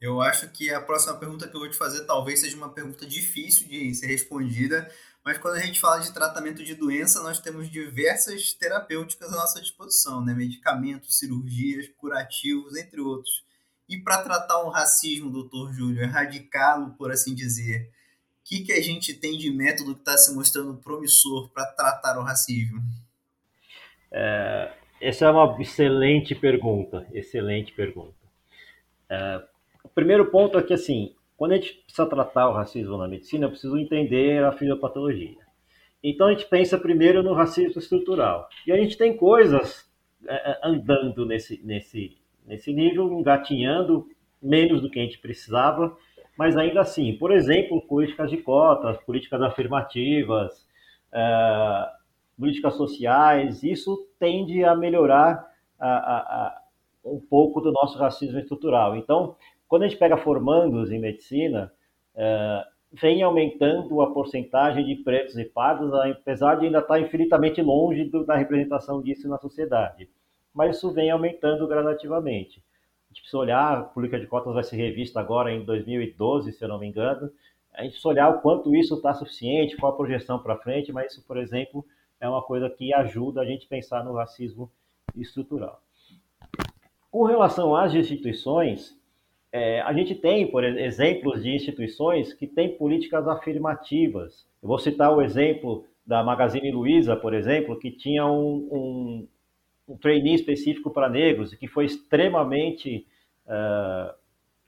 Eu 0.00 0.20
acho 0.20 0.48
que 0.52 0.72
a 0.72 0.80
próxima 0.80 1.18
pergunta 1.18 1.48
que 1.48 1.56
eu 1.56 1.58
vou 1.58 1.68
te 1.68 1.76
fazer 1.76 2.04
talvez 2.04 2.38
seja 2.38 2.56
uma 2.56 2.72
pergunta 2.72 3.04
difícil 3.04 3.66
de 3.66 3.92
ser 3.96 4.06
respondida, 4.06 4.88
mas 5.24 5.38
quando 5.38 5.56
a 5.56 5.60
gente 5.60 5.80
fala 5.80 5.98
de 5.98 6.14
tratamento 6.14 6.62
de 6.62 6.76
doença, 6.76 7.20
nós 7.20 7.40
temos 7.40 7.68
diversas 7.68 8.52
terapêuticas 8.52 9.32
à 9.32 9.36
nossa 9.36 9.60
disposição, 9.60 10.24
né? 10.24 10.34
medicamentos, 10.34 11.18
cirurgias, 11.18 11.88
curativos, 11.96 12.76
entre 12.76 13.00
outros. 13.00 13.44
E 13.88 13.98
para 13.98 14.22
tratar 14.22 14.62
o 14.62 14.70
racismo, 14.70 15.32
doutor 15.32 15.72
Júlio, 15.72 16.00
erradicá-lo, 16.00 16.94
por 16.96 17.10
assim 17.10 17.34
dizer, 17.34 17.90
que, 18.44 18.62
que 18.62 18.72
a 18.72 18.80
gente 18.80 19.14
tem 19.14 19.38
de 19.38 19.50
método 19.50 19.94
que 19.94 20.00
está 20.00 20.16
se 20.16 20.34
mostrando 20.34 20.74
promissor 20.74 21.48
para 21.48 21.64
tratar 21.66 22.18
o 22.18 22.22
racismo? 22.22 22.80
É, 24.12 24.72
essa 25.00 25.24
é 25.24 25.30
uma 25.30 25.60
excelente 25.60 26.34
pergunta, 26.34 27.06
excelente 27.12 27.72
pergunta. 27.72 28.14
É, 29.08 29.42
o 29.82 29.88
primeiro 29.88 30.30
ponto 30.30 30.58
é 30.58 30.62
que, 30.62 30.74
assim, 30.74 31.14
quando 31.36 31.52
a 31.52 31.56
gente 31.56 31.74
precisa 31.84 32.06
tratar 32.06 32.48
o 32.48 32.52
racismo 32.52 32.98
na 32.98 33.08
medicina, 33.08 33.46
eu 33.46 33.50
preciso 33.50 33.78
entender 33.78 34.44
a 34.44 34.52
fisiopatologia. 34.52 35.42
Então, 36.02 36.26
a 36.26 36.32
gente 36.32 36.46
pensa 36.46 36.78
primeiro 36.78 37.22
no 37.22 37.32
racismo 37.32 37.78
estrutural. 37.78 38.48
E 38.66 38.72
a 38.72 38.76
gente 38.76 38.96
tem 38.96 39.16
coisas 39.16 39.90
é, 40.26 40.52
é 40.52 40.60
andando 40.62 41.24
nesse, 41.24 41.60
nesse, 41.64 42.16
nesse 42.46 42.72
nível, 42.74 43.10
engatinhando 43.12 44.06
menos 44.40 44.82
do 44.82 44.90
que 44.90 45.00
a 45.00 45.02
gente 45.02 45.18
precisava, 45.18 45.96
mas 46.36 46.56
ainda 46.56 46.80
assim, 46.80 47.16
por 47.16 47.32
exemplo, 47.32 47.80
políticas 47.86 48.30
de 48.30 48.38
cotas, 48.38 48.96
políticas 49.04 49.40
afirmativas, 49.40 50.66
é, 51.12 51.88
políticas 52.38 52.74
sociais, 52.74 53.62
isso 53.62 54.08
tende 54.18 54.64
a 54.64 54.74
melhorar 54.74 55.48
a, 55.78 55.88
a, 55.88 56.18
a, 56.18 56.62
um 57.04 57.20
pouco 57.20 57.60
do 57.60 57.70
nosso 57.70 57.96
racismo 57.98 58.38
estrutural. 58.38 58.96
Então, 58.96 59.36
quando 59.68 59.84
a 59.84 59.88
gente 59.88 59.98
pega 59.98 60.16
formandos 60.16 60.90
em 60.90 60.98
medicina, 60.98 61.72
é, 62.16 62.64
vem 62.92 63.22
aumentando 63.22 64.00
a 64.02 64.12
porcentagem 64.12 64.84
de 64.84 64.96
pretos 64.96 65.38
e 65.38 65.44
pardos, 65.44 65.92
apesar 65.94 66.56
de 66.56 66.66
ainda 66.66 66.78
estar 66.78 67.00
infinitamente 67.00 67.62
longe 67.62 68.04
do, 68.04 68.24
da 68.24 68.36
representação 68.36 69.00
disso 69.00 69.28
na 69.28 69.38
sociedade. 69.38 70.08
Mas 70.52 70.76
isso 70.76 70.92
vem 70.92 71.10
aumentando 71.10 71.66
gradativamente 71.66 72.62
gente 73.14 73.20
precisa 73.20 73.38
olhar, 73.38 73.78
a 73.78 73.82
política 73.82 74.18
de 74.18 74.26
cotas 74.26 74.52
vai 74.52 74.64
ser 74.64 74.76
revista 74.76 75.20
agora 75.20 75.52
em 75.52 75.64
2012, 75.64 76.52
se 76.52 76.64
eu 76.64 76.68
não 76.68 76.78
me 76.78 76.88
engano. 76.88 77.30
A 77.72 77.82
gente 77.82 77.92
precisa 77.92 78.08
olhar 78.08 78.28
o 78.28 78.40
quanto 78.40 78.74
isso 78.74 78.96
está 78.96 79.14
suficiente, 79.14 79.76
qual 79.76 79.92
a 79.92 79.96
projeção 79.96 80.38
para 80.38 80.58
frente, 80.58 80.92
mas 80.92 81.12
isso, 81.12 81.24
por 81.26 81.36
exemplo, 81.36 81.84
é 82.20 82.28
uma 82.28 82.42
coisa 82.42 82.68
que 82.68 82.92
ajuda 82.92 83.40
a 83.40 83.44
gente 83.44 83.66
a 83.66 83.68
pensar 83.68 84.04
no 84.04 84.14
racismo 84.14 84.70
estrutural. 85.16 85.80
Com 87.10 87.24
relação 87.24 87.76
às 87.76 87.94
instituições, 87.94 88.98
é, 89.52 89.80
a 89.82 89.92
gente 89.92 90.16
tem, 90.16 90.50
por 90.50 90.64
exemplos 90.64 91.42
de 91.42 91.54
instituições 91.54 92.32
que 92.32 92.46
têm 92.46 92.76
políticas 92.76 93.28
afirmativas. 93.28 94.44
Eu 94.60 94.68
vou 94.68 94.78
citar 94.78 95.12
o 95.12 95.22
exemplo 95.22 95.84
da 96.04 96.24
Magazine 96.24 96.72
Luiza, 96.72 97.14
por 97.14 97.32
exemplo, 97.32 97.78
que 97.78 97.90
tinha 97.90 98.26
um, 98.26 98.68
um, 98.72 99.28
um 99.86 99.96
trainee 99.96 100.34
específico 100.34 100.90
para 100.90 101.08
negros 101.08 101.54
que 101.54 101.68
foi 101.68 101.84
extremamente 101.84 103.06
uh, 103.46 104.14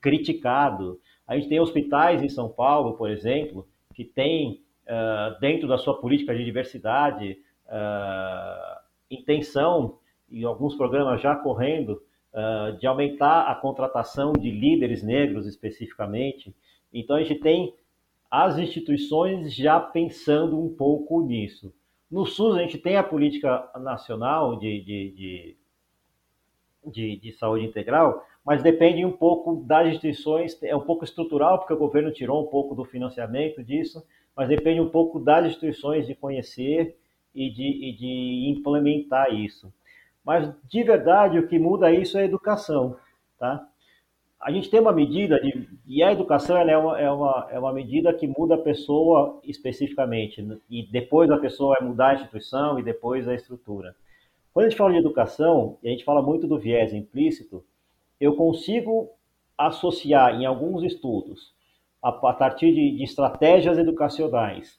criticado. 0.00 1.00
A 1.26 1.36
gente 1.36 1.48
tem 1.48 1.60
hospitais 1.60 2.22
em 2.22 2.28
São 2.28 2.48
Paulo, 2.48 2.96
por 2.96 3.10
exemplo, 3.10 3.66
que 3.94 4.04
tem 4.04 4.62
uh, 4.84 5.38
dentro 5.40 5.66
da 5.66 5.78
sua 5.78 5.98
política 6.00 6.34
de 6.34 6.44
diversidade 6.44 7.38
uh, 7.66 8.80
intenção 9.10 9.98
e 10.28 10.44
alguns 10.44 10.76
programas 10.76 11.20
já 11.20 11.34
correndo 11.34 12.02
de 12.78 12.86
aumentar 12.86 13.50
a 13.50 13.54
contratação 13.54 14.34
de 14.34 14.50
líderes 14.50 15.02
negros 15.02 15.46
especificamente. 15.46 16.54
Então 16.92 17.16
a 17.16 17.22
gente 17.22 17.40
tem 17.40 17.74
as 18.30 18.58
instituições 18.58 19.54
já 19.54 19.80
pensando 19.80 20.62
um 20.62 20.68
pouco 20.68 21.22
nisso. 21.22 21.72
No 22.10 22.24
SUS, 22.24 22.56
a 22.56 22.62
gente 22.62 22.78
tem 22.78 22.96
a 22.96 23.02
política 23.02 23.68
nacional 23.80 24.56
de, 24.56 24.80
de, 24.80 25.10
de, 25.10 25.56
de, 26.86 27.16
de 27.16 27.32
saúde 27.32 27.64
integral, 27.64 28.24
mas 28.44 28.62
depende 28.62 29.04
um 29.04 29.10
pouco 29.10 29.56
das 29.66 29.88
instituições, 29.88 30.56
é 30.62 30.76
um 30.76 30.80
pouco 30.80 31.04
estrutural, 31.04 31.58
porque 31.58 31.72
o 31.72 31.78
governo 31.78 32.12
tirou 32.12 32.44
um 32.44 32.46
pouco 32.46 32.76
do 32.76 32.84
financiamento 32.84 33.62
disso, 33.62 34.06
mas 34.36 34.48
depende 34.48 34.80
um 34.80 34.88
pouco 34.88 35.18
das 35.18 35.46
instituições 35.46 36.06
de 36.06 36.14
conhecer 36.14 36.96
e 37.34 37.50
de, 37.50 37.88
e 37.88 37.92
de 37.92 38.50
implementar 38.56 39.34
isso. 39.34 39.72
Mas, 40.24 40.52
de 40.68 40.82
verdade, 40.84 41.38
o 41.38 41.48
que 41.48 41.58
muda 41.58 41.90
isso 41.92 42.16
é 42.18 42.22
a 42.22 42.24
educação, 42.24 42.96
tá? 43.38 43.66
A 44.46 44.52
gente 44.52 44.70
tem 44.70 44.78
uma 44.78 44.92
medida 44.92 45.40
de, 45.40 45.68
e 45.84 46.04
a 46.04 46.12
educação 46.12 46.56
é, 46.56 46.78
uma, 46.78 47.00
é, 47.00 47.10
uma, 47.10 47.48
é 47.50 47.58
uma 47.58 47.72
medida 47.72 48.14
que 48.14 48.28
muda 48.28 48.54
a 48.54 48.58
pessoa 48.58 49.40
especificamente 49.42 50.40
né? 50.40 50.56
e 50.70 50.86
depois 50.86 51.28
a 51.32 51.36
pessoa 51.36 51.74
vai 51.76 51.88
mudar 51.88 52.10
a 52.10 52.14
instituição 52.14 52.78
e 52.78 52.82
depois 52.84 53.26
a 53.26 53.34
estrutura. 53.34 53.96
Quando 54.54 54.66
a 54.66 54.68
gente 54.68 54.78
fala 54.78 54.92
de 54.92 54.98
educação 54.98 55.78
e 55.82 55.88
a 55.88 55.90
gente 55.90 56.04
fala 56.04 56.22
muito 56.22 56.46
do 56.46 56.60
viés 56.60 56.94
implícito, 56.94 57.64
eu 58.20 58.36
consigo 58.36 59.10
associar 59.58 60.40
em 60.40 60.46
alguns 60.46 60.84
estudos 60.84 61.52
a, 62.00 62.10
a 62.10 62.32
partir 62.32 62.72
de, 62.72 62.98
de, 62.98 63.02
estratégias 63.02 63.76
educacionais 63.76 64.78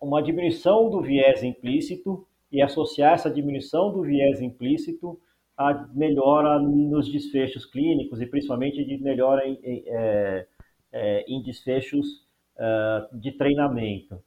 uma 0.00 0.22
diminuição 0.22 0.88
do 0.88 1.00
viés 1.00 1.42
implícito 1.42 2.24
e 2.52 2.62
associar 2.62 3.14
essa 3.14 3.28
diminuição 3.28 3.90
do 3.92 4.02
viés 4.02 4.40
implícito 4.40 5.18
a 5.58 5.88
melhora 5.92 6.60
nos 6.60 7.10
desfechos 7.10 7.66
clínicos 7.66 8.20
e 8.22 8.26
principalmente 8.26 8.84
de 8.84 8.96
melhora 9.02 9.44
em, 9.44 9.58
em, 9.64 9.82
é, 9.88 10.46
é, 10.92 11.24
em 11.26 11.42
desfechos 11.42 12.24
uh, 12.56 13.18
de 13.18 13.32
treinamento. 13.32 14.22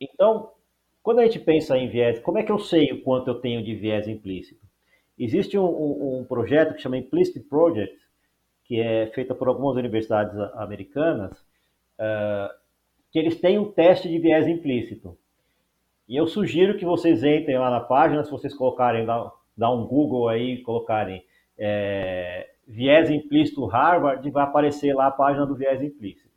Então, 0.00 0.52
quando 1.02 1.18
a 1.18 1.24
gente 1.24 1.38
pensa 1.38 1.76
em 1.76 1.90
viés, 1.90 2.18
como 2.20 2.38
é 2.38 2.42
que 2.42 2.50
eu 2.50 2.58
sei 2.58 2.92
o 2.92 3.02
quanto 3.02 3.28
eu 3.28 3.34
tenho 3.34 3.62
de 3.62 3.74
viés 3.74 4.08
implícito? 4.08 4.64
Existe 5.18 5.58
um, 5.58 6.20
um, 6.20 6.24
projeto 6.24 6.74
que 6.74 6.80
chama 6.80 6.96
Implicit 6.96 7.40
Project, 7.40 7.96
que 8.64 8.80
é 8.80 9.06
feito 9.08 9.34
por 9.34 9.48
algumas 9.48 9.76
universidades 9.76 10.34
americanas, 10.54 11.32
uh, 11.98 12.48
que 13.12 13.18
eles 13.18 13.38
têm 13.38 13.58
um 13.58 13.70
teste 13.70 14.08
de 14.08 14.18
viés 14.18 14.48
implícito. 14.48 15.16
E 16.08 16.16
eu 16.16 16.26
sugiro 16.26 16.78
que 16.78 16.86
vocês 16.86 17.22
entrem 17.22 17.58
lá 17.58 17.70
na 17.70 17.80
página, 17.80 18.24
se 18.24 18.30
vocês 18.30 18.54
colocarem 18.54 19.04
lá 19.04 19.30
dar 19.56 19.72
um 19.72 19.86
Google 19.86 20.28
aí, 20.28 20.62
colocarem 20.62 21.24
é, 21.58 22.48
viés 22.66 23.10
implícito 23.10 23.64
Harvard, 23.66 24.28
vai 24.30 24.44
aparecer 24.44 24.94
lá 24.94 25.06
a 25.06 25.12
página 25.12 25.46
do 25.46 25.54
viés 25.54 25.82
implícito. 25.82 26.34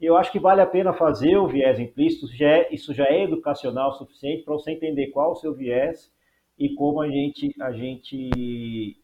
Eu 0.00 0.16
acho 0.16 0.30
que 0.30 0.38
vale 0.38 0.60
a 0.60 0.66
pena 0.66 0.92
fazer 0.92 1.36
o 1.36 1.48
viés 1.48 1.78
implícito, 1.78 2.26
já 2.36 2.48
é, 2.48 2.74
isso 2.74 2.92
já 2.92 3.06
é 3.06 3.22
educacional 3.22 3.90
o 3.90 3.94
suficiente 3.94 4.42
para 4.42 4.54
você 4.54 4.72
entender 4.72 5.08
qual 5.08 5.32
o 5.32 5.36
seu 5.36 5.54
viés 5.54 6.12
e 6.58 6.74
como 6.74 7.00
a 7.00 7.08
gente, 7.08 7.54
a 7.60 7.72
gente 7.72 8.96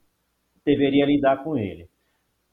deveria 0.65 1.07
lidar 1.07 1.43
com 1.43 1.57
ele. 1.57 1.89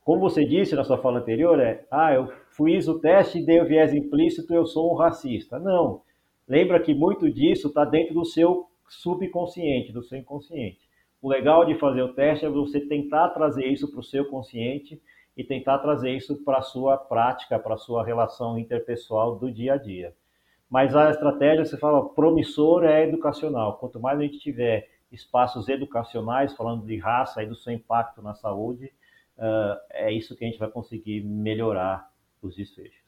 Como 0.04 0.22
você 0.22 0.46
disse 0.46 0.76
na 0.76 0.86
sua 0.86 0.98
fala 0.98 1.20
anterior, 1.20 1.60
é, 1.60 1.86
ah, 1.92 2.14
eu 2.14 2.32
fiz 2.56 2.88
o 2.88 3.00
teste 3.00 3.40
e 3.40 3.46
dei 3.46 3.60
o 3.60 3.68
viés 3.68 3.94
implícito, 3.94 4.54
eu 4.54 4.66
sou 4.66 4.94
um 4.94 4.96
racista. 4.96 5.60
Não. 5.60 6.02
Lembra 6.48 6.80
que 6.80 6.94
muito 6.94 7.30
disso 7.30 7.68
está 7.68 7.84
dentro 7.84 8.14
do 8.14 8.24
seu 8.24 8.68
subconsciente, 8.88 9.92
do 9.92 10.02
seu 10.02 10.18
inconsciente. 10.18 10.87
O 11.22 11.30
legal 11.30 11.66
de 11.66 11.76
fazer 11.80 12.02
o 12.02 12.14
teste 12.14 12.46
é 12.46 12.50
você 12.50 12.80
tentar 12.80 13.30
trazer 13.30 13.66
isso 13.66 13.90
para 13.90 14.00
o 14.00 14.04
seu 14.04 14.26
consciente 14.26 15.02
e 15.36 15.44
tentar 15.44 15.80
trazer 15.80 16.12
isso 16.12 16.44
para 16.44 16.58
a 16.58 16.62
sua 16.62 16.98
prática, 16.98 17.60
para 17.60 17.76
a 17.76 17.78
sua 17.78 18.06
relação 18.06 18.58
interpessoal 18.58 19.36
do 19.36 19.52
dia 19.52 19.74
a 19.74 19.78
dia. 19.78 20.14
Mas 20.70 20.96
a 20.96 21.10
estratégia, 21.10 21.66
você 21.66 21.78
fala, 21.78 22.10
promissor 22.10 22.84
é 22.84 23.08
educacional. 23.08 23.78
Quanto 23.78 24.00
mais 24.00 24.20
a 24.20 24.24
gente 24.24 24.40
tiver 24.40 24.90
espaços 25.12 25.70
educacionais, 25.70 26.54
falando 26.56 26.86
de 26.86 26.98
raça 26.98 27.42
e 27.42 27.46
do 27.46 27.56
seu 27.56 27.72
impacto 27.72 28.22
na 28.22 28.34
saúde, 28.34 28.92
uh, 29.38 29.78
é 29.92 30.12
isso 30.12 30.36
que 30.36 30.44
a 30.44 30.48
gente 30.48 30.60
vai 30.60 30.70
conseguir 30.70 31.24
melhorar 31.24 32.12
os 32.42 32.56
desfechos. 32.56 33.07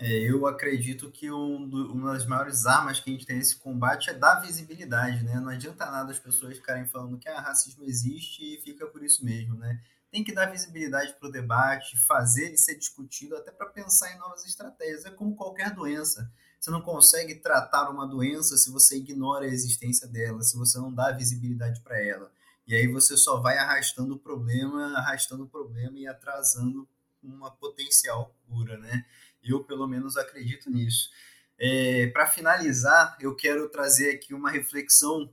É, 0.00 0.16
eu 0.20 0.46
acredito 0.46 1.10
que 1.10 1.28
um 1.28 1.68
do, 1.68 1.92
uma 1.92 2.12
das 2.12 2.24
maiores 2.24 2.66
armas 2.66 3.00
que 3.00 3.10
a 3.10 3.12
gente 3.12 3.26
tem 3.26 3.36
nesse 3.36 3.56
combate 3.56 4.10
é 4.10 4.14
dar 4.14 4.36
visibilidade, 4.36 5.24
né? 5.24 5.40
Não 5.40 5.48
adianta 5.48 5.84
nada 5.86 6.12
as 6.12 6.20
pessoas 6.20 6.56
ficarem 6.56 6.86
falando 6.86 7.18
que 7.18 7.28
ah, 7.28 7.40
racismo 7.40 7.84
existe 7.84 8.54
e 8.54 8.60
fica 8.60 8.86
por 8.86 9.02
isso 9.02 9.24
mesmo, 9.24 9.56
né? 9.56 9.80
Tem 10.08 10.22
que 10.22 10.32
dar 10.32 10.46
visibilidade 10.46 11.14
para 11.18 11.28
o 11.28 11.32
debate, 11.32 11.98
fazer 12.06 12.46
ele 12.46 12.56
ser 12.56 12.76
discutido, 12.76 13.36
até 13.36 13.50
para 13.50 13.66
pensar 13.66 14.14
em 14.14 14.18
novas 14.18 14.44
estratégias. 14.46 15.04
É 15.04 15.10
como 15.10 15.34
qualquer 15.34 15.74
doença. 15.74 16.30
Você 16.60 16.70
não 16.70 16.80
consegue 16.80 17.34
tratar 17.34 17.90
uma 17.90 18.06
doença 18.06 18.56
se 18.56 18.70
você 18.70 18.98
ignora 18.98 19.46
a 19.46 19.48
existência 19.48 20.06
dela, 20.06 20.42
se 20.42 20.56
você 20.56 20.78
não 20.78 20.94
dá 20.94 21.10
visibilidade 21.10 21.80
para 21.80 22.00
ela. 22.00 22.30
E 22.68 22.74
aí 22.74 22.86
você 22.86 23.16
só 23.16 23.40
vai 23.40 23.58
arrastando 23.58 24.14
o 24.14 24.18
problema, 24.18 24.96
arrastando 24.96 25.42
o 25.42 25.48
problema 25.48 25.98
e 25.98 26.06
atrasando 26.06 26.88
uma 27.20 27.50
potencial 27.50 28.32
cura, 28.46 28.78
né? 28.78 29.04
Eu, 29.42 29.64
pelo 29.64 29.86
menos, 29.86 30.16
acredito 30.16 30.70
nisso. 30.70 31.10
É, 31.58 32.06
Para 32.08 32.26
finalizar, 32.26 33.16
eu 33.20 33.34
quero 33.34 33.68
trazer 33.68 34.10
aqui 34.10 34.34
uma 34.34 34.50
reflexão 34.50 35.32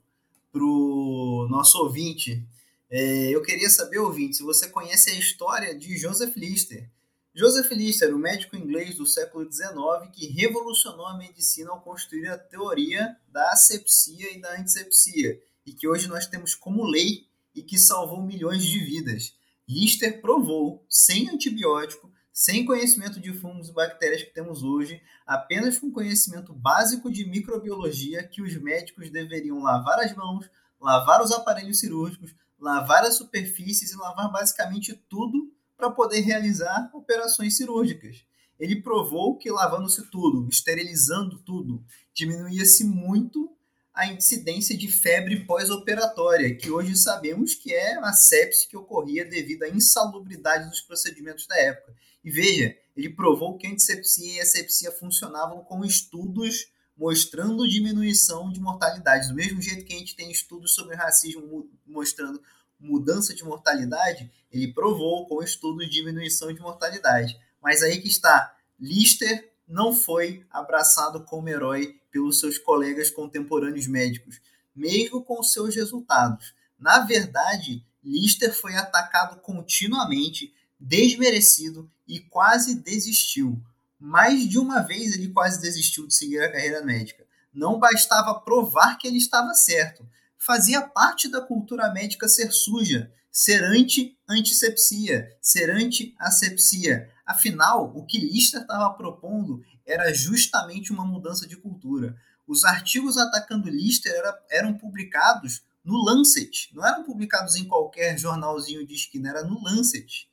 para 0.51 0.63
o 0.63 1.47
nosso 1.49 1.77
ouvinte. 1.79 2.43
É, 2.89 3.29
eu 3.29 3.41
queria 3.41 3.69
saber, 3.69 3.99
ouvinte, 3.99 4.37
se 4.37 4.43
você 4.43 4.69
conhece 4.69 5.09
a 5.11 5.15
história 5.15 5.77
de 5.77 5.97
Joseph 5.97 6.35
Lister. 6.35 6.89
Joseph 7.35 7.69
Lister, 7.71 8.13
o 8.13 8.15
um 8.15 8.19
médico 8.19 8.55
inglês 8.55 8.95
do 8.95 9.05
século 9.05 9.51
XIX 9.51 10.09
que 10.13 10.27
revolucionou 10.27 11.05
a 11.05 11.17
medicina 11.17 11.71
ao 11.71 11.81
construir 11.81 12.29
a 12.29 12.37
teoria 12.37 13.17
da 13.27 13.51
asepsia 13.51 14.31
e 14.31 14.39
da 14.39 14.57
antisepsia, 14.57 15.37
e 15.65 15.73
que 15.73 15.85
hoje 15.85 16.07
nós 16.07 16.27
temos 16.27 16.55
como 16.55 16.85
lei 16.85 17.27
e 17.53 17.61
que 17.61 17.77
salvou 17.77 18.25
milhões 18.25 18.63
de 18.63 18.79
vidas. 18.79 19.35
Lister 19.67 20.21
provou, 20.21 20.85
sem 20.89 21.29
antibiótico, 21.29 22.09
sem 22.35 22.65
conhecimento 22.65 23.17
de 23.17 23.31
fungos 23.31 23.69
e 23.69 23.71
bactérias 23.73 24.21
que 24.21 24.33
temos 24.33 24.61
hoje, 24.61 25.01
apenas 25.25 25.79
com 25.79 25.89
conhecimento 25.89 26.53
básico 26.53 27.09
de 27.09 27.25
microbiologia, 27.25 28.27
que 28.27 28.41
os 28.41 28.61
médicos 28.61 29.09
deveriam 29.09 29.63
lavar 29.63 29.99
as 30.01 30.13
mãos, 30.13 30.45
lavar 30.77 31.21
os 31.21 31.31
aparelhos 31.31 31.79
cirúrgicos, 31.79 32.35
lavar 32.59 33.05
as 33.05 33.15
superfícies 33.15 33.93
e 33.93 33.97
lavar 33.97 34.29
basicamente 34.29 34.93
tudo 35.07 35.49
para 35.77 35.89
poder 35.89 36.19
realizar 36.19 36.89
operações 36.93 37.55
cirúrgicas. 37.55 38.25
Ele 38.59 38.81
provou 38.81 39.37
que 39.37 39.49
lavando-se 39.49 40.05
tudo, 40.11 40.45
esterilizando 40.49 41.39
tudo, 41.39 41.85
diminuía-se 42.13 42.83
muito 42.83 43.49
a 43.95 44.05
incidência 44.07 44.77
de 44.77 44.89
febre 44.89 45.45
pós-operatória, 45.45 46.53
que 46.53 46.69
hoje 46.69 46.97
sabemos 46.97 47.55
que 47.55 47.73
é 47.73 47.97
a 47.99 48.11
sepse 48.11 48.67
que 48.67 48.75
ocorria 48.75 49.23
devido 49.23 49.63
à 49.63 49.69
insalubridade 49.69 50.69
dos 50.69 50.81
procedimentos 50.81 51.47
da 51.47 51.57
época. 51.57 51.95
E 52.21 52.29
veja, 52.29 52.75
ele 52.93 53.09
provou 53.09 53.57
que 53.57 53.65
a 53.65 53.69
antisepsia 53.69 54.33
e 54.33 54.41
a 54.41 54.45
sepsia 54.45 54.91
funcionavam 54.91 55.63
com 55.63 55.85
estudos 55.85 56.67
mostrando 56.97 57.67
diminuição 57.67 58.51
de 58.51 58.59
mortalidade. 58.59 59.29
Do 59.29 59.35
mesmo 59.35 59.61
jeito 59.61 59.85
que 59.85 59.93
a 59.93 59.97
gente 59.97 60.15
tem 60.15 60.29
estudos 60.29 60.73
sobre 60.73 60.95
racismo 60.95 61.69
mostrando 61.85 62.41
mudança 62.77 63.33
de 63.33 63.45
mortalidade, 63.45 64.29
ele 64.51 64.73
provou 64.73 65.25
com 65.25 65.41
estudos 65.41 65.89
diminuição 65.89 66.51
de 66.53 66.59
mortalidade. 66.59 67.39
Mas 67.61 67.81
aí 67.81 68.01
que 68.01 68.09
está, 68.09 68.57
Lister 68.77 69.53
não 69.67 69.93
foi 69.93 70.45
abraçado 70.49 71.23
como 71.23 71.47
herói 71.47 71.99
pelos 72.15 72.39
seus 72.39 72.57
colegas 72.57 73.11
contemporâneos 73.11 73.87
médicos, 73.87 74.39
mesmo 74.73 75.21
com 75.21 75.43
seus 75.43 75.75
resultados. 75.75 76.53
Na 76.79 76.99
verdade, 76.99 77.85
Lister 78.01 78.53
foi 78.53 78.73
atacado 78.75 79.41
continuamente 79.41 80.53
desmerecido 80.79 81.91
e 82.07 82.21
quase 82.21 82.75
desistiu. 82.75 83.61
Mais 83.99 84.47
de 84.47 84.57
uma 84.57 84.79
vez 84.79 85.13
ele 85.13 85.27
quase 85.27 85.59
desistiu 85.59 86.07
de 86.07 86.15
seguir 86.15 86.39
a 86.39 86.49
carreira 86.49 86.85
médica. 86.85 87.25
Não 87.53 87.77
bastava 87.77 88.39
provar 88.39 88.97
que 88.97 89.09
ele 89.09 89.17
estava 89.17 89.53
certo. 89.53 90.07
Fazia 90.37 90.81
parte 90.83 91.27
da 91.27 91.41
cultura 91.41 91.91
médica 91.91 92.29
ser 92.29 92.49
suja, 92.53 93.11
ser 93.29 93.61
anti-antisepsia, 93.61 95.37
ser 95.41 95.69
anti-asepsia. 95.69 97.11
Afinal, 97.25 97.91
o 97.93 98.05
que 98.05 98.19
Lister 98.19 98.61
estava 98.61 98.93
propondo 98.93 99.61
era 99.85 100.13
justamente 100.13 100.91
uma 100.91 101.05
mudança 101.05 101.47
de 101.47 101.55
cultura. 101.55 102.15
Os 102.47 102.63
artigos 102.63 103.17
atacando 103.17 103.69
Lister 103.69 104.11
era, 104.13 104.45
eram 104.49 104.73
publicados 104.77 105.63
no 105.83 106.03
Lancet, 106.03 106.71
não 106.73 106.85
eram 106.85 107.03
publicados 107.03 107.55
em 107.55 107.65
qualquer 107.65 108.17
jornalzinho 108.17 108.85
de 108.85 108.95
esquina, 108.95 109.29
era 109.29 109.43
no 109.43 109.61
Lancet. 109.63 110.27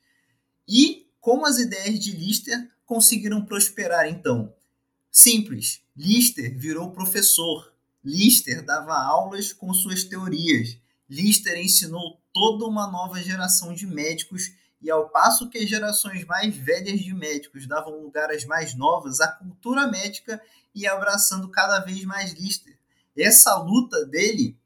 E 0.66 1.07
como 1.20 1.46
as 1.46 1.59
ideias 1.59 2.00
de 2.00 2.12
Lister 2.12 2.70
conseguiram 2.86 3.44
prosperar 3.44 4.09
então? 4.09 4.55
Simples. 5.11 5.82
Lister 5.94 6.59
virou 6.59 6.90
professor. 6.90 7.72
Lister 8.03 8.64
dava 8.64 8.94
aulas 8.94 9.53
com 9.53 9.72
suas 9.74 10.05
teorias. 10.05 10.78
Lister 11.09 11.59
ensinou 11.59 12.20
toda 12.32 12.64
uma 12.64 12.90
nova 12.90 13.22
geração 13.22 13.74
de 13.74 13.86
médicos 13.86 14.50
e 14.82 14.90
ao 14.90 15.08
passo 15.08 15.48
que 15.48 15.58
as 15.58 15.70
gerações 15.70 16.24
mais 16.24 16.56
velhas 16.56 17.00
de 17.00 17.14
médicos 17.14 17.66
davam 17.66 18.02
lugar 18.02 18.30
às 18.30 18.44
mais 18.44 18.74
novas, 18.74 19.20
a 19.20 19.28
cultura 19.28 19.86
médica 19.86 20.42
ia 20.74 20.92
abraçando 20.92 21.48
cada 21.48 21.78
vez 21.80 22.04
mais 22.04 22.32
Lister. 22.32 22.76
Essa 23.16 23.54
luta 23.56 24.04
dele 24.06 24.56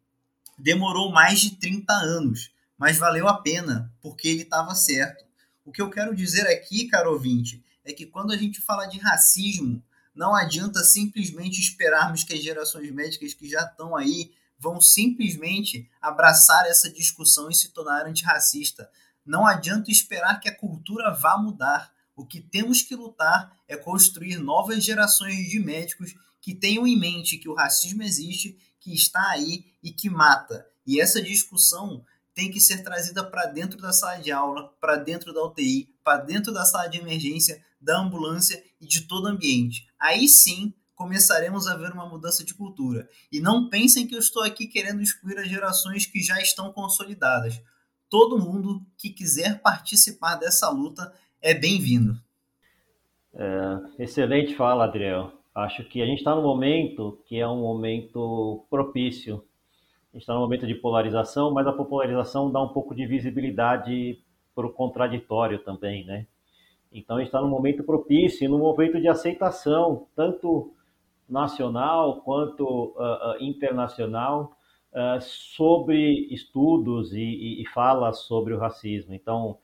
demorou 0.58 1.12
mais 1.12 1.40
de 1.40 1.56
30 1.56 1.92
anos, 1.92 2.50
mas 2.78 2.96
valeu 2.96 3.28
a 3.28 3.42
pena, 3.42 3.92
porque 4.00 4.28
ele 4.28 4.42
estava 4.42 4.74
certo. 4.74 5.24
O 5.64 5.72
que 5.72 5.82
eu 5.82 5.90
quero 5.90 6.14
dizer 6.14 6.46
aqui, 6.46 6.86
caro 6.88 7.12
ouvinte, 7.12 7.62
é 7.84 7.92
que 7.92 8.06
quando 8.06 8.32
a 8.32 8.36
gente 8.36 8.60
fala 8.60 8.86
de 8.86 8.98
racismo, 8.98 9.82
não 10.14 10.34
adianta 10.34 10.82
simplesmente 10.82 11.60
esperarmos 11.60 12.24
que 12.24 12.32
as 12.32 12.42
gerações 12.42 12.90
médicas 12.90 13.34
que 13.34 13.48
já 13.48 13.62
estão 13.62 13.94
aí 13.94 14.32
vão 14.58 14.80
simplesmente 14.80 15.90
abraçar 16.00 16.66
essa 16.66 16.90
discussão 16.90 17.50
e 17.50 17.54
se 17.54 17.68
tornar 17.70 18.06
antirracista. 18.06 18.88
Não 19.27 19.47
adianta 19.47 19.91
esperar 19.91 20.39
que 20.39 20.49
a 20.49 20.57
cultura 20.57 21.12
vá 21.12 21.37
mudar. 21.37 21.93
O 22.14 22.24
que 22.24 22.41
temos 22.41 22.83
que 22.83 22.95
lutar 22.95 23.59
é 23.68 23.77
construir 23.77 24.39
novas 24.39 24.85
gerações 24.85 25.49
de 25.49 25.59
médicos 25.59 26.14
que 26.41 26.55
tenham 26.55 26.87
em 26.87 26.99
mente 26.99 27.39
que 27.39 27.49
o 27.49 27.55
racismo 27.55 28.03
existe, 28.03 28.57
que 28.79 28.95
está 28.95 29.31
aí 29.31 29.64
e 29.83 29.91
que 29.91 30.09
mata. 30.09 30.66
E 30.87 31.01
essa 31.01 31.20
discussão 31.20 32.05
tem 32.33 32.51
que 32.51 32.61
ser 32.61 32.85
trazida 32.85 33.24
para 33.24 33.47
dentro 33.47 33.81
da 33.81 33.93
sala 33.93 34.18
de 34.18 34.31
aula, 34.31 34.68
para 34.81 34.97
dentro 34.97 35.33
da 35.33 35.43
UTI, 35.43 35.93
para 36.05 36.22
dentro 36.22 36.53
da 36.53 36.64
sala 36.64 36.87
de 36.87 36.99
emergência, 36.99 37.61
da 37.81 37.99
ambulância 37.99 38.62
e 38.81 38.87
de 38.87 39.03
todo 39.03 39.24
o 39.24 39.29
ambiente. 39.29 39.89
Aí 39.99 40.29
sim 40.29 40.72
começaremos 40.95 41.66
a 41.66 41.77
ver 41.77 41.93
uma 41.93 42.09
mudança 42.09 42.45
de 42.45 42.55
cultura. 42.55 43.09
E 43.31 43.41
não 43.41 43.68
pensem 43.68 44.07
que 44.07 44.14
eu 44.14 44.18
estou 44.18 44.43
aqui 44.43 44.66
querendo 44.66 45.03
excluir 45.03 45.39
as 45.39 45.49
gerações 45.49 46.07
que 46.07 46.22
já 46.22 46.41
estão 46.41 46.72
consolidadas. 46.72 47.61
Todo 48.09 48.38
mundo 48.38 48.82
que 48.96 49.11
quiser 49.11 49.61
participar 49.61 50.36
dessa 50.36 50.70
luta 50.70 51.12
é 51.42 51.52
bem-vindo. 51.54 52.18
É, 53.34 54.02
excelente 54.04 54.54
fala, 54.54 54.84
Adriel. 54.84 55.32
Acho 55.54 55.84
que 55.84 56.02
a 56.02 56.07
gente 56.07 56.18
está 56.18 56.34
no 56.34 56.42
momento 56.42 57.22
que 57.26 57.38
é 57.38 57.48
um 57.48 57.61
momento 57.61 58.64
propício 58.70 59.42
gente 60.16 60.22
está 60.22 60.32
num 60.32 60.40
momento 60.40 60.66
de 60.66 60.74
polarização, 60.74 61.52
mas 61.52 61.66
a 61.66 61.72
popularização 61.72 62.50
dá 62.50 62.61
um 62.62 62.68
pouco 62.68 62.94
de 62.94 63.07
visibilidade 63.07 64.18
para 64.54 64.66
o 64.66 64.72
contraditório 64.72 65.59
também, 65.59 66.04
né? 66.07 66.26
Então, 66.90 67.16
a 67.16 67.18
gente 67.18 67.28
está 67.28 67.40
num 67.42 67.48
momento 67.48 67.84
propício, 67.84 68.48
num 68.48 68.59
momento 68.59 68.98
de 68.98 69.09
aceitação, 69.09 70.07
tanto 70.16 70.72
nacional 71.28 72.22
quanto 72.22 72.64
uh, 72.64 73.34
uh, 73.34 73.44
internacional, 73.44 74.57
uh, 74.97 75.20
sobre 75.20 76.26
estudos 76.32 77.12
e, 77.12 77.20
e, 77.20 77.62
e, 77.62 77.66
falas 77.66 78.20
sobre 78.20 78.55
o 78.55 78.59
racismo. 78.59 79.14
Então, 79.14 79.59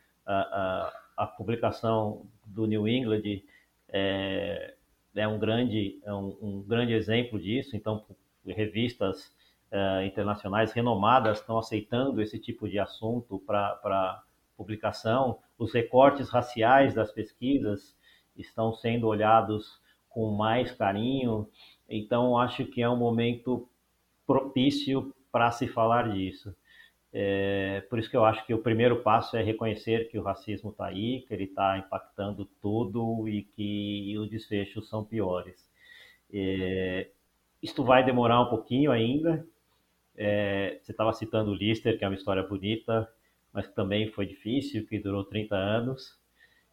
a 1.17 1.27
publicação 1.27 2.27
do 2.47 2.65
New 2.65 2.87
England 2.87 3.43
é, 3.89 4.75
é 5.17 5.27
um 5.27 5.39
grande 5.39 6.01
é 6.05 6.13
um, 6.13 6.37
um 6.41 6.63
grande 6.63 6.93
exemplo 6.93 7.41
disso. 7.41 7.77
Então, 7.77 8.05
revistas 8.47 9.35
uh, 9.73 10.05
internacionais 10.05 10.73
renomadas 10.73 11.41
estão 11.41 11.59
aceitando 11.59 12.21
esse 12.23 12.39
tipo 12.39 12.69
de 12.69 12.79
assunto 12.79 13.39
para 13.41 14.23
publicação. 14.57 15.39
Os 15.59 15.73
recortes 15.73 16.29
raciais 16.29 16.95
das 16.95 17.11
pesquisas 17.11 17.97
estão 18.37 18.73
sendo 18.73 19.07
olhados 19.07 19.81
com 20.09 20.31
mais 20.31 20.73
carinho. 20.73 21.49
Então, 21.89 22.39
acho 22.39 22.65
que 22.67 22.83
é 22.83 22.89
um 22.89 22.97
momento 22.97 23.69
propício 24.27 25.13
para 25.33 25.51
se 25.51 25.67
falar 25.67 26.13
disso. 26.13 26.55
É, 27.13 27.83
por 27.91 27.99
isso 27.99 28.09
que 28.11 28.17
eu 28.17 28.25
acho 28.25 28.47
que 28.47 28.55
o 28.55 28.63
primeiro 28.63 29.03
passo 29.03 29.37
é 29.37 29.43
reconhecer 29.43 30.09
que 30.09 30.19
o 30.19 30.23
racismo 30.23 30.71
está 30.71 30.87
aí, 30.87 31.23
que 31.27 31.35
ele 31.35 31.45
está 31.45 31.77
impactando 31.79 32.47
tudo 32.61 33.29
e 33.29 33.43
que 33.43 34.17
os 34.19 34.31
desfechos 34.31 34.89
são 34.89 35.05
piores. 35.05 35.69
É, 36.33 37.09
isto 37.63 37.85
vai 37.85 38.05
demorar 38.05 38.41
um 38.41 38.49
pouquinho 38.49 38.91
ainda, 38.91 39.47
é, 40.17 40.79
você 40.83 40.93
estava 40.93 41.13
citando 41.13 41.51
o 41.51 41.55
Lister, 41.55 41.99
que 41.99 42.05
é 42.05 42.09
uma 42.09 42.15
história 42.17 42.43
bonita, 42.43 43.09
mas 43.53 43.67
que 43.67 43.75
também 43.75 44.09
foi 44.09 44.27
difícil, 44.27 44.87
que 44.87 44.99
durou 44.99 45.25
30 45.25 45.55
anos. 45.55 46.19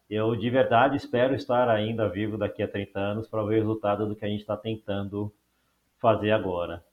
eu 0.08 0.34
de 0.36 0.50
verdade 0.50 0.96
espero 0.96 1.34
estar 1.34 1.68
ainda 1.68 2.08
vivo 2.08 2.36
daqui 2.38 2.62
a 2.62 2.68
30 2.68 2.98
anos 2.98 3.28
para 3.28 3.42
ver 3.44 3.56
o 3.56 3.58
resultado 3.60 4.06
do 4.08 4.16
que 4.16 4.24
a 4.24 4.28
gente 4.28 4.40
está 4.40 4.56
tentando 4.56 5.32
fazer 5.98 6.32
agora. 6.32 6.84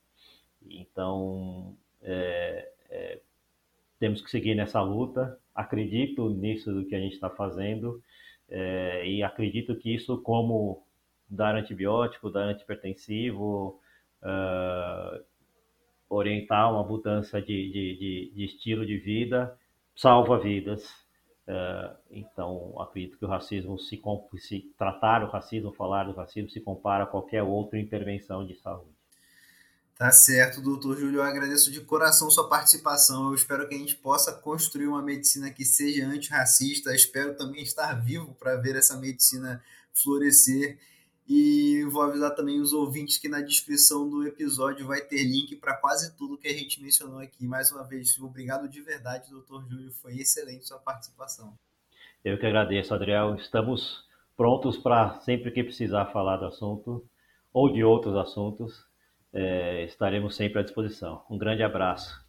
Então, 0.69 1.75
é, 2.01 2.71
é, 2.89 3.19
temos 3.99 4.21
que 4.21 4.29
seguir 4.29 4.55
nessa 4.55 4.81
luta. 4.81 5.37
Acredito 5.53 6.29
nisso 6.29 6.73
do 6.73 6.85
que 6.85 6.95
a 6.95 6.99
gente 6.99 7.13
está 7.13 7.29
fazendo 7.29 8.01
é, 8.49 9.07
e 9.07 9.23
acredito 9.23 9.75
que 9.75 9.93
isso, 9.93 10.21
como 10.21 10.85
dar 11.29 11.55
antibiótico, 11.55 12.29
dar 12.29 12.43
antipertensivo, 12.43 13.79
uh, 14.23 15.23
orientar 16.09 16.71
uma 16.71 16.83
mudança 16.83 17.41
de, 17.41 17.71
de, 17.71 17.97
de, 17.97 18.31
de, 18.33 18.45
estilo 18.45 18.85
de 18.85 18.97
vida, 18.97 19.57
salva 19.95 20.39
vidas. 20.39 20.89
Uh, 21.47 21.95
então, 22.11 22.79
acredito 22.79 23.17
que 23.17 23.25
o 23.25 23.27
racismo, 23.27 23.77
se, 23.77 24.01
se 24.37 24.59
tratar 24.77 25.23
o 25.23 25.29
racismo, 25.29 25.73
falar 25.73 26.05
do 26.05 26.13
racismo, 26.13 26.49
se 26.49 26.61
compara 26.61 27.03
a 27.03 27.07
qualquer 27.07 27.43
outra 27.43 27.79
intervenção 27.79 28.45
de 28.45 28.55
saúde. 28.55 28.96
Tá 29.97 30.11
certo, 30.11 30.61
doutor 30.61 30.95
Júlio. 30.95 31.21
Eu 31.21 31.23
agradeço 31.23 31.71
de 31.71 31.81
coração 31.81 32.29
sua 32.29 32.47
participação. 32.47 33.29
Eu 33.29 33.33
espero 33.33 33.67
que 33.67 33.73
a 33.73 33.77
gente 33.79 33.95
possa 33.95 34.31
construir 34.31 34.85
uma 34.85 35.01
medicina 35.01 35.49
que 35.49 35.65
seja 35.65 36.05
antirracista. 36.05 36.93
Espero 36.93 37.35
também 37.35 37.63
estar 37.63 37.93
vivo 37.95 38.35
para 38.35 38.55
ver 38.57 38.75
essa 38.75 38.95
medicina 38.95 39.59
florescer. 39.91 40.77
E 41.27 41.83
vou 41.91 42.03
avisar 42.03 42.35
também 42.35 42.61
os 42.61 42.73
ouvintes 42.73 43.17
que 43.17 43.27
na 43.27 43.41
descrição 43.41 44.07
do 44.07 44.25
episódio 44.25 44.85
vai 44.85 45.01
ter 45.01 45.23
link 45.23 45.55
para 45.55 45.75
quase 45.75 46.15
tudo 46.15 46.37
que 46.37 46.47
a 46.47 46.53
gente 46.53 46.79
mencionou 46.79 47.17
aqui. 47.17 47.47
Mais 47.47 47.71
uma 47.71 47.83
vez, 47.83 48.19
obrigado 48.19 48.69
de 48.69 48.81
verdade, 48.81 49.31
doutor 49.31 49.67
Júlio. 49.67 49.91
Foi 49.91 50.15
excelente 50.15 50.67
sua 50.67 50.77
participação. 50.77 51.57
Eu 52.23 52.37
que 52.37 52.45
agradeço, 52.45 52.93
Adriel. 52.93 53.35
Estamos 53.35 54.05
prontos 54.37 54.77
para 54.77 55.19
sempre 55.21 55.49
que 55.49 55.63
precisar 55.63 56.05
falar 56.13 56.37
do 56.37 56.45
assunto 56.45 57.03
ou 57.51 57.73
de 57.73 57.83
outros 57.83 58.15
assuntos 58.15 58.86
é, 59.33 59.83
estaremos 59.85 60.35
sempre 60.35 60.59
à 60.59 60.63
disposição. 60.63 61.23
Um 61.29 61.37
grande 61.37 61.63
abraço. 61.63 62.26